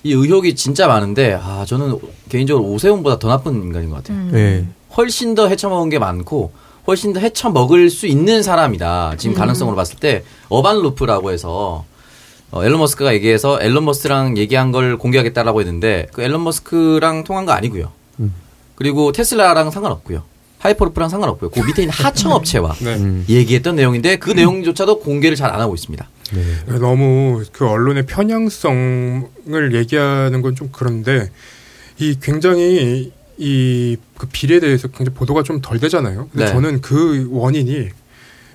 이 0.03 0.13
의혹이 0.13 0.55
진짜 0.55 0.87
많은데 0.87 1.39
아 1.41 1.65
저는 1.67 1.99
개인적으로 2.29 2.67
오세훈보다 2.67 3.19
더 3.19 3.29
나쁜 3.29 3.55
인간인 3.63 3.89
것 3.91 3.97
같아요. 4.05 4.31
네. 4.31 4.67
훨씬 4.97 5.35
더 5.35 5.49
헤쳐먹은 5.49 5.89
게 5.89 5.99
많고 5.99 6.53
훨씬 6.87 7.13
더 7.13 7.21
헤쳐먹을 7.21 7.91
수 7.91 8.07
있는 8.07 8.43
사람이다. 8.43 9.13
음. 9.13 9.19
지금 9.19 9.35
가능성으로 9.37 9.75
봤을 9.77 9.99
때 9.99 10.23
어반 10.49 10.83
루프라고 10.83 11.31
해서 11.33 11.85
어, 12.51 12.65
앨런 12.65 12.79
머스크가 12.79 13.15
얘기해서 13.15 13.61
앨런 13.61 13.85
머스크랑 13.85 14.37
얘기한 14.37 14.71
걸 14.73 14.97
공개하겠다라고 14.99 15.61
했는데 15.61 16.07
그 16.13 16.23
앨런 16.23 16.45
머스크랑 16.45 17.25
통한 17.25 17.45
거 17.47 17.53
아니고요. 17.53 17.91
음. 18.21 18.33
그리고 18.77 19.11
테슬라랑 19.13 19.71
상관없고요. 19.71 20.23
하이퍼루프랑 20.67 21.09
상관없고요. 21.09 21.51
그 21.51 21.61
밑에 21.61 21.83
있는 21.83 21.93
하청 21.97 22.33
업체와 22.33 22.75
네. 22.81 22.97
음. 22.97 23.25
얘기했던 23.29 23.77
내용인데 23.77 24.17
그 24.17 24.31
내용조차도 24.31 25.01
공개를 25.01 25.37
잘 25.37 25.51
안 25.53 25.61
하고 25.61 25.75
있습니다. 25.75 26.09
네. 26.35 26.79
너무 26.79 27.43
그 27.53 27.67
언론의 27.69 28.05
편향성을 28.07 29.75
얘기하는 29.75 30.43
건 30.43 30.55
좀 30.57 30.69
그런데 30.73 31.31
이 31.99 32.17
굉장히 32.21 33.13
이 33.39 33.97
그 34.17 34.27
비리에 34.33 34.61
대해서 34.61 34.89
굉장히 34.89 35.15
보도가 35.15 35.43
좀 35.43 35.61
덜 35.61 35.79
되잖아요. 35.79 36.29
근데 36.33 36.47
네. 36.47 36.51
저는 36.53 36.81
그 36.81 37.29
원인이 37.31 37.91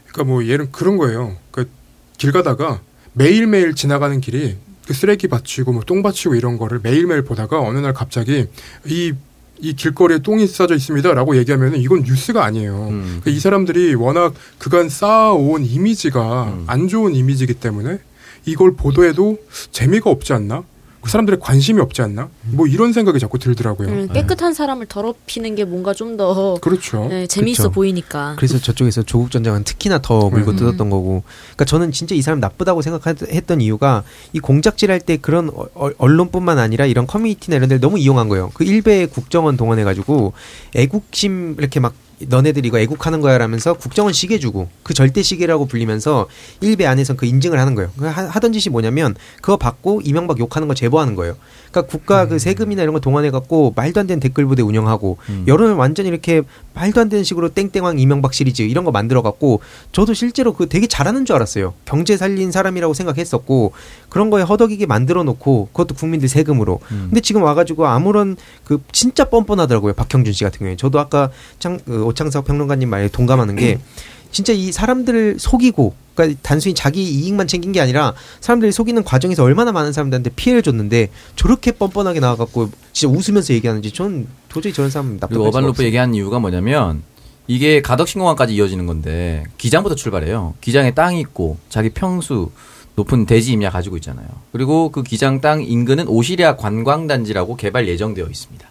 그러니까 0.08 0.24
뭐 0.24 0.46
예를 0.46 0.70
그런 0.72 0.98
거예요. 0.98 1.38
그길 1.52 2.32
가다가 2.32 2.82
매일매일 3.14 3.76
지나가는 3.76 4.20
길이 4.20 4.58
그 4.88 4.94
쓰레기 4.96 5.28
받치고 5.28 5.72
뭐 5.72 5.84
똥 5.84 6.02
받치고 6.02 6.34
이런 6.36 6.58
거를 6.58 6.80
매일매일 6.82 7.22
보다가 7.24 7.60
어느 7.62 7.78
날 7.78 7.94
갑자기 7.94 8.48
이 8.86 9.14
이 9.62 9.74
길거리에 9.74 10.20
똥이 10.20 10.48
싸져 10.48 10.76
있습니다라고 10.76 11.38
얘기하면 11.38 11.76
이건 11.76 12.02
뉴스가 12.02 12.44
아니에요. 12.44 12.88
음. 12.90 13.02
그러니까 13.22 13.32
이 13.32 13.40
사람들이 13.40 13.94
워낙 13.94 14.34
그간 14.58 14.90
쌓아온 14.90 15.64
이미지가 15.64 16.44
음. 16.44 16.64
안 16.68 16.88
좋은 16.88 17.16
이미지이기 17.16 17.56
때문에 17.56 18.00
이걸 18.46 18.76
보도해도 18.76 19.38
재미가 19.72 20.10
없지 20.10 20.34
않나? 20.34 20.64
그 21.02 21.10
사람들의 21.10 21.40
관심이 21.40 21.82
없지 21.82 22.02
않나? 22.04 22.30
뭐 22.52 22.68
이런 22.68 22.94
생각이 22.94 23.18
자꾸 23.20 23.40
들더라고요. 23.40 23.88
음, 23.90 24.08
깨끗한 24.14 24.54
사람을 24.54 24.86
더럽히는 24.86 25.56
게 25.56 25.66
뭔가 25.66 25.94
좀 25.94 26.12
더 26.18 26.58
그렇죠. 26.62 27.08
네, 27.10 27.26
재미있어 27.26 27.64
그쵸. 27.64 27.72
보이니까. 27.72 28.36
그래서 28.38 28.60
저쪽에서 28.60 29.02
조국 29.04 29.32
전장은 29.32 29.64
특히나 29.64 30.00
더 30.02 30.30
물고 30.30 30.52
음. 30.52 30.56
뜯었던 30.58 30.90
거고. 30.90 31.24
그러니까 31.56 31.66
저는 31.66 31.92
진짜 31.94 32.14
이 32.16 32.22
사람 32.22 32.40
나쁘다고 32.42 32.82
생각했던 32.82 33.62
이유가 33.62 34.04
이 34.34 34.40
공작질 34.40 34.92
할 34.92 35.00
때 35.00 35.18
그런 35.18 35.50
어- 35.50 35.68
어- 35.74 35.90
언론뿐만 35.98 36.60
아니라 36.60 36.86
이런 36.86 37.08
커뮤니티나 37.08 37.56
이런 37.58 37.70
데를 37.70 37.80
너무 37.80 37.98
이용한 37.98 38.28
거예요. 38.30 38.52
그 38.54 38.64
일베 38.66 39.06
국정원 39.08 39.56
동원해 39.58 39.84
가지고 39.86 40.34
애국심 40.76 41.56
이렇게 41.58 41.80
막 41.80 41.94
너네들 42.28 42.66
이거 42.66 42.80
애국하는 42.80 43.22
거야 43.22 43.38
라면서 43.38 43.74
국정원 43.74 44.14
시계 44.14 44.40
주고 44.40 44.70
그 44.84 44.94
절대 44.94 45.22
시계라고 45.22 45.66
불리면서 45.66 46.28
일베 46.62 46.86
안에서 46.86 47.16
그 47.16 47.26
인증을 47.26 47.60
하는 47.60 47.76
거예요. 47.76 47.90
그 47.98 48.06
하- 48.06 48.28
하던 48.28 48.54
짓이 48.54 48.72
뭐냐면 48.72 49.16
그거 49.42 49.58
받고 49.58 50.02
이명박 50.04 50.40
욕하는 50.40 50.68
거 50.68 50.74
제보하는 50.74 51.16
거예요. 51.16 51.36
그러니까 51.72 51.90
국가 51.90 52.28
그 52.28 52.38
세금이나 52.40 52.82
이런 52.84 52.94
거 52.94 53.00
동원해 53.00 53.32
갖고 53.32 53.74
말도 53.76 54.00
안 54.02 54.08
되는 54.08 54.20
댓글 54.20 54.46
부대 54.46 54.62
운영하고 54.62 55.18
음. 55.30 55.46
여론을 55.48 55.76
완전 55.76 56.06
이렇게 56.06 56.42
말도 56.74 57.00
안 57.02 57.10
되는 57.10 57.24
식으로 57.24 57.50
땡땡왕 57.50 57.98
이명박 58.00 58.34
시리즈 58.34 58.62
이런 58.64 58.84
거 58.84 58.92
만들어 58.92 59.22
갖고 59.22 59.62
저도 59.92 60.14
실제로 60.14 60.54
그 60.54 60.68
되게 60.68 60.88
잘하는 60.88 61.26
줄 61.26 61.36
알았어요. 61.38 61.74
경제 61.86 62.18
살린 62.18 62.52
사람이라고 62.52 62.94
생각했었고 62.94 63.72
그런 64.10 64.30
거에 64.30 64.44
허덕이게 64.44 64.86
만들어 64.86 65.24
놓고 65.24 65.70
그것도 65.72 65.96
국민들 65.96 66.28
세금으로. 66.28 66.80
음. 66.92 67.08
근데 67.10 67.22
지금 67.22 67.44
와가지고 67.44 67.88
아무런 67.88 68.36
그 68.66 68.82
진짜 68.92 69.26
뻔뻔하더라고요. 69.26 69.94
박형준 69.94 70.34
씨 70.34 70.44
같은 70.44 70.60
경우에 70.60 70.76
저도 70.76 71.00
아까 71.00 71.30
장, 71.60 71.80
그 71.86 72.06
오창석 72.12 72.46
평론가님 72.46 72.90
말에 72.90 73.08
동감하는 73.10 73.56
게 73.56 73.80
진짜 74.32 74.54
이 74.54 74.72
사람들을 74.72 75.38
속이고 75.40 75.94
그러니까 76.16 76.40
단순히 76.42 76.74
자기 76.74 77.04
이익만 77.04 77.48
챙긴 77.48 77.72
게 77.72 77.82
아니라 77.82 78.14
사람들이 78.40 78.72
속이는 78.72 79.04
과정에서 79.04 79.44
얼마나 79.44 79.72
많은 79.72 79.92
사람들한테 79.92 80.32
피해를 80.36 80.62
줬는데 80.62 81.10
저렇게 81.36 81.72
뻔뻔하게 81.72 82.20
나와갖고 82.20 82.70
진짜 82.94 83.14
웃으면서 83.14 83.54
얘기하는지 83.54 83.92
전 83.92 84.28
도저히 84.48 84.74
저런 84.74 84.90
사람 84.90 85.20
그리고 85.20 85.48
어반로프 85.48 85.84
얘기한 85.84 86.14
이유가 86.16 86.40
뭐냐면 86.40 87.04
이게 87.48 87.82
가덕신공항까지 87.82 88.56
이어지는 88.56 88.86
건데 88.86 89.44
기장부터 89.58 89.96
출발해요. 89.96 90.54
기장에 90.62 90.92
땅이 90.92 91.20
있고 91.22 91.58
자기 91.70 91.90
평수 91.90 92.52
높은 92.96 93.26
대지 93.26 93.54
임야 93.54 93.70
가지고 93.70 93.98
있잖아요. 93.98 94.28
그리고 94.52 94.90
그 94.92 95.04
기장 95.04 95.42
땅 95.42 95.64
인근은 95.64 96.08
오시리아 96.08 96.56
관광단지라고 96.56 97.56
개발 97.56 97.88
예정되어 97.88 98.28
있습니다. 98.28 98.71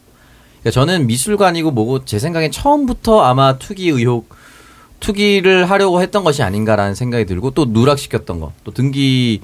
그러니까 0.61 0.71
저는 0.71 1.07
미술관이고 1.07 1.71
뭐고 1.71 2.05
제 2.05 2.19
생각엔 2.19 2.51
처음부터 2.51 3.23
아마 3.23 3.59
투기 3.59 3.89
의혹 3.89 4.29
투기를 5.01 5.71
하려고 5.71 6.03
했던 6.03 6.25
것이 6.25 6.43
아닌가라는 6.43 6.95
생각이 6.95 7.25
들고 7.25 7.53
또 7.53 7.65
누락시켰던 7.65 8.41
거. 8.41 8.53
또 8.65 8.71
등기 8.71 9.41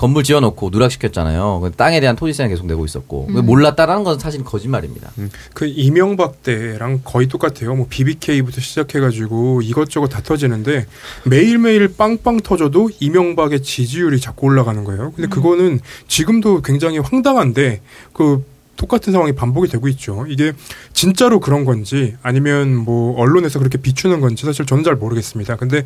건물 0.00 0.24
지어놓고 0.24 0.70
누락시켰잖아요. 0.70 1.60
그 1.60 1.72
땅에 1.72 2.00
대한 2.00 2.16
토지세는 2.16 2.48
계속 2.48 2.66
내고 2.66 2.86
있었고 2.86 3.26
음. 3.28 3.44
몰랐다라는 3.44 4.02
건 4.02 4.18
사실 4.18 4.42
거짓말입니다. 4.42 5.10
그 5.52 5.66
이명박 5.66 6.42
때랑 6.42 7.02
거의 7.04 7.26
똑같아요. 7.26 7.74
뭐 7.74 7.86
BBK부터 7.90 8.62
시작해가지고 8.62 9.60
이것저것 9.60 10.08
다 10.08 10.22
터지는데 10.22 10.86
매일매일 11.26 11.94
빵빵 11.94 12.40
터져도 12.40 12.88
이명박의 12.98 13.62
지지율이 13.62 14.20
자꾸 14.20 14.46
올라가는 14.46 14.82
거예요. 14.84 15.12
근데 15.14 15.28
그거는 15.28 15.80
지금도 16.08 16.62
굉장히 16.62 16.98
황당한데 16.98 17.82
그 18.14 18.42
똑같은 18.80 19.12
상황이 19.12 19.32
반복이 19.32 19.68
되고 19.68 19.88
있죠. 19.88 20.24
이게 20.26 20.54
진짜로 20.94 21.38
그런 21.38 21.66
건지 21.66 22.16
아니면 22.22 22.74
뭐 22.74 23.14
언론에서 23.20 23.58
그렇게 23.58 23.76
비추는 23.76 24.20
건지 24.20 24.46
사실 24.46 24.64
저는 24.64 24.84
잘 24.84 24.94
모르겠습니다. 24.96 25.56
근데 25.56 25.84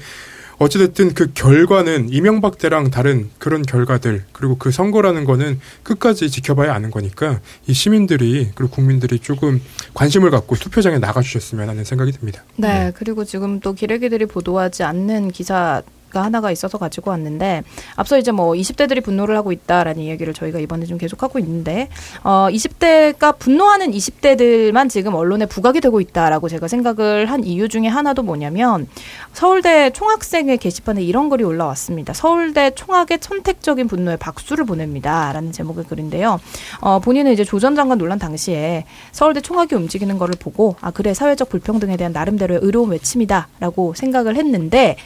어찌됐든 0.59 1.14
그 1.14 1.32
결과는 1.34 2.11
이명박 2.12 2.59
때랑 2.59 2.92
다른 2.92 3.30
그런 3.38 3.62
결과들 3.62 4.22
그리고 4.30 4.57
그 4.57 4.70
선거라는 4.70 5.24
거는 5.24 5.59
끝까지 5.82 6.30
지켜봐야 6.30 6.72
아는 6.72 6.92
거니까 6.92 7.40
이 7.66 7.72
시민들이 7.72 8.53
그리고 8.55 8.72
국민들이 8.72 9.18
조금 9.18 9.61
관심을 9.95 10.30
갖고 10.30 10.55
투표장에 10.55 10.99
나가주셨으면 10.99 11.68
하는 11.68 11.82
생각이 11.82 12.12
듭니다. 12.12 12.45
네, 12.57 12.92
그리고 12.95 13.24
지금 13.24 13.59
또 13.59 13.72
기레기들이 13.72 14.26
보도하지 14.26 14.84
않는 14.84 15.32
기사 15.32 15.82
가 16.14 16.22
하나가 16.22 16.52
있어서 16.52 16.78
가지고 16.78 17.10
왔는데 17.10 17.64
앞서 17.96 18.16
이제 18.18 18.30
뭐 18.30 18.52
20대들이 18.52 19.02
분노를 19.02 19.36
하고 19.36 19.50
있다라는 19.50 20.00
이야기를 20.00 20.32
저희가 20.32 20.60
이번에 20.60 20.86
좀 20.86 20.96
계속 20.96 21.22
하고 21.24 21.40
있는데 21.40 21.88
어 22.22 22.46
20대가 22.50 23.36
분노하는 23.38 23.90
20대들만 23.90 24.88
지금 24.88 25.14
언론에 25.14 25.46
부각이 25.46 25.80
되고 25.80 26.00
있다라고 26.00 26.48
제가 26.48 26.68
생각을 26.68 27.26
한 27.26 27.42
이유 27.42 27.68
중에 27.68 27.88
하나도 27.88 28.22
뭐냐면 28.22 28.86
서울대 29.32 29.90
총학생회 29.90 30.56
게시판에 30.58 31.02
이런 31.02 31.28
글이 31.28 31.42
올라왔습니다. 31.42 32.12
서울대 32.12 32.70
총학의 32.70 33.18
선택적인 33.20 33.88
분노에 33.88 34.16
박수를 34.16 34.64
보냅니다라는 34.64 35.50
제목의 35.50 35.84
글인데요. 35.84 36.38
어 36.80 37.00
본인은 37.00 37.32
이제 37.32 37.44
조 37.44 37.64
전 37.64 37.74
장관 37.74 37.96
논란 37.96 38.18
당시에 38.18 38.84
서울대 39.10 39.40
총학이 39.40 39.74
움직이는 39.74 40.18
거를 40.18 40.34
보고 40.38 40.76
아 40.82 40.90
그래 40.90 41.14
사회적 41.14 41.48
불평등에 41.48 41.96
대한 41.96 42.12
나름대로의 42.12 42.60
의로운 42.62 42.90
외침이다라고 42.90 43.94
생각을 43.96 44.36
했는데 44.36 44.96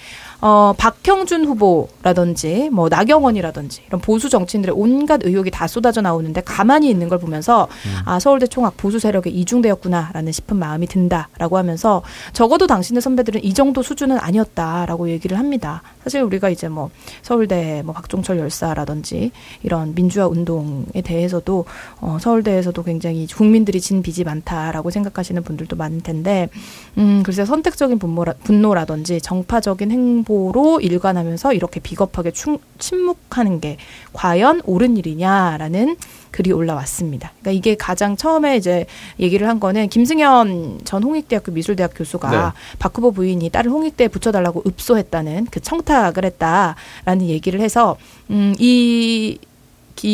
어, 0.40 0.72
박형준 0.78 1.46
후보라든지 1.46 2.70
뭐 2.70 2.88
나경원이라든지 2.88 3.82
이런 3.88 4.00
보수 4.00 4.28
정치인들의 4.28 4.74
온갖 4.76 5.20
의혹이 5.24 5.50
다 5.50 5.66
쏟아져 5.66 6.00
나오는데 6.00 6.42
가만히 6.42 6.88
있는 6.88 7.08
걸 7.08 7.18
보면서 7.18 7.66
아 8.04 8.20
서울대 8.20 8.46
총학 8.46 8.76
보수 8.76 8.98
세력에 8.98 9.30
이중되었구나라는 9.30 10.30
싶은 10.30 10.56
마음이 10.56 10.86
든다라고 10.86 11.58
하면서 11.58 12.02
적어도 12.32 12.66
당신의 12.66 13.02
선배들은 13.02 13.42
이 13.42 13.52
정도 13.52 13.82
수준은 13.82 14.18
아니었다라고 14.18 15.10
얘기를 15.10 15.38
합니다. 15.38 15.82
사실 16.08 16.22
우리가 16.22 16.48
이제 16.48 16.70
뭐 16.70 16.88
서울대 17.20 17.82
뭐 17.84 17.92
박종철 17.92 18.38
열사라든지 18.38 19.30
이런 19.62 19.94
민주화 19.94 20.26
운동에 20.26 21.02
대해서도 21.04 21.66
어, 22.00 22.16
서울대에서도 22.18 22.82
굉장히 22.82 23.26
국민들이 23.26 23.78
진 23.78 24.00
빚이 24.00 24.24
많다라고 24.24 24.88
생각하시는 24.90 25.42
분들도 25.42 25.76
많을 25.76 26.00
텐데 26.00 26.48
음 26.96 27.22
글쎄 27.22 27.44
선택적인 27.44 27.98
분노라, 27.98 28.32
분노라든지 28.42 29.20
정파적인 29.20 29.90
행보로 29.90 30.80
일관하면서 30.80 31.52
이렇게 31.52 31.78
비겁하게 31.78 32.30
충, 32.30 32.56
침묵하는 32.78 33.60
게 33.60 33.76
과연 34.14 34.62
옳은 34.64 34.96
일이냐라는 34.96 35.96
글이 36.30 36.52
올라왔습니다. 36.52 37.32
그러니까 37.40 37.50
이게 37.50 37.74
가장 37.74 38.16
처음에 38.16 38.56
이제 38.56 38.86
얘기를 39.18 39.48
한 39.48 39.60
거는 39.60 39.88
김승현 39.88 40.80
전 40.84 41.02
홍익대학교 41.02 41.52
미술대학 41.52 41.92
교수가 41.94 42.30
네. 42.30 42.38
박 42.78 42.96
후보 42.96 43.12
부인이 43.12 43.48
딸을 43.50 43.70
홍익대에 43.70 44.08
붙여달라고 44.08 44.62
읍소했다는 44.66 45.48
그 45.50 45.60
청탁 45.60 45.97
을 46.16 46.24
했다라는 46.24 47.26
얘기를 47.28 47.60
해서 47.60 47.96
음, 48.30 48.54
이이 48.58 49.38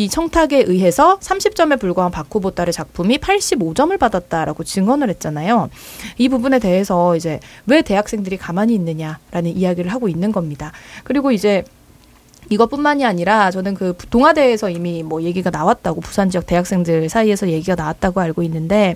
청탁에 0.09 0.63
의해서 0.67 1.19
30점에 1.19 1.79
불과한 1.79 2.11
딸의 2.55 2.73
작품이 2.73 3.19
85점을 3.19 3.97
받았다라고 3.99 4.63
증언을 4.63 5.09
했잖아요. 5.09 5.69
이 6.17 6.29
부분에 6.29 6.59
대해서 6.59 7.15
이제 7.15 7.39
왜 7.65 7.81
대학생들이 7.81 8.37
가만히 8.37 8.73
있느냐라는 8.75 9.55
이야기를 9.55 9.91
하고 9.93 10.09
있는 10.09 10.31
겁니다. 10.31 10.71
그리고 11.03 11.31
이제 11.31 11.63
이것뿐만이 12.49 13.05
아니라 13.05 13.51
저는 13.51 13.73
그 13.73 13.95
동아대에서 14.09 14.69
이미 14.69 15.03
뭐 15.03 15.21
얘기가 15.23 15.49
나왔다고 15.49 16.01
부산 16.01 16.29
지역 16.29 16.45
대학생들 16.45 17.09
사이에서 17.09 17.49
얘기가 17.49 17.75
나왔다고 17.75 18.21
알고 18.21 18.43
있는데 18.43 18.95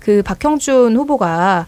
그 0.00 0.22
박형준 0.24 0.96
후보가 0.96 1.66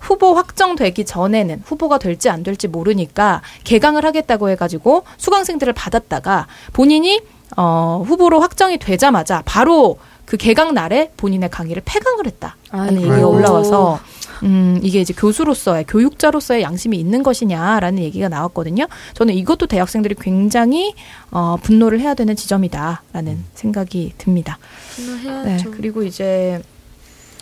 후보 0.00 0.34
확정되기 0.34 1.04
전에는 1.04 1.62
후보가 1.64 1.98
될지 1.98 2.28
안 2.28 2.42
될지 2.42 2.66
모르니까 2.68 3.42
개강을 3.64 4.04
하겠다고 4.04 4.48
해가지고 4.50 5.04
수강생들을 5.18 5.72
받았다가 5.72 6.46
본인이 6.72 7.20
어 7.56 8.02
후보로 8.06 8.40
확정이 8.40 8.78
되자마자 8.78 9.42
바로 9.44 9.98
그 10.24 10.36
개강 10.36 10.74
날에 10.74 11.10
본인의 11.16 11.50
강의를 11.50 11.82
폐강을 11.84 12.26
했다라는 12.26 12.98
아이고. 12.98 13.02
얘기가 13.02 13.26
올라와서 13.26 14.00
음, 14.42 14.78
이게 14.82 15.00
이제 15.00 15.12
교수로서의 15.12 15.84
교육자로서의 15.86 16.62
양심이 16.62 16.96
있는 16.96 17.22
것이냐라는 17.22 18.02
얘기가 18.02 18.28
나왔거든요. 18.28 18.86
저는 19.14 19.34
이것도 19.34 19.66
대학생들이 19.66 20.14
굉장히 20.20 20.94
어, 21.30 21.56
분노를 21.60 22.00
해야 22.00 22.14
되는 22.14 22.36
지점이다라는 22.36 23.44
생각이 23.54 24.14
듭니다. 24.18 24.58
네, 24.96 25.04
분노해야죠. 25.04 25.70
그리고 25.72 26.02
이제 26.04 26.62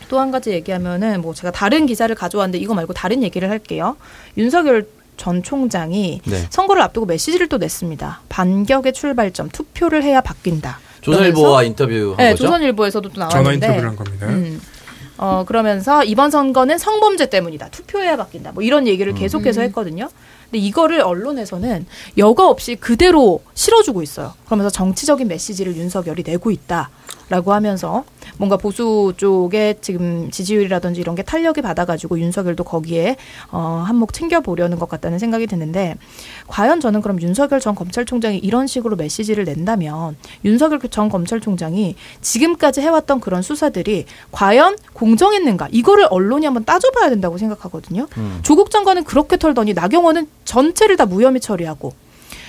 또 0.09 0.19
한 0.19 0.31
가지 0.31 0.51
얘기하면은 0.51 1.21
뭐 1.21 1.35
제가 1.35 1.51
다른 1.53 1.87
기사를 1.87 2.13
가져왔는데 2.15 2.59
이거 2.59 2.75
말고 2.75 2.93
다른 2.93 3.23
얘기를 3.23 3.51
할게요. 3.51 3.97
윤석열 4.37 4.87
전 5.17 5.43
총장이 5.43 6.21
네. 6.25 6.47
선거를 6.51 6.83
앞두고 6.83 7.07
메시지를 7.07 7.49
또 7.49 7.59
냈습니다. 7.59 8.21
반격의 8.29 8.93
출발점 8.93 9.49
투표를 9.51 10.03
해야 10.03 10.21
바뀐다. 10.21 10.79
조선일보와 11.01 11.63
인터뷰한 11.65 12.17
네, 12.17 12.31
거죠? 12.31 12.45
조선일보에서도 12.45 13.09
또 13.09 13.15
전화 13.15 13.29
나왔는데 13.29 13.67
인터뷰를 13.67 13.89
한 13.89 13.97
겁니다. 13.97 14.27
음, 14.27 14.61
어, 15.17 15.45
그러면서 15.47 16.05
이번 16.05 16.31
선거는 16.31 16.79
성범죄 16.79 17.31
때문이다. 17.31 17.69
투표해야 17.71 18.17
바뀐다. 18.17 18.53
뭐 18.53 18.63
이런 18.63 18.87
얘기를 18.87 19.13
계속해서 19.15 19.61
했거든요. 19.63 20.09
근데 20.51 20.65
이거를 20.65 21.01
언론에서는 21.01 21.87
여과 22.17 22.49
없이 22.49 22.75
그대로 22.75 23.43
실어주고 23.55 24.03
있어요. 24.03 24.33
그러면서 24.47 24.71
정치적인 24.71 25.29
메시지를 25.29 25.77
윤석열이 25.77 26.23
내고 26.25 26.51
있다라고 26.51 27.53
하면서 27.53 28.05
뭔가 28.39 28.57
보수 28.57 29.13
쪽에 29.17 29.75
지금 29.81 30.31
지지율이라든지 30.31 31.01
이런 31.01 31.15
게 31.17 31.23
탄력이 31.23 31.61
받아가지고 31.61 32.19
윤석열도 32.21 32.65
거기에 32.65 33.17
어, 33.51 33.83
한몫 33.87 34.13
챙겨보려는 34.13 34.79
것 34.79 34.89
같다는 34.89 35.19
생각이 35.19 35.47
드는데 35.47 35.97
과연 36.47 36.81
저는 36.81 37.03
그럼 37.03 37.21
윤석열 37.21 37.61
전 37.61 37.75
검찰총장이 37.75 38.39
이런 38.39 38.67
식으로 38.67 38.97
메시지를 38.97 39.45
낸다면 39.45 40.17
윤석열 40.45 40.79
전 40.91 41.09
검찰총장이 41.09 41.97
지금까지 42.21 42.81
해왔던 42.81 43.21
그런 43.21 43.43
수사들이 43.43 44.07
과연 44.31 44.77
공정했는가 44.95 45.69
이거를 45.73 46.07
언론이 46.11 46.47
한번 46.47 46.65
따져봐야 46.65 47.11
된다고 47.11 47.37
생각하거든요. 47.39 48.07
조국 48.43 48.71
장관은 48.71 49.05
그렇게 49.05 49.37
털더니 49.37 49.75
나경원은 49.75 50.29
전체를 50.53 50.97
다 50.97 51.05
무혐의 51.07 51.41
처리하고 51.41 51.93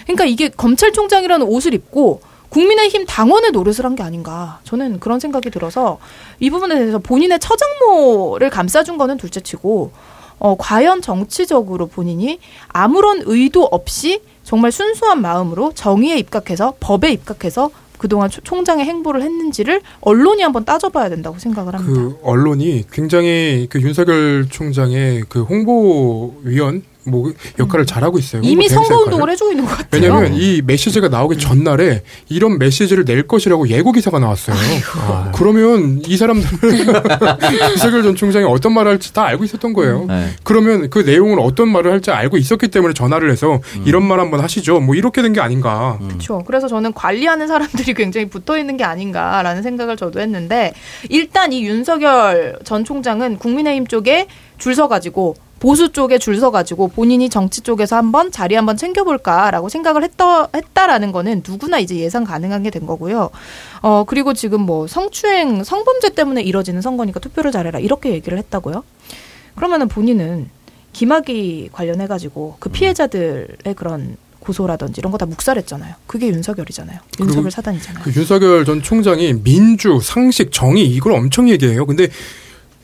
그러니까 0.03 0.25
이게 0.25 0.47
검찰총장이라는 0.49 1.45
옷을 1.45 1.73
입고 1.73 2.21
국민의힘 2.49 3.05
당원의 3.05 3.51
노릇을 3.51 3.85
한 3.85 3.95
게 3.95 4.01
아닌가 4.03 4.59
저는 4.63 4.99
그런 4.99 5.19
생각이 5.19 5.49
들어서 5.51 5.99
이 6.39 6.49
부분에 6.49 6.75
대해서 6.79 6.97
본인의 6.99 7.39
처장모를 7.39 8.49
감싸준 8.49 8.97
거는 8.97 9.17
둘째치고 9.17 9.91
어, 10.39 10.55
과연 10.57 11.01
정치적으로 11.01 11.87
본인이 11.87 12.39
아무런 12.69 13.21
의도 13.25 13.65
없이 13.65 14.21
정말 14.43 14.71
순수한 14.71 15.21
마음으로 15.21 15.73
정의에 15.75 16.17
입각해서 16.17 16.73
법에 16.79 17.11
입각해서 17.11 17.69
그동안 17.97 18.29
초- 18.29 18.39
총장의 18.41 18.85
행보를 18.85 19.21
했는지를 19.21 19.81
언론이 19.99 20.41
한번 20.41 20.63
따져봐야 20.63 21.09
된다고 21.09 21.37
생각을 21.37 21.73
합니다. 21.75 21.99
그 22.01 22.17
언론이 22.23 22.85
굉장히 22.91 23.67
그 23.69 23.81
윤석열 23.81 24.47
총장의 24.49 25.25
그 25.27 25.43
홍보위원 25.43 26.83
뭐 27.05 27.31
역할을 27.57 27.85
잘하고 27.85 28.19
있어요. 28.19 28.41
이미 28.43 28.67
선거 28.67 29.03
운동을. 29.03 29.29
해주고 29.31 29.51
있는 29.51 29.65
것 29.65 29.71
같아요. 29.77 30.01
왜냐하면 30.01 30.33
이 30.35 30.61
메시지가 30.63 31.07
나오기 31.09 31.37
전날에 31.37 32.03
이런 32.27 32.59
메시지를 32.59 33.05
낼 33.05 33.23
것이라고 33.27 33.69
예고 33.69 33.91
기사가 33.91 34.19
나왔어요. 34.19 34.55
아, 34.97 35.31
그러면 35.33 36.01
이 36.05 36.17
사람들은 36.17 36.77
윤석열 37.71 38.03
전 38.03 38.15
총장이 38.15 38.45
어떤 38.45 38.73
말을 38.73 38.91
할지 38.91 39.13
다 39.13 39.23
알고 39.25 39.43
있었던 39.45 39.73
거예요. 39.73 40.05
네. 40.07 40.29
그러면 40.43 40.89
그 40.89 40.99
내용을 40.99 41.39
어떤 41.39 41.69
말을 41.69 41.91
할지 41.91 42.11
알고 42.11 42.37
있었기 42.37 42.67
때문에 42.67 42.93
전화를 42.93 43.31
해서 43.31 43.59
음. 43.75 43.83
이런 43.85 44.03
말 44.03 44.19
한번 44.19 44.41
하시죠. 44.41 44.79
뭐 44.79 44.95
이렇게 44.95 45.21
된 45.21 45.29
게 45.29 45.39
아닌가. 45.41 45.99
그렇죠. 46.01 46.43
그래서 46.47 46.67
저는 46.67 46.91
관리하는 46.93 47.45
사람들이 47.47 47.93
굉장히 47.93 48.27
붙어 48.27 48.57
있는 48.57 48.77
게 48.77 48.83
아닌가라는 48.83 49.61
생각을 49.61 49.95
저도 49.95 50.19
했는데 50.19 50.73
일단 51.07 51.53
이 51.53 51.63
윤석열 51.65 52.57
전 52.63 52.83
총장은 52.83 53.37
국민의힘 53.37 53.85
쪽에 53.85 54.25
줄 54.57 54.73
서가지고 54.73 55.35
보수 55.59 55.91
쪽에 55.91 56.17
줄 56.17 56.39
서가지고 56.39 56.87
본인이 56.89 57.29
정치 57.29 57.61
쪽에서 57.61 57.95
한번 57.97 58.31
자리 58.31 58.55
한번 58.55 58.77
챙겨볼까라고 58.77 59.67
생각을 59.69 60.03
했다 60.03 60.47
했다라는 60.55 61.11
거는 61.11 61.43
누구나 61.47 61.79
이제 61.79 61.95
예상 61.97 62.23
가능한 62.23 62.63
게 62.63 62.69
된 62.69 62.85
거고요. 62.85 63.29
어 63.81 64.03
그리고 64.05 64.33
지금 64.33 64.61
뭐 64.61 64.87
성추행 64.87 65.63
성범죄 65.63 66.09
때문에 66.13 66.41
이뤄지는 66.43 66.81
선거니까 66.81 67.19
투표를 67.19 67.51
잘해라 67.51 67.79
이렇게 67.79 68.11
얘기를 68.11 68.37
했다고요. 68.37 68.83
그러면은 69.55 69.87
본인은 69.87 70.49
김학의 70.93 71.69
관련해 71.71 72.07
가지고 72.07 72.55
그 72.59 72.69
피해자들의 72.69 73.73
그런 73.75 74.17
고소라든지 74.39 74.99
이런 74.99 75.11
거 75.11 75.17
다 75.17 75.25
묵살했잖아요. 75.25 75.95
그게 76.07 76.27
윤석열이잖아요. 76.27 76.99
윤석열 77.19 77.51
사단이잖아요. 77.51 78.03
그 78.03 78.13
윤석열 78.15 78.63
전 78.65 78.81
총장이 78.81 79.43
민주, 79.43 79.99
상식, 80.01 80.51
정의 80.51 80.85
이걸 80.85 81.13
엄청 81.13 81.49
얘기해요. 81.49 81.85
근데 81.85 82.07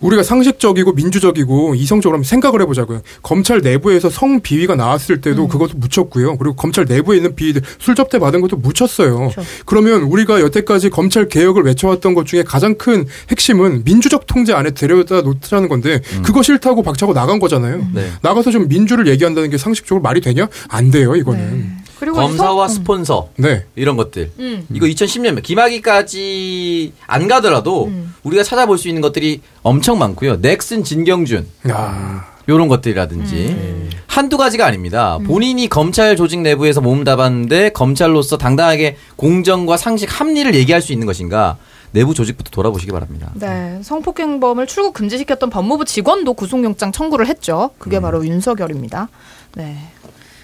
우리가 0.06 0.24
상식적이고 0.24 0.94
민주적이고 0.94 1.76
이성적으로 1.76 2.18
한번 2.18 2.24
생각을 2.24 2.62
해보자고요. 2.62 3.02
검찰 3.22 3.62
내부에서 3.62 4.10
성 4.10 4.42
비위가 4.42 4.76
나왔을 4.76 5.22
때도 5.22 5.44
음. 5.44 5.48
그것도 5.48 5.78
묻혔고요. 5.78 6.38
그리고 6.38 6.56
검찰 6.56 6.86
내부에 6.86 7.18
있는 7.18 7.36
비위들 7.36 7.62
술 7.80 7.96
접대 7.96 8.20
받은 8.20 8.42
것도 8.42 8.58
묻혔어요. 8.58 9.18
그렇죠. 9.18 9.44
그러면 9.66 10.04
우리가 10.04 10.42
여태까지 10.42 10.90
검찰 10.90 11.28
개혁을 11.28 11.64
외쳐왔던 11.64 12.14
것 12.14 12.26
중에 12.26 12.44
가장 12.44 12.76
큰 12.76 13.06
핵심은 13.32 13.84
민주적 13.84 14.28
통제 14.28 14.54
안에 14.54 14.72
데려다 14.72 15.22
놓자는 15.22 15.70
건데 15.70 16.02
그거 16.24 16.44
싫다고 16.44 16.84
박차고 16.84 17.14
나간 17.14 17.40
거잖아요. 17.40 17.88
네. 17.94 18.10
나가서 18.22 18.52
좀 18.52 18.68
민주를 18.68 19.08
얘기한다는 19.08 19.50
게 19.50 19.58
상식적으로 19.58 20.02
말이 20.02 20.22
되냐? 20.22 20.48
안 20.68 20.92
돼요, 20.92 21.16
이거는. 21.16 21.85
그리고 22.00 22.18
검사와 22.18 22.68
성- 22.68 22.76
스폰서 22.78 23.30
네. 23.38 23.66
이런 23.76 23.96
것들. 23.98 24.32
음. 24.40 24.66
이거 24.74 24.86
2010년 24.86 25.42
김학의까지 25.42 26.94
안 27.08 27.28
가더라도 27.28 27.86
음. 27.86 28.14
우리가 28.24 28.44
찾아볼 28.44 28.78
수 28.78 28.88
있는 28.88 29.02
것들이 29.02 29.42
엄청 29.64 29.98
많고요. 30.00 30.38
넥슨 30.42 30.84
진경준 30.84 31.48
야. 31.70 32.26
요런 32.48 32.68
것들이라든지 32.68 33.90
한두 34.08 34.38
가지가 34.38 34.66
아닙니다. 34.66 35.18
본인이 35.26 35.68
검찰 35.68 36.16
조직 36.16 36.42
내부에서 36.42 36.80
몸담았는데 36.82 37.70
검찰로서 37.70 38.38
당당하게 38.38 38.98
공정과 39.16 39.78
상식 39.78 40.20
합리를 40.20 40.54
얘기할 40.54 40.82
수 40.82 40.94
있는 40.94 41.08
것인가 41.08 41.58
내부 41.92 42.14
조직부터 42.14 42.50
돌아보시기 42.52 42.92
바랍니다. 42.92 43.32
네, 43.36 43.80
성폭행범을 43.82 44.68
출국 44.68 44.94
금지시켰던 44.94 45.50
법무부 45.50 45.86
직원도 45.86 46.34
구속영장 46.34 46.92
청구를 46.92 47.28
했죠. 47.28 47.72
음. 47.74 47.80
그게 47.80 48.00
바로 48.00 48.26
윤석열입니다. 48.26 49.08
네. 49.56 49.78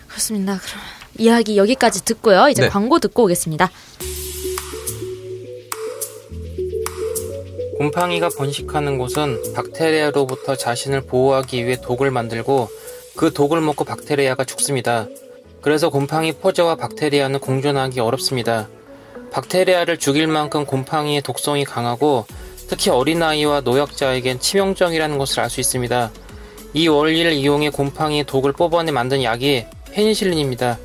그렇습니다. 0.07 0.57
그럼 0.57 0.81
이야기 1.17 1.57
여기까지 1.57 2.05
듣고요. 2.05 2.49
이제 2.49 2.63
네. 2.63 2.69
광고 2.69 2.99
듣고 2.99 3.23
오겠습니다. 3.23 3.69
곰팡이가 7.77 8.29
번식하는 8.37 8.97
곳은 8.97 9.53
박테리아로부터 9.55 10.55
자신을 10.55 11.01
보호하기 11.01 11.65
위해 11.65 11.77
독을 11.81 12.11
만들고 12.11 12.69
그 13.15 13.33
독을 13.33 13.59
먹고 13.61 13.85
박테리아가 13.85 14.43
죽습니다. 14.43 15.07
그래서 15.61 15.89
곰팡이 15.89 16.31
포자와 16.31 16.75
박테리아는 16.75 17.39
공존하기 17.39 17.99
어렵습니다. 17.99 18.69
박테리아를 19.31 19.97
죽일 19.97 20.27
만큼 20.27 20.65
곰팡이의 20.65 21.21
독성이 21.21 21.63
강하고 21.63 22.25
특히 22.67 22.89
어린아이와 22.91 23.61
노약자에겐 23.61 24.39
치명적이라는 24.39 25.17
것을 25.17 25.39
알 25.41 25.49
수 25.49 25.59
있습니다. 25.59 26.11
이 26.73 26.87
원리를 26.87 27.33
이용해 27.33 27.69
곰팡이의 27.71 28.25
독을 28.25 28.53
뽑아내 28.53 28.91
만든 28.91 29.23
약이 29.23 29.65
페니실린입니다. 29.91 30.77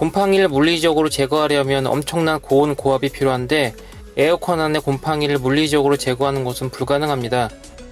곰팡이를 0.00 0.48
물리적으로 0.48 1.10
제거하려면 1.10 1.86
엄청난 1.86 2.40
고온 2.40 2.74
고압이 2.74 3.10
필요한데 3.10 3.74
에어컨 4.16 4.58
안에 4.58 4.78
곰팡이를 4.78 5.36
물리적으로 5.36 5.98
제거하는 5.98 6.42
것은 6.42 6.70
불가능합니다. 6.70 7.50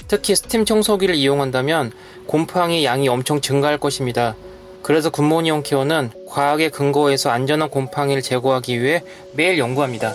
특히 0.08 0.34
스팀 0.34 0.64
청소기를 0.64 1.14
이용한다면 1.14 1.92
곰팡이 2.26 2.82
양이 2.86 3.08
엄청 3.08 3.42
증가할 3.42 3.76
것입니다. 3.76 4.36
그래서 4.82 5.10
굿모닝 5.10 5.52
홈케어는 5.56 6.10
과학에 6.26 6.70
근거해서 6.70 7.28
안전한 7.28 7.68
곰팡이를 7.68 8.22
제거하기 8.22 8.80
위해 8.80 9.02
매일 9.34 9.58
연구합니다. 9.58 10.14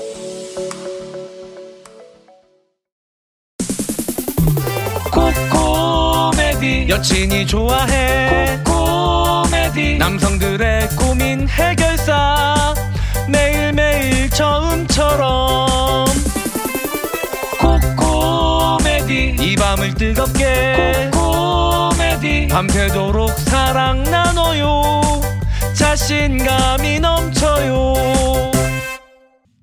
코코메디 5.12 6.88
여친이 6.90 7.46
좋아해 7.46 8.58
코코 8.66 8.73
메디 9.74 9.98
남성들의 9.98 10.90
고민 10.90 11.50
해결사. 11.50 12.76
매일매일 13.28 14.30
처음처럼. 14.30 16.06
코코메디. 17.60 19.38
이 19.40 19.56
밤을 19.56 19.96
뜨겁게. 19.96 21.10
코코메디. 21.12 22.50
밤새도록 22.50 23.32
사랑 23.32 24.04
나눠요. 24.04 25.02
자신감이 25.76 27.00
넘쳐요. 27.00 27.94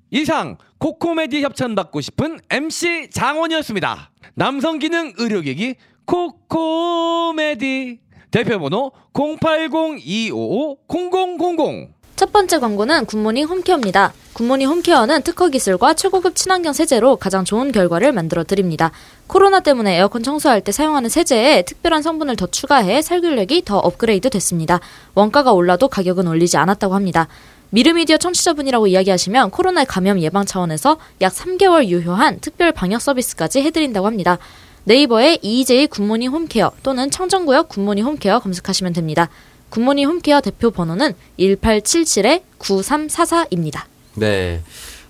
이상 0.09 0.57
코코메디 0.77 1.41
협찬 1.41 1.73
받고 1.75 2.01
싶은 2.01 2.41
MC 2.49 3.11
장원이었습니다. 3.11 4.11
남성 4.35 4.77
기능 4.77 5.13
의료기기 5.17 5.75
코코메디 6.05 7.99
대표번호 8.31 8.91
080-255-0000 9.13 11.89
첫 12.15 12.31
번째 12.31 12.59
광고는 12.59 13.05
굿모닝 13.05 13.45
홈케어입니다. 13.45 14.13
굿모닝 14.33 14.69
홈케어는 14.69 15.23
특허 15.23 15.49
기술과 15.49 15.95
최고급 15.95 16.35
친환경 16.35 16.71
세제로 16.71 17.15
가장 17.15 17.43
좋은 17.43 17.71
결과를 17.71 18.13
만들어 18.13 18.43
드립니다. 18.43 18.91
코로나 19.25 19.59
때문에 19.59 19.97
에어컨 19.97 20.21
청소할 20.21 20.61
때 20.61 20.71
사용하는 20.71 21.09
세제에 21.09 21.63
특별한 21.63 22.03
성분을 22.03 22.35
더 22.35 22.45
추가해 22.45 23.01
살균력이 23.01 23.63
더 23.65 23.79
업그레이드 23.79 24.29
됐습니다. 24.29 24.79
원가가 25.15 25.51
올라도 25.51 25.87
가격은 25.87 26.27
올리지 26.27 26.57
않았다고 26.57 26.93
합니다. 26.93 27.27
미르미디어 27.71 28.17
청취자분이라고 28.17 28.85
이야기하시면 28.87 29.49
코로나 29.49 29.83
감염 29.83 30.19
예방 30.19 30.45
차원에서 30.45 30.97
약 31.21 31.33
3개월 31.33 31.87
유효한 31.87 32.39
특별 32.39 32.71
방역 32.71 33.01
서비스까지 33.01 33.61
해드린다고 33.61 34.05
합니다. 34.05 34.37
네이버에 34.83 35.39
EJ 35.41 35.87
굿모닝 35.87 36.29
홈케어 36.31 36.71
또는 36.83 37.09
청정구역 37.11 37.69
굿모닝 37.69 38.05
홈케어 38.05 38.39
검색하시면 38.39 38.93
됩니다. 38.93 39.29
굿모닝 39.69 40.07
홈케어 40.07 40.41
대표 40.41 40.71
번호는 40.71 41.13
1877-9344입니다. 41.39 43.81
네. 44.15 44.61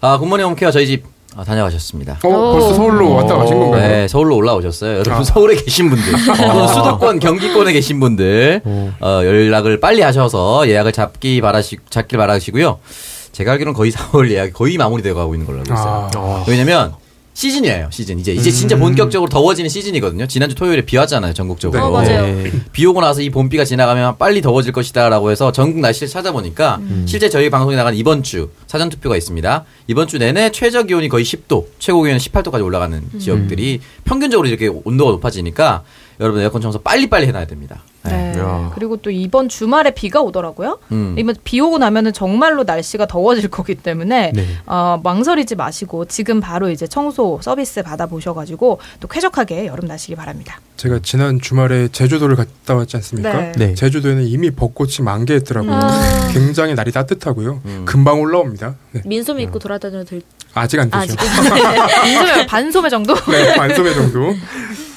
아, 0.01 0.17
굿모닝 0.17 0.45
홈케어 0.45 0.72
저희 0.72 0.88
집 0.88 1.05
어, 1.36 1.43
다녀가셨습니다. 1.45 2.19
어, 2.24 2.51
벌써 2.51 2.74
서울로 2.74 3.13
왔다 3.13 3.38
가신 3.38 3.57
건가요? 3.57 3.88
네, 3.88 4.05
서울로 4.09 4.36
올라오셨어요. 4.36 4.95
여러분 4.95 5.13
아. 5.13 5.24
서울에 5.24 5.55
계신 5.55 5.89
분들, 5.89 6.11
또는 6.36 6.67
수도권, 6.67 7.19
경기권에 7.19 7.72
계신 7.72 8.01
분들 8.01 8.61
어, 8.99 9.22
연락을 9.24 9.80
빨리 9.80 10.01
하셔서 10.01 10.67
예약을 10.67 10.91
잡기 10.91 11.39
바라시 11.39 11.78
잡길 11.89 12.17
바라시고요. 12.17 12.80
제가 13.32 13.53
알기로는 13.53 13.78
거의 13.78 13.93
4월 13.93 14.30
예약이 14.30 14.51
거의 14.51 14.76
마무리되어 14.78 15.13
가고 15.13 15.34
있는 15.34 15.47
걸로 15.47 15.59
알고 15.59 15.74
있어요. 15.74 16.09
아. 16.15 16.43
왜냐면 16.49 16.95
시즌이에요, 17.42 17.88
시즌. 17.89 18.20
이제 18.20 18.34
이제 18.34 18.52
진짜 18.52 18.78
본격적으로 18.78 19.28
더워지는 19.28 19.68
시즌이거든요. 19.68 20.28
지난주 20.28 20.54
토요일에 20.54 20.86
비 20.86 20.98
왔잖아요, 20.98 21.34
전국적으로. 21.34 21.84
어, 21.84 21.89
맞아요. 21.89 22.22
네. 22.22 22.52
비 22.72 22.86
오고 22.86 23.02
나서 23.02 23.24
이 23.24 23.32
봄비가 23.32 23.66
지나가면 23.66 24.20
빨리 24.20 24.42
더워질 24.44 24.72
것이다라고 24.72 25.32
해서 25.32 25.52
전국 25.52 25.80
날씨를 25.80 26.08
찾아보니까 26.08 26.80
실제 27.08 27.30
저희 27.30 27.50
방송에 27.50 27.76
나간 27.76 27.96
이번 27.96 28.22
주 28.22 28.50
사전 28.68 28.89
투표가 28.89 29.18
있습니다. 29.18 29.66
이번 29.88 30.08
주 30.08 30.20
내내 30.20 30.52
최저 30.52 30.84
기온이 30.84 31.10
거의 31.10 31.26
10도, 31.26 31.66
최고 31.80 32.04
기온은 32.04 32.20
18도까지 32.20 32.64
올라가는 32.64 33.02
지역들이 33.18 33.80
평균적으로 34.04 34.48
이렇게 34.48 34.68
온도가 34.68 35.10
높아지니까 35.12 35.84
여러분 36.22 36.41
에어컨 36.41 36.61
청소 36.61 36.80
빨리빨리 36.80 37.28
해놔야 37.28 37.45
됩니다. 37.45 37.82
네. 38.03 38.32
네. 38.32 38.39
야. 38.39 38.72
그리고 38.76 38.97
또 38.97 39.09
이번 39.11 39.49
주말에 39.49 39.91
비가 39.91 40.22
오더라고요. 40.22 40.80
음. 40.91 41.15
이번 41.17 41.36
비 41.43 41.59
오고 41.59 41.80
나면은 41.80 42.13
정말로 42.13 42.63
날씨가 42.63 43.07
더워질 43.07 43.49
거기 43.49 43.76
때문에 43.76 44.32
네. 44.34 44.45
어, 44.65 44.99
망설이지 45.03 45.55
마시고 45.55 46.05
지금 46.05 46.39
바로 46.39 46.69
이제 46.69 46.88
청소 46.88 47.39
서비스 47.41 47.82
받아보셔가지고 47.84 48.80
또 48.99 49.07
쾌적하게 49.07 49.65
여름 49.65 49.88
나시기 49.88 50.15
바랍니다. 50.15 50.59
제가 50.78 50.99
지난 51.03 51.39
주말에 51.41 51.89
제주도를 51.89 52.36
갔다 52.36 52.76
왔지 52.76 52.97
않습니까? 52.97 53.34
네. 53.34 53.51
네. 53.57 53.76
제주도에는 53.76 54.24
이미 54.24 54.51
벚꽃이 54.51 54.97
만개했더라고요. 55.01 55.74
아. 55.74 56.30
굉장히 56.32 56.76
날이 56.76 56.91
따뜻하고요. 56.91 57.61
음. 57.65 57.86
금방 57.86 58.22
올라옵니다. 58.22 58.76
네. 58.91 59.01
민소매 59.05 59.43
입고 59.43 59.59
돌아다녀도 59.59 60.05
될 60.05 60.22
아직 60.53 60.80
안 60.80 60.89
되죠. 60.89 61.13
아직. 61.13 61.17
인소매 62.07 62.45
반소매 62.47 62.89
정도? 62.89 63.15
네, 63.15 63.55
반소매 63.55 63.93
정도. 63.93 64.34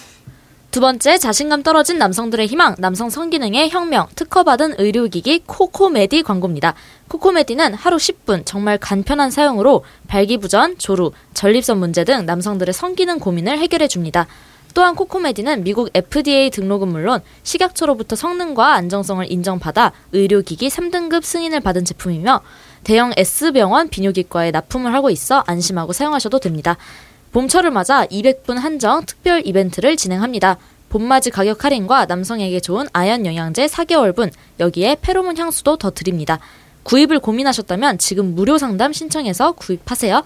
두 0.74 0.80
번째, 0.80 1.18
자신감 1.18 1.62
떨어진 1.62 1.98
남성들의 1.98 2.48
희망, 2.48 2.74
남성 2.78 3.08
성기능의 3.08 3.70
혁명, 3.70 4.08
특허받은 4.16 4.74
의료기기 4.78 5.44
코코메디 5.46 6.24
광고입니다. 6.24 6.74
코코메디는 7.06 7.74
하루 7.74 7.96
10분 7.96 8.44
정말 8.44 8.76
간편한 8.78 9.30
사용으로 9.30 9.84
발기부전, 10.08 10.78
조루, 10.78 11.12
전립선 11.32 11.78
문제 11.78 12.02
등 12.02 12.26
남성들의 12.26 12.72
성기능 12.72 13.20
고민을 13.20 13.60
해결해 13.60 13.86
줍니다. 13.86 14.26
또한 14.74 14.96
코코메디는 14.96 15.62
미국 15.62 15.90
FDA 15.94 16.50
등록은 16.50 16.88
물론 16.88 17.20
식약처로부터 17.44 18.16
성능과 18.16 18.74
안정성을 18.74 19.30
인정받아 19.30 19.92
의료기기 20.10 20.66
3등급 20.70 21.22
승인을 21.22 21.60
받은 21.60 21.84
제품이며 21.84 22.40
대형 22.82 23.12
S병원 23.16 23.90
비뇨기과에 23.90 24.50
납품을 24.50 24.92
하고 24.92 25.10
있어 25.10 25.44
안심하고 25.46 25.92
사용하셔도 25.92 26.40
됩니다. 26.40 26.76
봄철을 27.34 27.70
맞아 27.72 28.06
200분 28.06 28.54
한정 28.54 29.04
특별 29.04 29.44
이벤트를 29.44 29.96
진행합니다. 29.96 30.56
봄맞이 30.88 31.30
가격 31.30 31.64
할인과 31.64 32.06
남성에게 32.06 32.60
좋은 32.60 32.86
아연 32.92 33.26
영양제 33.26 33.66
4개월분, 33.66 34.30
여기에 34.60 34.98
페로몬 35.02 35.36
향수도 35.36 35.76
더 35.76 35.90
드립니다. 35.90 36.38
구입을 36.84 37.18
고민하셨다면 37.18 37.98
지금 37.98 38.36
무료 38.36 38.56
상담 38.56 38.92
신청해서 38.92 39.50
구입하세요. 39.50 40.22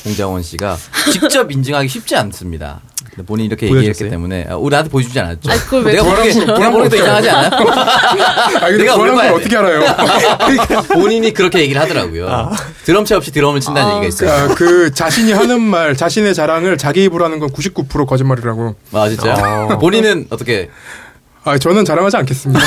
홍장원 0.05 0.43
씨가 0.43 0.78
직접 1.11 1.51
인증하기 1.51 1.88
쉽지 1.88 2.16
않습니다. 2.16 2.82
근데 3.16 3.26
본인이 3.26 3.47
이렇게 3.47 3.68
얘기했기 3.68 3.86
보여줬어요? 3.88 4.09
때문에 4.09 4.47
아, 4.49 4.57
우리한테 4.57 4.89
보여주지 4.89 5.18
않았죠. 5.18 5.49
아니, 5.49 5.59
그걸 5.61 5.84
왜 5.84 5.91
내가 5.93 6.03
모르게? 6.03 6.34
내가 6.34 6.70
모르게 6.70 6.89
또 6.89 6.95
이상하지 6.97 7.30
않아요? 7.30 7.49
아, 8.61 8.70
내가 8.72 8.97
그런 8.97 8.99
얼마야 9.09 9.32
걸 9.32 9.39
어떻게 9.39 9.55
알아요? 9.57 9.82
본인이 10.93 11.34
그렇게 11.34 11.59
얘기를 11.59 11.82
하더라고요. 11.82 12.51
드럼체 12.84 13.16
없이 13.16 13.32
드럼을 13.32 13.61
친다는 13.61 14.03
얘기가 14.03 14.07
있어요. 14.07 14.32
아, 14.51 14.55
그 14.55 14.93
자신이 14.93 15.32
하는 15.32 15.61
말, 15.61 15.95
자신의 15.95 16.34
자랑을 16.36 16.78
자기 16.78 17.05
입으로 17.05 17.24
하는 17.24 17.39
건 17.39 17.49
99% 17.51 18.05
거짓말이라고. 18.05 18.76
아, 18.91 19.07
진짜요? 19.09 19.68
어. 19.72 19.78
본인은 19.78 20.28
어떻게 20.30 20.70
아, 21.45 21.57
저는 21.59 21.85
자랑하지 21.85 22.17
않겠습니다. 22.17 22.59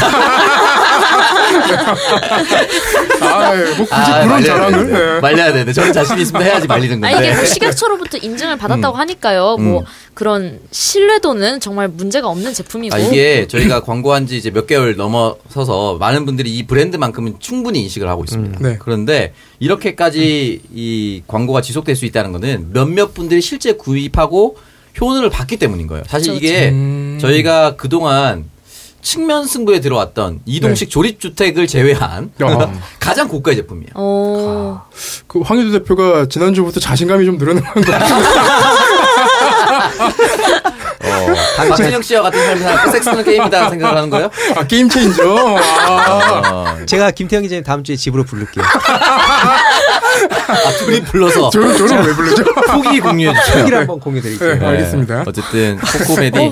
아, 3.20 3.52
뭐 3.54 3.86
굳이 3.86 3.92
아, 3.92 4.14
그런 4.22 4.28
말려야 4.28 4.42
자랑을. 4.42 4.92
네. 4.92 5.20
말려야 5.20 5.52
되는데 5.52 5.72
저는 5.72 5.92
자신 5.92 6.18
있으면 6.18 6.42
해야지 6.42 6.68
말리는 6.68 7.02
아, 7.04 7.10
이게 7.10 7.20
건데. 7.20 7.34
뭐 7.34 7.44
식약처로부터 7.44 8.18
인증을 8.18 8.56
받았다고 8.56 8.96
하니까요. 8.96 9.56
뭐 9.58 9.80
음. 9.80 9.84
그런 10.14 10.60
신뢰도는 10.70 11.58
정말 11.58 11.88
문제가 11.88 12.28
없는 12.28 12.54
제품이고. 12.54 12.94
아, 12.94 12.98
이게 12.98 13.48
저희가 13.48 13.82
광고한 13.82 14.28
지 14.28 14.36
이제 14.36 14.50
몇 14.50 14.68
개월 14.68 14.94
넘어서서 14.96 15.96
많은 15.98 16.24
분들이 16.24 16.56
이 16.56 16.66
브랜드만큼은 16.66 17.36
충분히 17.40 17.80
인식을 17.82 18.08
하고 18.08 18.22
있습니다. 18.24 18.58
음, 18.60 18.62
네. 18.62 18.76
그런데 18.78 19.32
이렇게까지 19.58 20.62
이 20.72 21.22
광고가 21.26 21.62
지속될 21.62 21.96
수 21.96 22.04
있다는 22.04 22.30
것은 22.32 22.72
몇몇 22.72 23.12
분들이 23.12 23.40
실제 23.40 23.72
구입하고 23.72 24.56
효능을 25.00 25.30
봤기 25.30 25.56
때문인 25.56 25.86
거예요. 25.88 26.04
사실 26.06 26.34
그쵸, 26.34 26.44
이게 26.44 26.68
음. 26.70 27.18
저희가 27.20 27.76
그동안 27.76 28.44
측면 29.02 29.46
승부에 29.46 29.80
들어왔던 29.80 30.40
이동식 30.44 30.90
조립주택을 30.90 31.66
제외한 31.66 32.30
야. 32.42 32.72
가장 33.00 33.28
고가의 33.28 33.56
제품이에요. 33.58 33.90
어. 33.94 34.82
그 35.26 35.40
황희도 35.40 35.72
대표가 35.78 36.26
지난주부터 36.26 36.80
자신감이 36.80 37.24
좀 37.24 37.38
늘어나는 37.38 37.72
것 37.72 37.84
같아요. 37.86 38.24
어, 41.04 41.26
박진영 41.56 42.02
씨와 42.02 42.22
같은 42.22 42.38
삶을 42.44 42.62
사는 42.62 42.92
섹스는 42.92 43.24
게임이다 43.24 43.70
생각을 43.70 43.96
하는 43.96 44.10
거예요? 44.10 44.30
아, 44.56 44.66
게임 44.66 44.88
체인저. 44.88 45.22
아. 45.58 46.42
어, 46.52 46.86
제가 46.86 47.10
김태형 47.12 47.42
기자님 47.42 47.64
다음 47.64 47.84
주에 47.84 47.96
집으로 47.96 48.24
부를게요. 48.24 48.64
아, 50.30 50.70
둘이 50.78 51.00
불러서 51.02 51.50
저는, 51.50 51.76
저는 51.76 52.04
왜 52.06 52.12
부르죠? 52.14 52.42
후기 52.42 53.00
공유해 53.00 53.34
주세요. 53.34 53.60
후기를 53.60 53.78
한번 53.80 54.00
공유드릴게요. 54.00 54.54
네, 54.58 54.66
알겠습니다. 54.66 55.24
어쨌든 55.26 55.78
코코메디 55.78 56.50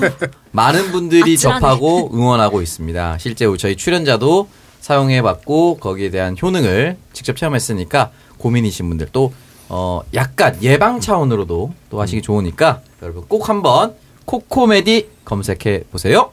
많은 0.51 0.91
분들이 0.91 1.33
아찔하네. 1.33 1.59
접하고 1.59 2.09
응원하고 2.13 2.61
있습니다. 2.61 3.17
실제 3.19 3.45
저희 3.57 3.75
출연자도 3.75 4.47
사용해봤고 4.81 5.77
거기에 5.77 6.09
대한 6.09 6.35
효능을 6.41 6.97
직접 7.13 7.35
체험했으니까 7.35 8.11
고민이신 8.37 8.87
분들 8.89 9.09
또 9.11 9.33
어, 9.69 10.01
약간 10.13 10.57
예방 10.61 10.99
차원으로도 11.01 11.73
또 11.89 12.01
하시기 12.01 12.21
좋으니까 12.21 12.81
여러분 13.01 13.23
꼭 13.27 13.49
한번 13.49 13.95
코코메디 14.25 15.09
검색해 15.25 15.83
보세요. 15.91 16.31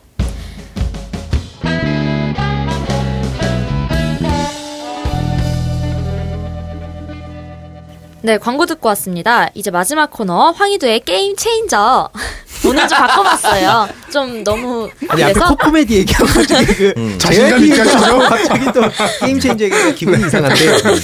네, 8.25 8.39
광고 8.39 8.65
듣고 8.65 8.89
왔습니다. 8.89 9.51
이제 9.53 9.71
마지막 9.71 10.11
코너 10.11 10.51
황희두의 10.53 11.01
게임 11.01 11.37
체인저. 11.37 12.09
오늘 12.67 12.89
좀 12.89 12.97
바꿔봤어요. 12.97 13.87
좀 14.11 14.43
너무 14.43 14.89
아니 15.09 15.25
앞에 15.25 15.35
그래서 15.35 15.49
코코메디 15.49 15.97
얘기하고 15.97 16.27
갑자기 16.33 16.75
그 16.75 16.95
음. 16.97 17.19
자신감 17.19 17.63
있게 17.63 17.81
하시죠? 17.83 18.17
갑자기 18.27 18.65
또 18.73 18.81
게임 19.21 19.39
체인저 19.39 19.65
얘기가 19.67 19.93
기분이 19.93 20.27
이상한데 20.27 20.57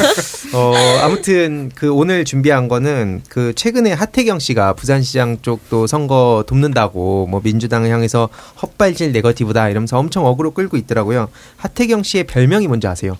어 0.57 0.73
아무튼 1.03 1.71
그 1.75 1.93
오늘 1.93 2.25
준비한 2.25 2.69
거는 2.69 3.21
그 3.29 3.53
최근에 3.55 3.93
하태경 3.93 4.39
씨가 4.39 4.73
부산시장 4.73 5.43
쪽도 5.43 5.87
선거 5.89 6.45
돕는다고 6.47 7.27
뭐 7.27 7.43
민주당을 7.45 7.91
향해서 7.91 8.31
헛발질 8.63 9.13
네거티브다 9.13 9.69
이러면서 9.69 9.99
엄청 9.99 10.25
어그로 10.25 10.53
끌고 10.53 10.79
있더라고요. 10.79 11.29
하태경 11.59 12.03
씨의 12.03 12.25
별명이 12.25 12.67
뭔지 12.67 12.87
아세요? 12.87 13.19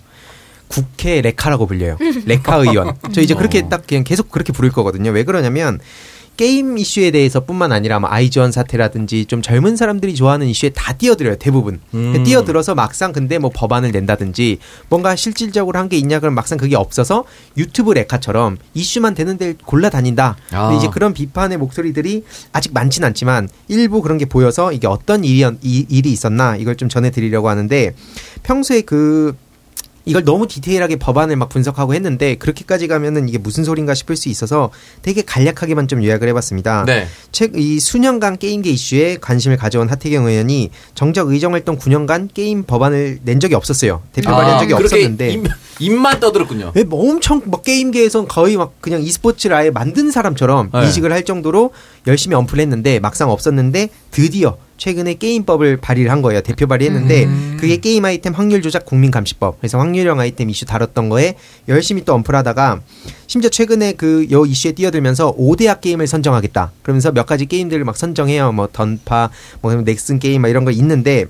국회 0.71 1.21
레카라고 1.21 1.65
불려요. 1.67 1.97
레카 2.25 2.55
의원. 2.57 2.95
저 3.11 3.21
이제 3.21 3.33
그렇게 3.33 3.67
딱 3.69 3.85
그냥 3.85 4.03
계속 4.03 4.29
그렇게 4.31 4.53
부를 4.53 4.71
거거든요. 4.71 5.11
왜 5.11 5.23
그러냐면 5.23 5.79
게임 6.37 6.77
이슈에 6.77 7.11
대해서뿐만 7.11 7.71
아니라 7.73 7.99
뭐 7.99 8.09
아이즈원 8.09 8.51
사태라든지 8.53 9.25
좀 9.25 9.41
젊은 9.43 9.75
사람들이 9.75 10.15
좋아하는 10.15 10.47
이슈에 10.47 10.69
다 10.69 10.93
뛰어들어요 10.93 11.35
대부분 11.35 11.81
음. 11.93 12.23
뛰어들어서 12.23 12.73
막상 12.73 13.11
근데 13.11 13.37
뭐 13.37 13.51
법안을 13.53 13.91
낸다든지 13.91 14.57
뭔가 14.89 15.15
실질적으로 15.15 15.77
한 15.77 15.89
게 15.89 15.97
있냐 15.97 16.19
그러면 16.19 16.35
막상 16.35 16.57
그게 16.57 16.75
없어서 16.77 17.25
유튜브 17.57 17.91
레카처럼 17.91 18.57
이슈만 18.73 19.13
되는 19.13 19.37
데를 19.37 19.55
골라 19.65 19.89
다닌다 19.89 20.37
아. 20.51 20.73
이제 20.77 20.87
그런 20.91 21.13
비판의 21.13 21.57
목소리들이 21.57 22.23
아직 22.53 22.73
많진 22.73 23.03
않지만 23.03 23.49
일부 23.67 24.01
그런 24.01 24.17
게 24.17 24.23
보여서 24.25 24.71
이게 24.71 24.87
어떤 24.87 25.25
일이, 25.25 25.45
이- 25.61 25.85
일이 25.89 26.11
있었나 26.11 26.55
이걸 26.55 26.75
좀 26.77 26.87
전해드리려고 26.87 27.49
하는데 27.49 27.93
평소에 28.43 28.81
그 28.81 29.35
이걸 30.05 30.23
너무 30.23 30.47
디테일하게 30.47 30.97
법안을 30.97 31.35
막 31.35 31.49
분석하고 31.49 31.93
했는데 31.93 32.35
그렇게까지 32.35 32.87
가면은 32.87 33.29
이게 33.29 33.37
무슨 33.37 33.63
소린가 33.63 33.93
싶을 33.93 34.15
수 34.15 34.29
있어서 34.29 34.71
되게 35.01 35.21
간략하게만 35.21 35.87
좀 35.87 36.03
요약을 36.03 36.27
해봤습니다. 36.29 36.85
네. 36.85 37.07
책이 37.31 37.79
수년간 37.79 38.37
게임계 38.37 38.69
이슈에 38.71 39.17
관심을 39.21 39.57
가져온 39.57 39.89
하태경 39.89 40.25
의원이 40.25 40.71
정적 40.95 41.29
의정활동 41.29 41.77
9년간 41.77 42.33
게임 42.33 42.63
법안을 42.63 43.19
낸 43.23 43.39
적이 43.39 43.55
없었어요. 43.55 44.01
대표 44.11 44.31
발의한 44.31 44.59
적이 44.59 44.73
아, 44.73 44.77
없었는데 44.77 45.29
입, 45.33 45.47
입만 45.79 46.19
떠들었군요. 46.19 46.71
왜뭐 46.75 47.11
엄청 47.11 47.41
막 47.45 47.63
게임계에선 47.63 48.27
거의 48.27 48.57
막 48.57 48.73
그냥 48.81 49.01
e스포츠를 49.01 49.55
아예 49.55 49.69
만든 49.69 50.11
사람처럼 50.11 50.71
네. 50.73 50.85
인식을 50.85 51.11
할 51.11 51.23
정도로 51.23 51.71
열심히 52.07 52.35
언플했는데 52.35 52.99
막상 52.99 53.29
없었는데 53.29 53.89
드디어 54.11 54.57
최근에 54.81 55.13
게임법을 55.13 55.77
발의를 55.77 56.09
한 56.09 56.23
거예요. 56.23 56.41
대표 56.41 56.65
발의했는데 56.65 57.27
그게 57.59 57.77
게임 57.77 58.03
아이템 58.03 58.33
확률 58.33 58.63
조작 58.63 58.83
국민 58.83 59.11
감시법. 59.11 59.59
그래서 59.59 59.77
확률형 59.77 60.19
아이템 60.19 60.49
이슈 60.49 60.65
다뤘던 60.65 61.07
거에 61.07 61.35
열심히 61.67 62.03
또 62.03 62.15
언플하다가 62.15 62.81
심지어 63.27 63.51
최근에 63.51 63.93
그 63.93 64.25
요 64.31 64.43
이슈에 64.43 64.71
뛰어들면서 64.71 65.35
5대악 65.35 65.81
게임을 65.81 66.07
선정하겠다. 66.07 66.71
그러면서 66.81 67.11
몇 67.11 67.27
가지 67.27 67.45
게임들을 67.45 67.85
막 67.85 67.95
선정해요. 67.95 68.53
뭐 68.53 68.67
던파, 68.73 69.29
뭐 69.61 69.71
넥슨 69.75 70.17
게임 70.17 70.41
막 70.41 70.47
이런 70.47 70.65
거 70.65 70.71
있는데 70.71 71.25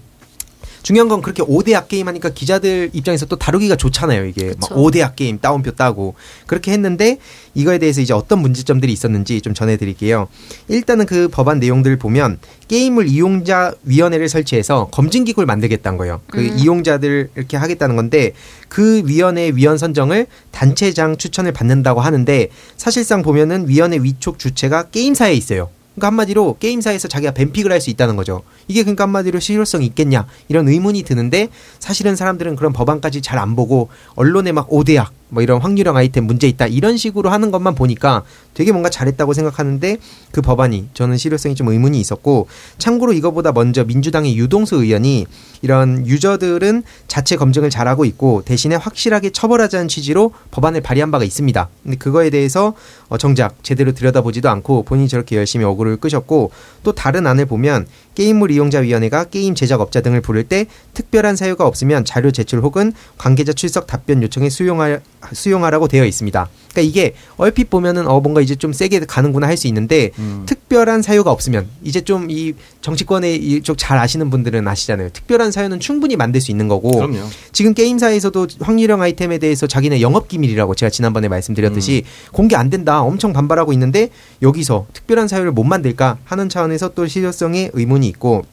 중요한 0.84 1.07
건 1.07 1.21
그렇게 1.21 1.43
5대악 1.43 1.88
게임 1.88 2.07
하니까 2.07 2.29
기자들 2.29 2.89
입장에서 2.93 3.25
또 3.25 3.36
다루기가 3.36 3.75
좋잖아요. 3.75 4.25
이게 4.25 4.47
막 4.59 4.69
그쵸. 4.69 4.75
5대악 4.75 5.15
게임 5.15 5.39
따옴표 5.39 5.71
따고 5.71 6.15
그렇게 6.47 6.71
했는데 6.71 7.17
이거에 7.53 7.77
대해서 7.77 8.01
이제 8.01 8.13
어떤 8.13 8.39
문제점들이 8.39 8.91
있었는지 8.91 9.41
좀 9.41 9.53
전해드릴게요. 9.53 10.27
일단은 10.67 11.05
그 11.05 11.27
법안 11.27 11.59
내용들을 11.59 11.97
보면 11.97 12.39
게임을 12.67 13.07
이용자 13.07 13.73
위원회를 13.84 14.29
설치해서 14.29 14.88
검증 14.91 15.23
기구를 15.23 15.45
만들겠다는 15.45 15.97
거예요. 15.97 16.21
그 16.27 16.39
음. 16.39 16.57
이용자들 16.57 17.32
이렇게 17.36 17.57
하겠다는 17.57 17.95
건데 17.95 18.34
그 18.69 19.03
위원회 19.05 19.51
위원 19.53 19.77
선정을 19.77 20.27
단체장 20.51 21.17
추천을 21.17 21.51
받는다고 21.51 21.99
하는데 21.99 22.49
사실상 22.77 23.21
보면은 23.21 23.67
위원회 23.67 23.97
위촉 23.97 24.39
주체가 24.39 24.84
게임사에 24.84 25.34
있어요. 25.34 25.69
그러니까 26.01 26.07
한마디로 26.07 26.57
게임사에서 26.59 27.07
자기가 27.07 27.31
뱀픽을 27.33 27.71
할 27.71 27.81
수 27.81 27.89
있다는 27.89 28.15
거죠. 28.15 28.43
이게 28.67 28.83
그러니까 28.83 29.03
한마디로 29.05 29.39
실효성이 29.39 29.87
있겠냐 29.87 30.27
이런 30.49 30.67
의문이 30.67 31.01
드는데 31.03 31.49
사실은 31.79 32.15
사람들은 32.15 32.55
그런 32.55 32.73
법안까지 32.73 33.21
잘 33.21 33.39
안 33.41 33.55
보고 33.55 33.89
언론에 34.15 34.51
막 34.51 34.71
오대학 34.71 35.11
뭐 35.32 35.41
이런 35.41 35.61
확률형 35.61 35.95
아이템 35.97 36.25
문제 36.25 36.47
있다 36.47 36.67
이런 36.67 36.97
식으로 36.97 37.29
하는 37.29 37.51
것만 37.51 37.73
보니까 37.73 38.23
되게 38.53 38.71
뭔가 38.71 38.89
잘했다고 38.89 39.34
생각하는데 39.34 39.97
그 40.32 40.41
법안이 40.41 40.89
저는 40.93 41.17
실효성이 41.17 41.55
좀 41.55 41.69
의문이 41.69 41.99
있었고 41.99 42.47
참고로 42.77 43.13
이거보다 43.13 43.53
먼저 43.53 43.86
민주당의 43.86 44.38
유동수 44.38 44.75
의원이 44.75 45.25
이런 45.61 46.05
유저들은 46.05 46.84
자체 47.07 47.38
검증을 47.38 47.69
잘하고 47.69 48.03
있고 48.05 48.43
대신에 48.43 48.75
확실하게 48.75 49.29
처벌하자는 49.29 49.88
취지로 49.88 50.34
법안을 50.51 50.82
발의한 50.82 51.11
바가 51.11 51.23
있습니다. 51.23 51.69
근데 51.84 51.97
그거에 51.97 52.29
대해서 52.29 52.73
어, 53.07 53.17
정작 53.17 53.63
제대로 53.63 53.93
들여다보지도 53.93 54.49
않고 54.49 54.84
본인이 54.84 55.07
저렇게 55.07 55.38
열심히 55.38 55.63
어구를 55.65 55.97
끄셨고 55.97 56.51
또 56.84 56.91
다른 56.91 57.25
안을 57.25 57.45
보면 57.45 57.88
게임물 58.16 58.51
이용자 58.51 58.80
위원회가 58.80 59.26
게임 59.26 59.55
제작업자 59.55 60.01
등을 60.01 60.22
부를 60.22 60.43
때 60.43 60.66
특별한 60.93 61.36
사유가 61.36 61.66
없으면 61.66 62.05
자료 62.05 62.32
제출 62.32 62.59
혹은 62.59 62.93
관계자 63.18 63.53
출석 63.53 63.88
답변 63.88 64.22
요청에 64.24 64.49
수용하, 64.49 64.99
수용하라고 65.34 65.88
되어 65.88 66.05
있습니다. 66.05 66.49
그러니까 66.72 66.89
이게 66.89 67.13
얼핏 67.38 67.69
보면은 67.69 68.07
어 68.07 68.19
뭔가 68.22 68.41
이제 68.41 68.55
좀 68.55 68.74
세게 68.74 69.01
가는구나 69.01 69.47
할 69.47 69.57
수 69.57 69.67
있는데 69.67 70.11
특별한 70.45 71.01
사유가 71.01 71.32
없으면 71.32 71.67
이제 71.84 72.01
좀 72.01 72.30
이 72.30 72.53
정치권에 72.82 73.34
이쪽 73.36 73.78
잘 73.78 73.97
아시는 73.97 74.30
분들은 74.30 74.67
아시잖아요. 74.67 75.09
특별한 75.09 75.51
사유는 75.51 75.80
충분히 75.80 76.15
만들 76.15 76.39
수 76.41 76.49
있는 76.51 76.67
거고 76.67 76.91
그럼요. 76.91 77.28
지금 77.51 77.74
게임사에서도 77.74 78.47
확률형 78.59 79.01
아이템에 79.01 79.38
대해서 79.38 79.67
자기네 79.67 80.01
영업 80.01 80.28
기밀이라고 80.28 80.74
제가 80.76 80.89
지난번에 80.89 81.28
말씀드렸듯이 81.28 82.03
공개 82.32 82.55
안 82.55 82.69
된다 82.69 83.01
엄청 83.01 83.34
반발하고 83.34 83.74
있는데 83.74 84.09
여기서 84.41 84.88
특별한 84.93 85.28
사유를 85.28 85.51
못 85.51 85.63
만들까 85.63 86.17
하는 86.24 86.47
차원에서 86.49 86.93
또 86.95 87.05
실효성에 87.05 87.72
의문이 87.74 88.07
있고 88.07 88.45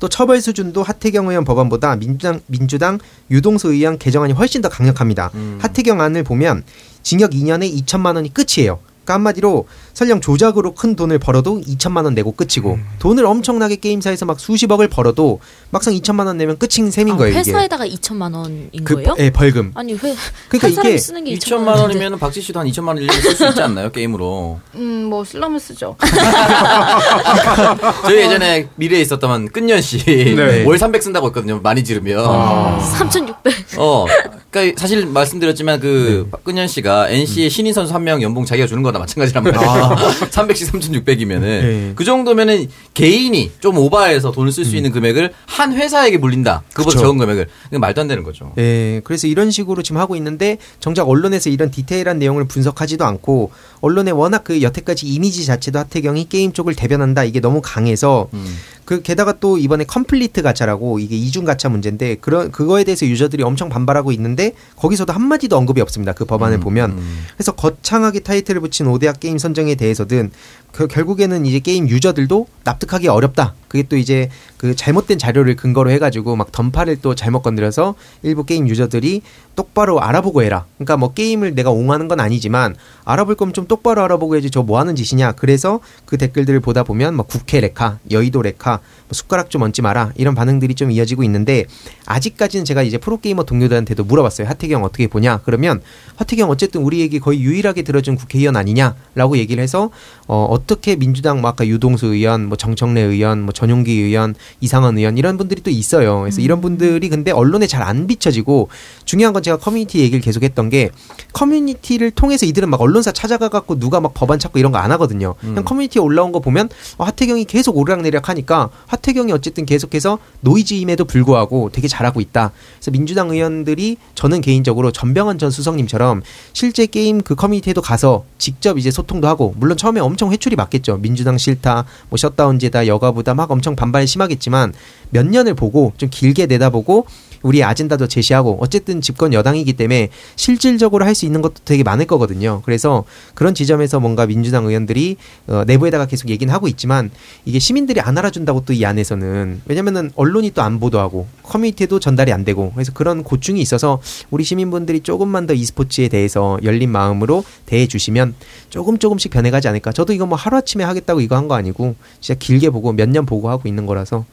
또 0.00 0.08
처벌 0.08 0.40
수준도 0.40 0.82
하태경 0.82 1.28
의원 1.28 1.44
법안보다 1.44 1.96
민주당 1.96 2.40
민주당 2.46 2.98
유동수 3.30 3.72
의원 3.72 3.98
개정안이 3.98 4.32
훨씬 4.32 4.62
더 4.62 4.68
강력합니다. 4.68 5.30
하태경 5.58 6.00
안을 6.00 6.22
보면 6.22 6.62
징역 7.08 7.30
2년에 7.30 7.74
2천만 7.74 8.16
원이 8.16 8.34
끝이에요. 8.34 8.80
그러니까 9.02 9.14
한마디로 9.14 9.66
설령 9.98 10.20
조작으로 10.20 10.74
큰 10.74 10.94
돈을 10.94 11.18
벌어도 11.18 11.60
2천만 11.60 12.04
원 12.04 12.14
내고 12.14 12.30
끝이고 12.30 12.78
돈을 13.00 13.26
엄청나게 13.26 13.76
게임사에서 13.76 14.26
막 14.26 14.38
수십억을 14.38 14.86
벌어도 14.86 15.40
막상 15.70 15.92
2천만 15.92 16.26
원 16.26 16.36
내면 16.36 16.56
끝인 16.56 16.92
셈인 16.92 17.14
아, 17.14 17.16
거예요. 17.16 17.30
이게. 17.32 17.40
회사에다가 17.40 17.84
2천만 17.84 18.32
원인 18.32 18.70
그 18.84 18.94
거예요? 18.94 19.16
예, 19.18 19.30
벌금. 19.30 19.72
아니 19.74 19.94
회 19.94 20.14
그러니까 20.48 20.68
이게 20.82 20.98
쓰는 20.98 21.24
게 21.24 21.34
2천만 21.34 21.74
2천만 21.74 21.80
원이면 21.80 22.18
박지 22.20 22.40
씨도 22.40 22.60
한 22.60 22.68
2천만 22.68 22.88
원 22.88 22.98
1년에 22.98 23.12
쓸수 23.22 23.48
있지 23.48 23.60
않나요? 23.60 23.90
게임으로. 23.90 24.60
음, 24.76 25.06
뭐 25.10 25.24
쓰려면 25.24 25.58
쓰죠. 25.58 25.96
저희 28.02 28.18
예전에 28.18 28.68
미래에 28.76 29.00
있었던 29.00 29.48
끈년 29.48 29.80
씨. 29.80 29.98
네. 30.04 30.64
월300 30.64 31.02
쓴다고 31.02 31.26
했거든요. 31.28 31.58
많이 31.60 31.82
지르면. 31.82 32.24
아. 32.24 32.78
3,600. 32.98 33.52
어. 33.78 34.06
그러니까 34.50 34.80
사실 34.80 35.06
말씀드렸지만 35.06 35.80
그 35.80 36.30
끈년 36.44 36.68
씨가 36.68 37.08
NC의 37.10 37.50
신인 37.50 37.72
선수 37.74 37.92
한 37.94 38.04
명 38.04 38.22
연봉 38.22 38.44
자기가 38.44 38.68
주는 38.68 38.80
거나 38.84 39.00
마찬가지란 39.00 39.42
말이에요. 39.42 39.87
300씩 39.94 40.70
3,600이면은 40.70 41.40
네. 41.40 41.92
그 41.94 42.04
정도면은 42.04 42.68
개인이 42.94 43.52
좀 43.60 43.78
오바해서 43.78 44.32
돈을 44.32 44.52
쓸 44.52 44.64
수 44.64 44.76
있는 44.76 44.90
금액을 44.92 45.32
한 45.46 45.72
회사에게 45.72 46.18
물린다. 46.18 46.62
그보다 46.72 46.96
그쵸. 46.96 47.00
적은 47.00 47.18
금액을. 47.18 47.48
이건 47.68 47.80
말도 47.80 48.00
안 48.00 48.08
되는 48.08 48.22
거죠. 48.22 48.52
예, 48.58 49.00
그래서 49.04 49.26
이런 49.26 49.50
식으로 49.50 49.82
지금 49.82 50.00
하고 50.00 50.16
있는데 50.16 50.58
정작 50.80 51.08
언론에서 51.08 51.50
이런 51.50 51.70
디테일한 51.70 52.18
내용을 52.18 52.46
분석하지도 52.46 53.04
않고 53.04 53.50
언론에 53.80 54.10
워낙 54.10 54.44
그 54.44 54.62
여태까지 54.62 55.06
이미지 55.06 55.44
자체도 55.46 55.78
하태경이 55.78 56.28
게임 56.28 56.52
쪽을 56.52 56.74
대변한다 56.74 57.24
이게 57.24 57.40
너무 57.40 57.60
강해서 57.62 58.28
음. 58.34 58.56
그 58.88 59.02
게다가 59.02 59.34
또 59.38 59.58
이번에 59.58 59.84
complete 59.84 60.40
가차라고 60.40 60.98
이게 60.98 61.14
이중 61.14 61.44
가차 61.44 61.68
문제인데 61.68 62.16
그런 62.22 62.50
그거에 62.50 62.84
대해서 62.84 63.04
유저들이 63.04 63.42
엄청 63.42 63.68
반발하고 63.68 64.12
있는데 64.12 64.52
거기서도 64.76 65.12
한 65.12 65.28
마디도 65.28 65.58
언급이 65.58 65.82
없습니다. 65.82 66.14
그 66.14 66.24
법안을 66.24 66.56
음, 66.56 66.60
보면 66.60 66.90
음. 66.92 67.26
그래서 67.36 67.52
거창하게 67.52 68.20
타이틀을 68.20 68.62
붙인 68.62 68.86
오대악 68.86 69.20
게임 69.20 69.36
선정에 69.36 69.74
대해서든 69.78 70.30
그 70.72 70.86
결국에는 70.86 71.44
이제 71.46 71.58
게임 71.58 71.88
유저들도 71.88 72.46
납득하기 72.64 73.08
어렵다. 73.08 73.54
그게 73.68 73.82
또 73.82 73.96
이제 73.96 74.30
그 74.56 74.74
잘못된 74.74 75.18
자료를 75.18 75.56
근거로 75.56 75.90
해가지고 75.90 76.36
막 76.36 76.52
던파를 76.52 77.00
또 77.02 77.14
잘못 77.14 77.42
건드려서 77.42 77.94
일부 78.22 78.44
게임 78.44 78.68
유저들이 78.68 79.22
똑바로 79.56 80.00
알아보고 80.00 80.42
해라. 80.42 80.66
그러니까 80.76 80.96
뭐 80.96 81.12
게임을 81.12 81.54
내가 81.54 81.70
옹호하는 81.70 82.08
건 82.08 82.20
아니지만 82.20 82.76
알아볼 83.04 83.34
거면 83.34 83.52
좀 83.54 83.66
똑바로 83.66 84.02
알아보고 84.02 84.34
해야지 84.34 84.50
저 84.50 84.62
뭐 84.62 84.78
하는 84.78 84.94
짓이냐. 84.96 85.32
그래서 85.32 85.80
그 86.04 86.18
댓글들을 86.18 86.60
보다 86.60 86.82
보면 86.82 87.14
뭐 87.14 87.24
국회 87.24 87.60
레카, 87.60 87.98
여의도 88.10 88.42
레카, 88.42 88.80
뭐 88.80 89.12
숟가락 89.12 89.48
좀 89.50 89.62
얹지 89.62 89.80
마라 89.82 90.12
이런 90.16 90.34
반응들이 90.34 90.74
좀 90.74 90.90
이어지고 90.90 91.22
있는데 91.24 91.64
아직까지는 92.04 92.64
제가 92.66 92.82
이제 92.82 92.98
프로게이머 92.98 93.44
동료들한테도 93.44 94.04
물어봤어요. 94.04 94.46
하태경 94.46 94.84
어떻게 94.84 95.06
보냐? 95.06 95.38
그러면 95.44 95.80
하태경 96.16 96.50
어쨌든 96.50 96.82
우리 96.82 97.00
얘기 97.00 97.18
거의 97.18 97.40
유일하게 97.40 97.82
들어준 97.82 98.16
국회의원 98.16 98.56
아니냐라고 98.56 99.38
얘기를 99.38 99.62
해서 99.62 99.90
어, 100.26 100.57
어떻게 100.58 100.96
민주당 100.96 101.40
뭐 101.40 101.50
아까 101.50 101.66
유동수 101.66 102.06
의원, 102.06 102.46
뭐 102.46 102.56
정청래 102.56 103.00
의원, 103.00 103.42
뭐 103.42 103.52
전용기 103.52 103.92
의원, 103.92 104.34
이상헌 104.60 104.98
의원 104.98 105.16
이런 105.16 105.36
분들이 105.36 105.62
또 105.62 105.70
있어요. 105.70 106.20
그래서 106.20 106.40
이런 106.40 106.60
분들이 106.60 107.08
근데 107.08 107.30
언론에 107.30 107.66
잘 107.66 107.78
안 107.88 108.06
비춰지고 108.08 108.68
중요한 109.04 109.32
건 109.32 109.42
제가 109.42 109.56
커뮤니티 109.56 110.00
얘기를 110.00 110.20
계속했던 110.20 110.68
게 110.68 110.90
커뮤니티를 111.32 112.10
통해서 112.10 112.44
이들은 112.44 112.68
막 112.68 112.80
언론사 112.80 113.12
찾아가 113.12 113.48
갖고 113.48 113.78
누가 113.78 114.00
막 114.00 114.12
법안 114.14 114.38
찾고 114.38 114.58
이런 114.58 114.72
거 114.72 114.78
안 114.78 114.92
하거든요. 114.92 115.34
그냥 115.40 115.64
커뮤니티에 115.64 116.00
올라온 116.02 116.30
거 116.32 116.38
보면 116.40 116.68
어, 116.98 117.04
하태경이 117.04 117.44
계속 117.46 117.76
오르락내리락 117.76 118.28
하니까 118.28 118.70
하태경이 118.86 119.32
어쨌든 119.32 119.64
계속해서 119.66 120.18
노이즈임에도 120.40 121.04
불구하고 121.04 121.70
되게 121.72 121.88
잘하고 121.88 122.20
있다. 122.20 122.52
그래서 122.88 122.90
민주당 122.90 123.30
의원들이 123.30 123.96
저는 124.14 124.40
개인적으로 124.40 124.90
전병헌 124.90 125.38
전 125.38 125.50
수석님처럼 125.50 126.22
실제 126.52 126.86
게임 126.86 127.20
그 127.20 127.34
커뮤니티에도 127.34 127.82
가서 127.82 128.24
직접 128.38 128.78
이제 128.78 128.90
소통도 128.90 129.28
하고 129.28 129.54
물론 129.56 129.76
처음에 129.76 130.00
엄청 130.00 130.32
회초리 130.32 130.56
맞겠죠. 130.56 130.98
민주당 130.98 131.38
싫다, 131.38 131.84
뭐 132.08 132.16
셧다운제다, 132.16 132.86
여가부다 132.86 133.34
막 133.34 133.50
엄청 133.50 133.76
반발 133.76 134.06
심하겠지만 134.06 134.72
몇 135.10 135.26
년을 135.26 135.54
보고 135.54 135.92
좀 135.96 136.08
길게 136.10 136.46
내다보고 136.46 137.06
우리의 137.42 137.64
아젠다도 137.64 138.06
제시하고 138.08 138.58
어쨌든 138.60 139.00
집권 139.00 139.32
여당이기 139.32 139.72
때문에 139.74 140.08
실질적으로 140.36 141.04
할 141.04 141.14
수 141.14 141.26
있는 141.26 141.42
것도 141.42 141.54
되게 141.64 141.82
많을 141.82 142.06
거거든요. 142.06 142.62
그래서 142.64 143.04
그런 143.34 143.52
지점에서 143.54 143.98
뭔가 143.98 144.24
민주당 144.26 144.66
의원들이 144.66 145.16
어, 145.48 145.64
내부에다가 145.66 146.06
계속 146.06 146.28
얘기는 146.30 146.52
하고 146.52 146.68
있지만 146.68 147.10
이게 147.44 147.58
시민들이 147.58 148.00
안 148.00 148.16
알아준다고 148.16 148.64
또 148.64 148.72
이 148.72 148.84
안에서는 148.84 149.62
왜냐면은 149.66 150.10
언론이 150.14 150.52
또 150.52 150.62
안 150.62 150.78
보도하고 150.78 151.26
커뮤니티에도 151.42 151.98
전달이 151.98 152.32
안 152.32 152.44
되고 152.44 152.70
그래서 152.72 152.92
그런 152.92 153.24
고충이 153.24 153.60
있어서 153.60 154.00
우리 154.30 154.44
시민분들이 154.44 155.00
조금만 155.00 155.46
더 155.46 155.54
e스포츠에 155.54 156.08
대해서 156.08 156.58
열린 156.62 156.90
마음으로 156.90 157.42
대해 157.66 157.86
주시면 157.88 158.34
조금 158.70 158.98
조금씩 158.98 159.30
변해가지 159.32 159.66
않을까. 159.68 159.92
저도 159.92 160.12
이거 160.12 160.26
뭐 160.26 160.36
하루아침에 160.38 160.84
하겠다고 160.84 161.20
이거 161.20 161.34
한 161.36 161.48
거 161.48 161.54
아니고 161.54 161.94
진짜 162.20 162.38
길게 162.38 162.70
보고 162.70 162.92
몇 162.92 163.08
년 163.08 163.24
보고 163.26 163.48
하고 163.48 163.66
있는 163.68 163.86
거라서 163.86 164.24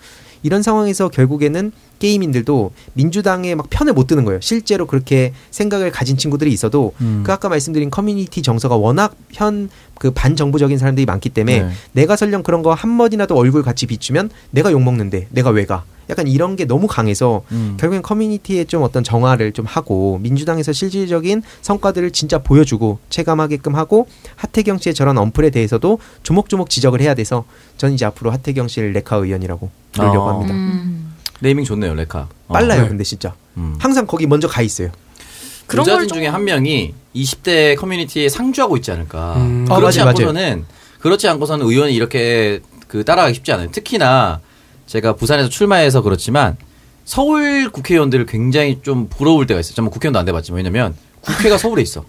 이런 0.46 0.62
상황에서 0.62 1.10
결국에는 1.10 1.72
게이민들도 1.98 2.72
민주당에 2.94 3.56
막 3.56 3.68
편을 3.72 3.94
못 3.94 4.06
드는 4.06 4.26
거예요. 4.26 4.40
실제로 4.42 4.86
그렇게 4.86 5.34
생각을 5.50 5.92
가진 5.92 6.18
친구들이 6.18 6.54
있어도 6.54 6.94
음. 7.02 7.24
그 7.26 7.32
아까 7.32 7.50
말씀드린 7.50 7.90
커뮤니티 7.90 8.44
정서가 8.44 8.76
워낙 8.76 9.16
현 9.32 9.72
그 10.00 10.12
반정부적인 10.12 10.78
사람들이 10.78 11.06
많기 11.06 11.30
때문에 11.30 11.64
네. 11.64 11.70
내가 11.94 12.16
설령 12.16 12.44
그런 12.44 12.62
거 12.64 12.74
한마디라도 12.74 13.36
얼굴 13.36 13.64
같이 13.64 13.86
비추면 13.86 14.30
내가 14.52 14.72
욕 14.72 14.82
먹는데 14.82 15.28
내가 15.32 15.50
왜 15.50 15.66
가? 15.66 15.84
약간 16.10 16.28
이런 16.28 16.56
게 16.56 16.66
너무 16.66 16.86
강해서 16.86 17.42
음. 17.52 17.78
결국엔 17.80 18.04
커뮤니티에 18.04 18.66
좀 18.66 18.84
어떤 18.84 19.04
정화를 19.04 19.54
좀 19.54 19.66
하고 19.66 20.20
민주당에서 20.22 20.72
실질적인 20.72 21.42
성과들을 21.64 22.12
진짜 22.12 22.38
보여주고 22.38 23.00
체감하게끔 23.10 23.74
하고 23.76 24.08
하태경 24.36 24.78
씨의 24.78 24.94
저런 24.94 25.18
언플에 25.18 25.50
대해서도 25.50 25.98
조목조목 26.22 26.70
지적을 26.70 27.02
해야 27.02 27.16
돼서 27.16 27.46
저는 27.78 27.96
이제 27.96 28.06
앞으로 28.06 28.30
하태경 28.32 28.68
씨를 28.68 28.94
레카 28.94 29.16
의원이라고 29.16 29.70
부르려고 29.94 30.20
어. 30.22 30.34
합니다. 30.34 30.54
음. 30.54 31.16
네이밍 31.40 31.66
좋네요, 31.66 31.96
레카. 31.96 32.28
어. 32.48 32.54
빨라요, 32.54 32.84
네. 32.84 32.88
근데 32.88 33.04
진짜 33.04 33.34
음. 33.58 33.76
항상 33.80 34.06
거기 34.06 34.28
먼저 34.28 34.48
가 34.48 34.62
있어요. 34.62 34.90
그런 35.66 35.86
걸 35.86 36.08
좀- 36.08 36.18
중에 36.20 36.28
한 36.28 36.44
명이 36.44 36.94
20대 37.16 37.76
커뮤니티에 37.78 38.30
상주하고 38.30 38.78
있지 38.78 38.92
않을까. 38.92 39.36
음. 39.38 39.66
어, 39.70 39.76
그렇지 39.78 40.00
맞아요, 40.00 40.10
않고서는 40.10 40.66
그렇지 41.00 41.28
않고서는 41.28 41.66
의원이 41.66 41.94
이렇게 41.96 42.60
그 42.88 43.04
따라가기 43.04 43.36
쉽지 43.36 43.52
않아요. 43.54 43.72
특히나 43.72 44.42
제가 44.88 45.14
부산에서 45.16 45.50
출마해서 45.50 46.02
그렇지만 46.02 46.58
서울 47.06 47.70
국회의원들을 47.70 48.26
굉장히 48.26 48.80
좀 48.82 49.08
부러울 49.10 49.46
때가 49.48 49.60
있어요. 49.60 49.76
정말 49.76 49.92
국회의원도 49.92 50.20
안 50.20 50.26
돼봤지만 50.26 50.58
왜냐면 50.58 50.96
국회가 51.22 51.58
서울에 51.58 51.82
있어. 51.82 52.04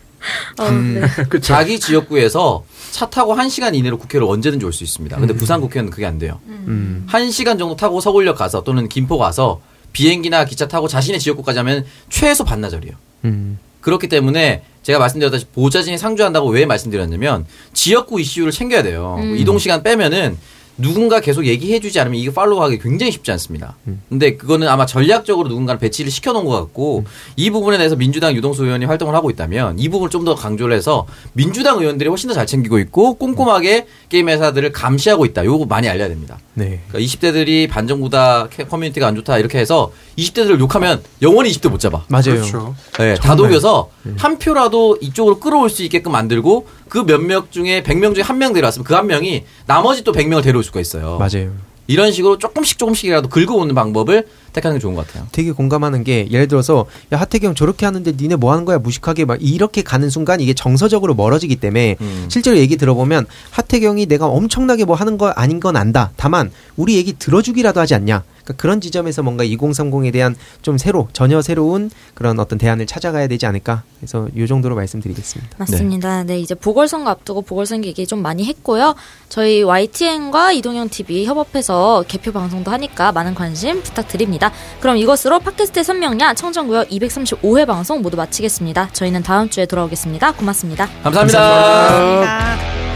어, 0.59 0.71
네. 0.71 1.03
그쵸. 1.29 1.41
자기 1.47 1.79
지역구에서 1.79 2.65
차 2.91 3.09
타고 3.11 3.35
1시간 3.37 3.75
이내로 3.75 3.99
국회를 3.99 4.27
언제든지 4.27 4.65
올 4.65 4.73
수 4.73 4.83
있습니다. 4.85 5.17
근데 5.19 5.35
부산 5.35 5.61
국회의원은 5.61 5.91
그게 5.91 6.07
안 6.07 6.19
돼요. 6.19 6.41
음. 6.47 7.07
1시간 7.11 7.59
정도 7.59 7.77
타고 7.77 8.01
서울역 8.01 8.37
가서 8.37 8.63
또는 8.65 8.89
김포 8.89 9.19
가서 9.19 9.61
비행기나 9.93 10.45
기차 10.47 10.67
타고 10.69 10.89
자신의 10.89 11.21
지역구까지 11.21 11.59
하면 11.59 11.85
최소 12.11 12.45
반나절이에요. 12.45 12.95
음. 13.27 13.59
그렇기 13.81 14.09
때문에 14.09 14.63
제가 14.87 15.01
말씀드렸다시피 15.01 15.51
보좌진이 15.51 15.99
상주한다고 15.99 16.49
왜 16.49 16.65
말씀드렸냐면 16.65 17.45
지역구 17.73 18.21
이슈를 18.21 18.53
챙겨야 18.53 18.85
돼요. 18.85 19.17
음. 19.19 19.37
이동 19.37 19.59
시간 19.59 19.83
빼면은 19.83 20.39
누군가 20.79 21.21
계속 21.21 21.47
얘기해주지 21.47 21.99
않으면 22.01 22.19
이게 22.21 22.33
follow하기 22.33 22.79
굉장히 22.81 23.11
쉽지 23.13 23.31
않습니다. 23.33 23.77
근데 24.09 24.37
그거는 24.37 24.69
아마 24.69 24.85
전략적으로 24.85 25.49
누군가를 25.49 25.79
배치를 25.79 26.11
시켜놓은 26.11 26.45
것 26.45 26.53
같고 26.53 27.05
이 27.37 27.51
부분에 27.51 27.79
대해서 27.79 27.97
민주당 27.97 28.35
유동수 28.35 28.65
의원이 28.65 28.85
활동을 28.85 29.15
하고 29.15 29.31
있다면 29.31 29.79
이 29.79 29.89
부분을 29.89 30.11
좀 30.11 30.27
더 30.27 30.35
강조를 30.35 30.75
해서 30.77 31.07
민주당 31.35 31.79
의원들이 31.79 32.09
훨씬 32.09 32.29
더 32.29 32.35
잘 32.35 32.47
챙기고 32.47 32.79
있고 32.81 33.15
꼼꼼하게 33.15 33.87
게임 34.09 34.29
회사들을 34.29 34.73
감시하고 34.73 35.25
있다. 35.25 35.45
요거 35.45 35.67
많이 35.67 35.89
알려야 35.89 36.09
됩니다. 36.09 36.39
네. 36.55 36.81
그러니까 36.89 36.99
20대들이 36.99 37.69
반정부다 37.69 38.49
캐- 38.49 38.65
커뮤니티가 38.65 39.07
안 39.07 39.15
좋다 39.15 39.39
이렇게 39.39 39.59
해서 39.59 39.93
20대들을 40.19 40.59
욕하면 40.59 41.03
영원히 41.23 41.51
20대 41.51 41.69
못 41.71 41.79
잡아. 41.79 42.05
맞아요. 42.09 42.25
그렇죠. 42.25 42.75
네, 42.99 43.15
다 43.15 43.35
정말. 43.37 43.51
녹여서 43.51 43.91
한 44.17 44.39
표라도 44.39 44.99
이쪽으로 45.01 45.39
끌어올 45.39 45.71
수 45.71 45.83
있게끔 45.85 46.13
만들고 46.13 46.67
그 46.89 46.99
몇명 46.99 47.47
중에 47.51 47.83
100명 47.83 48.15
중에 48.15 48.23
한 48.23 48.39
명 48.39 48.53
데려왔으면 48.53 48.85
그 48.85 48.95
한 48.95 49.07
명이 49.07 49.45
나머지 49.67 50.03
또 50.05 50.13
100명을 50.13 50.43
데려올 50.43 50.63
수가 50.65 50.81
있어요. 50.81 51.19
맞아요. 51.19 51.53
이런 51.89 52.11
식으로 52.13 52.39
조금씩 52.39 52.79
조금씩이라도 52.79 53.29
긁어오는 53.29 53.75
방법을 53.75 54.27
택하는 54.57 54.79
게 54.79 54.81
좋은 54.81 54.95
것 54.95 55.07
같아요. 55.07 55.27
되게 55.33 55.53
공감하는 55.53 56.03
게 56.03 56.29
예를 56.31 56.49
들어서 56.49 56.87
야 57.13 57.21
하태경 57.21 57.55
저렇게 57.55 57.85
하는데 57.85 58.11
니네 58.11 58.37
뭐 58.37 58.53
하는 58.53 58.65
거야 58.65 58.79
무식하게 58.79 59.27
막 59.27 59.39
이렇게 59.41 59.83
가는 59.83 60.09
순간 60.09 60.41
이게 60.41 60.55
정서적으로 60.55 61.15
멀어지기 61.15 61.57
때문에 61.57 61.97
음. 62.01 62.27
실제로 62.29 62.57
얘기 62.57 62.77
들어보면 62.79 63.27
하태경이 63.51 64.07
내가 64.07 64.27
엄청나게 64.27 64.87
뭐 64.87 64.97
하는 64.97 65.19
거 65.19 65.29
아닌 65.29 65.61
건 65.61 65.77
안다. 65.77 66.11
다만 66.17 66.51
우리 66.77 66.97
얘기 66.97 67.13
들어주기라도 67.13 67.81
하지 67.81 67.95
않냐. 67.95 68.25
그러니까 68.47 68.63
그런 68.63 68.81
지점에서 68.81 69.23
뭔가 69.25 69.45
2030에 69.45 70.13
대한 70.13 70.37
좀 70.63 70.79
새로 70.79 71.09
전혀 71.13 71.43
새로운 71.43 71.91
그런 72.15 72.39
어떤 72.39 72.59
대안을 72.59 72.87
찾아가야 72.87 73.27
되지 73.27 73.45
않을까. 73.45 73.83
그래서 73.99 74.29
요 74.37 74.47
정도로 74.47 74.77
말씀드리겠습니다. 74.77 75.57
맞습니다. 75.59 76.23
네. 76.23 76.39
이제 76.39 76.55
보궐선거 76.55 77.11
앞두고 77.11 77.43
보궐선거 77.43 77.89
얘기 77.89 78.07
좀 78.07 78.23
많이 78.23 78.45
했고요. 78.45 78.95
저희 79.29 79.63
YTN과 79.63 80.53
이동형 80.53 80.89
TV 80.89 81.27
협업해서 81.27 82.05
개표 82.07 82.33
방송도 82.33 82.71
하니까 82.71 83.11
많은 83.11 83.35
관심 83.35 83.83
부탁드립 83.83 84.31
니다. 84.47 84.53
그럼 84.81 84.97
이것으로 84.97 85.41
팟캐스트 85.41 85.83
선명야 85.83 86.35
청정구역 86.35 86.89
235회 86.91 87.67
방송 87.67 88.03
모두 88.03 88.17
마치겠습니다. 88.17 88.91
저희는 88.93 89.23
다음 89.23 89.49
주에 89.51 89.67
돌아오겠습니다. 89.67 90.33
고맙습니다. 90.33 90.89
감사합니다. 91.03 91.39
감사합니다. 91.39 92.27
감사합니다. 92.27 92.96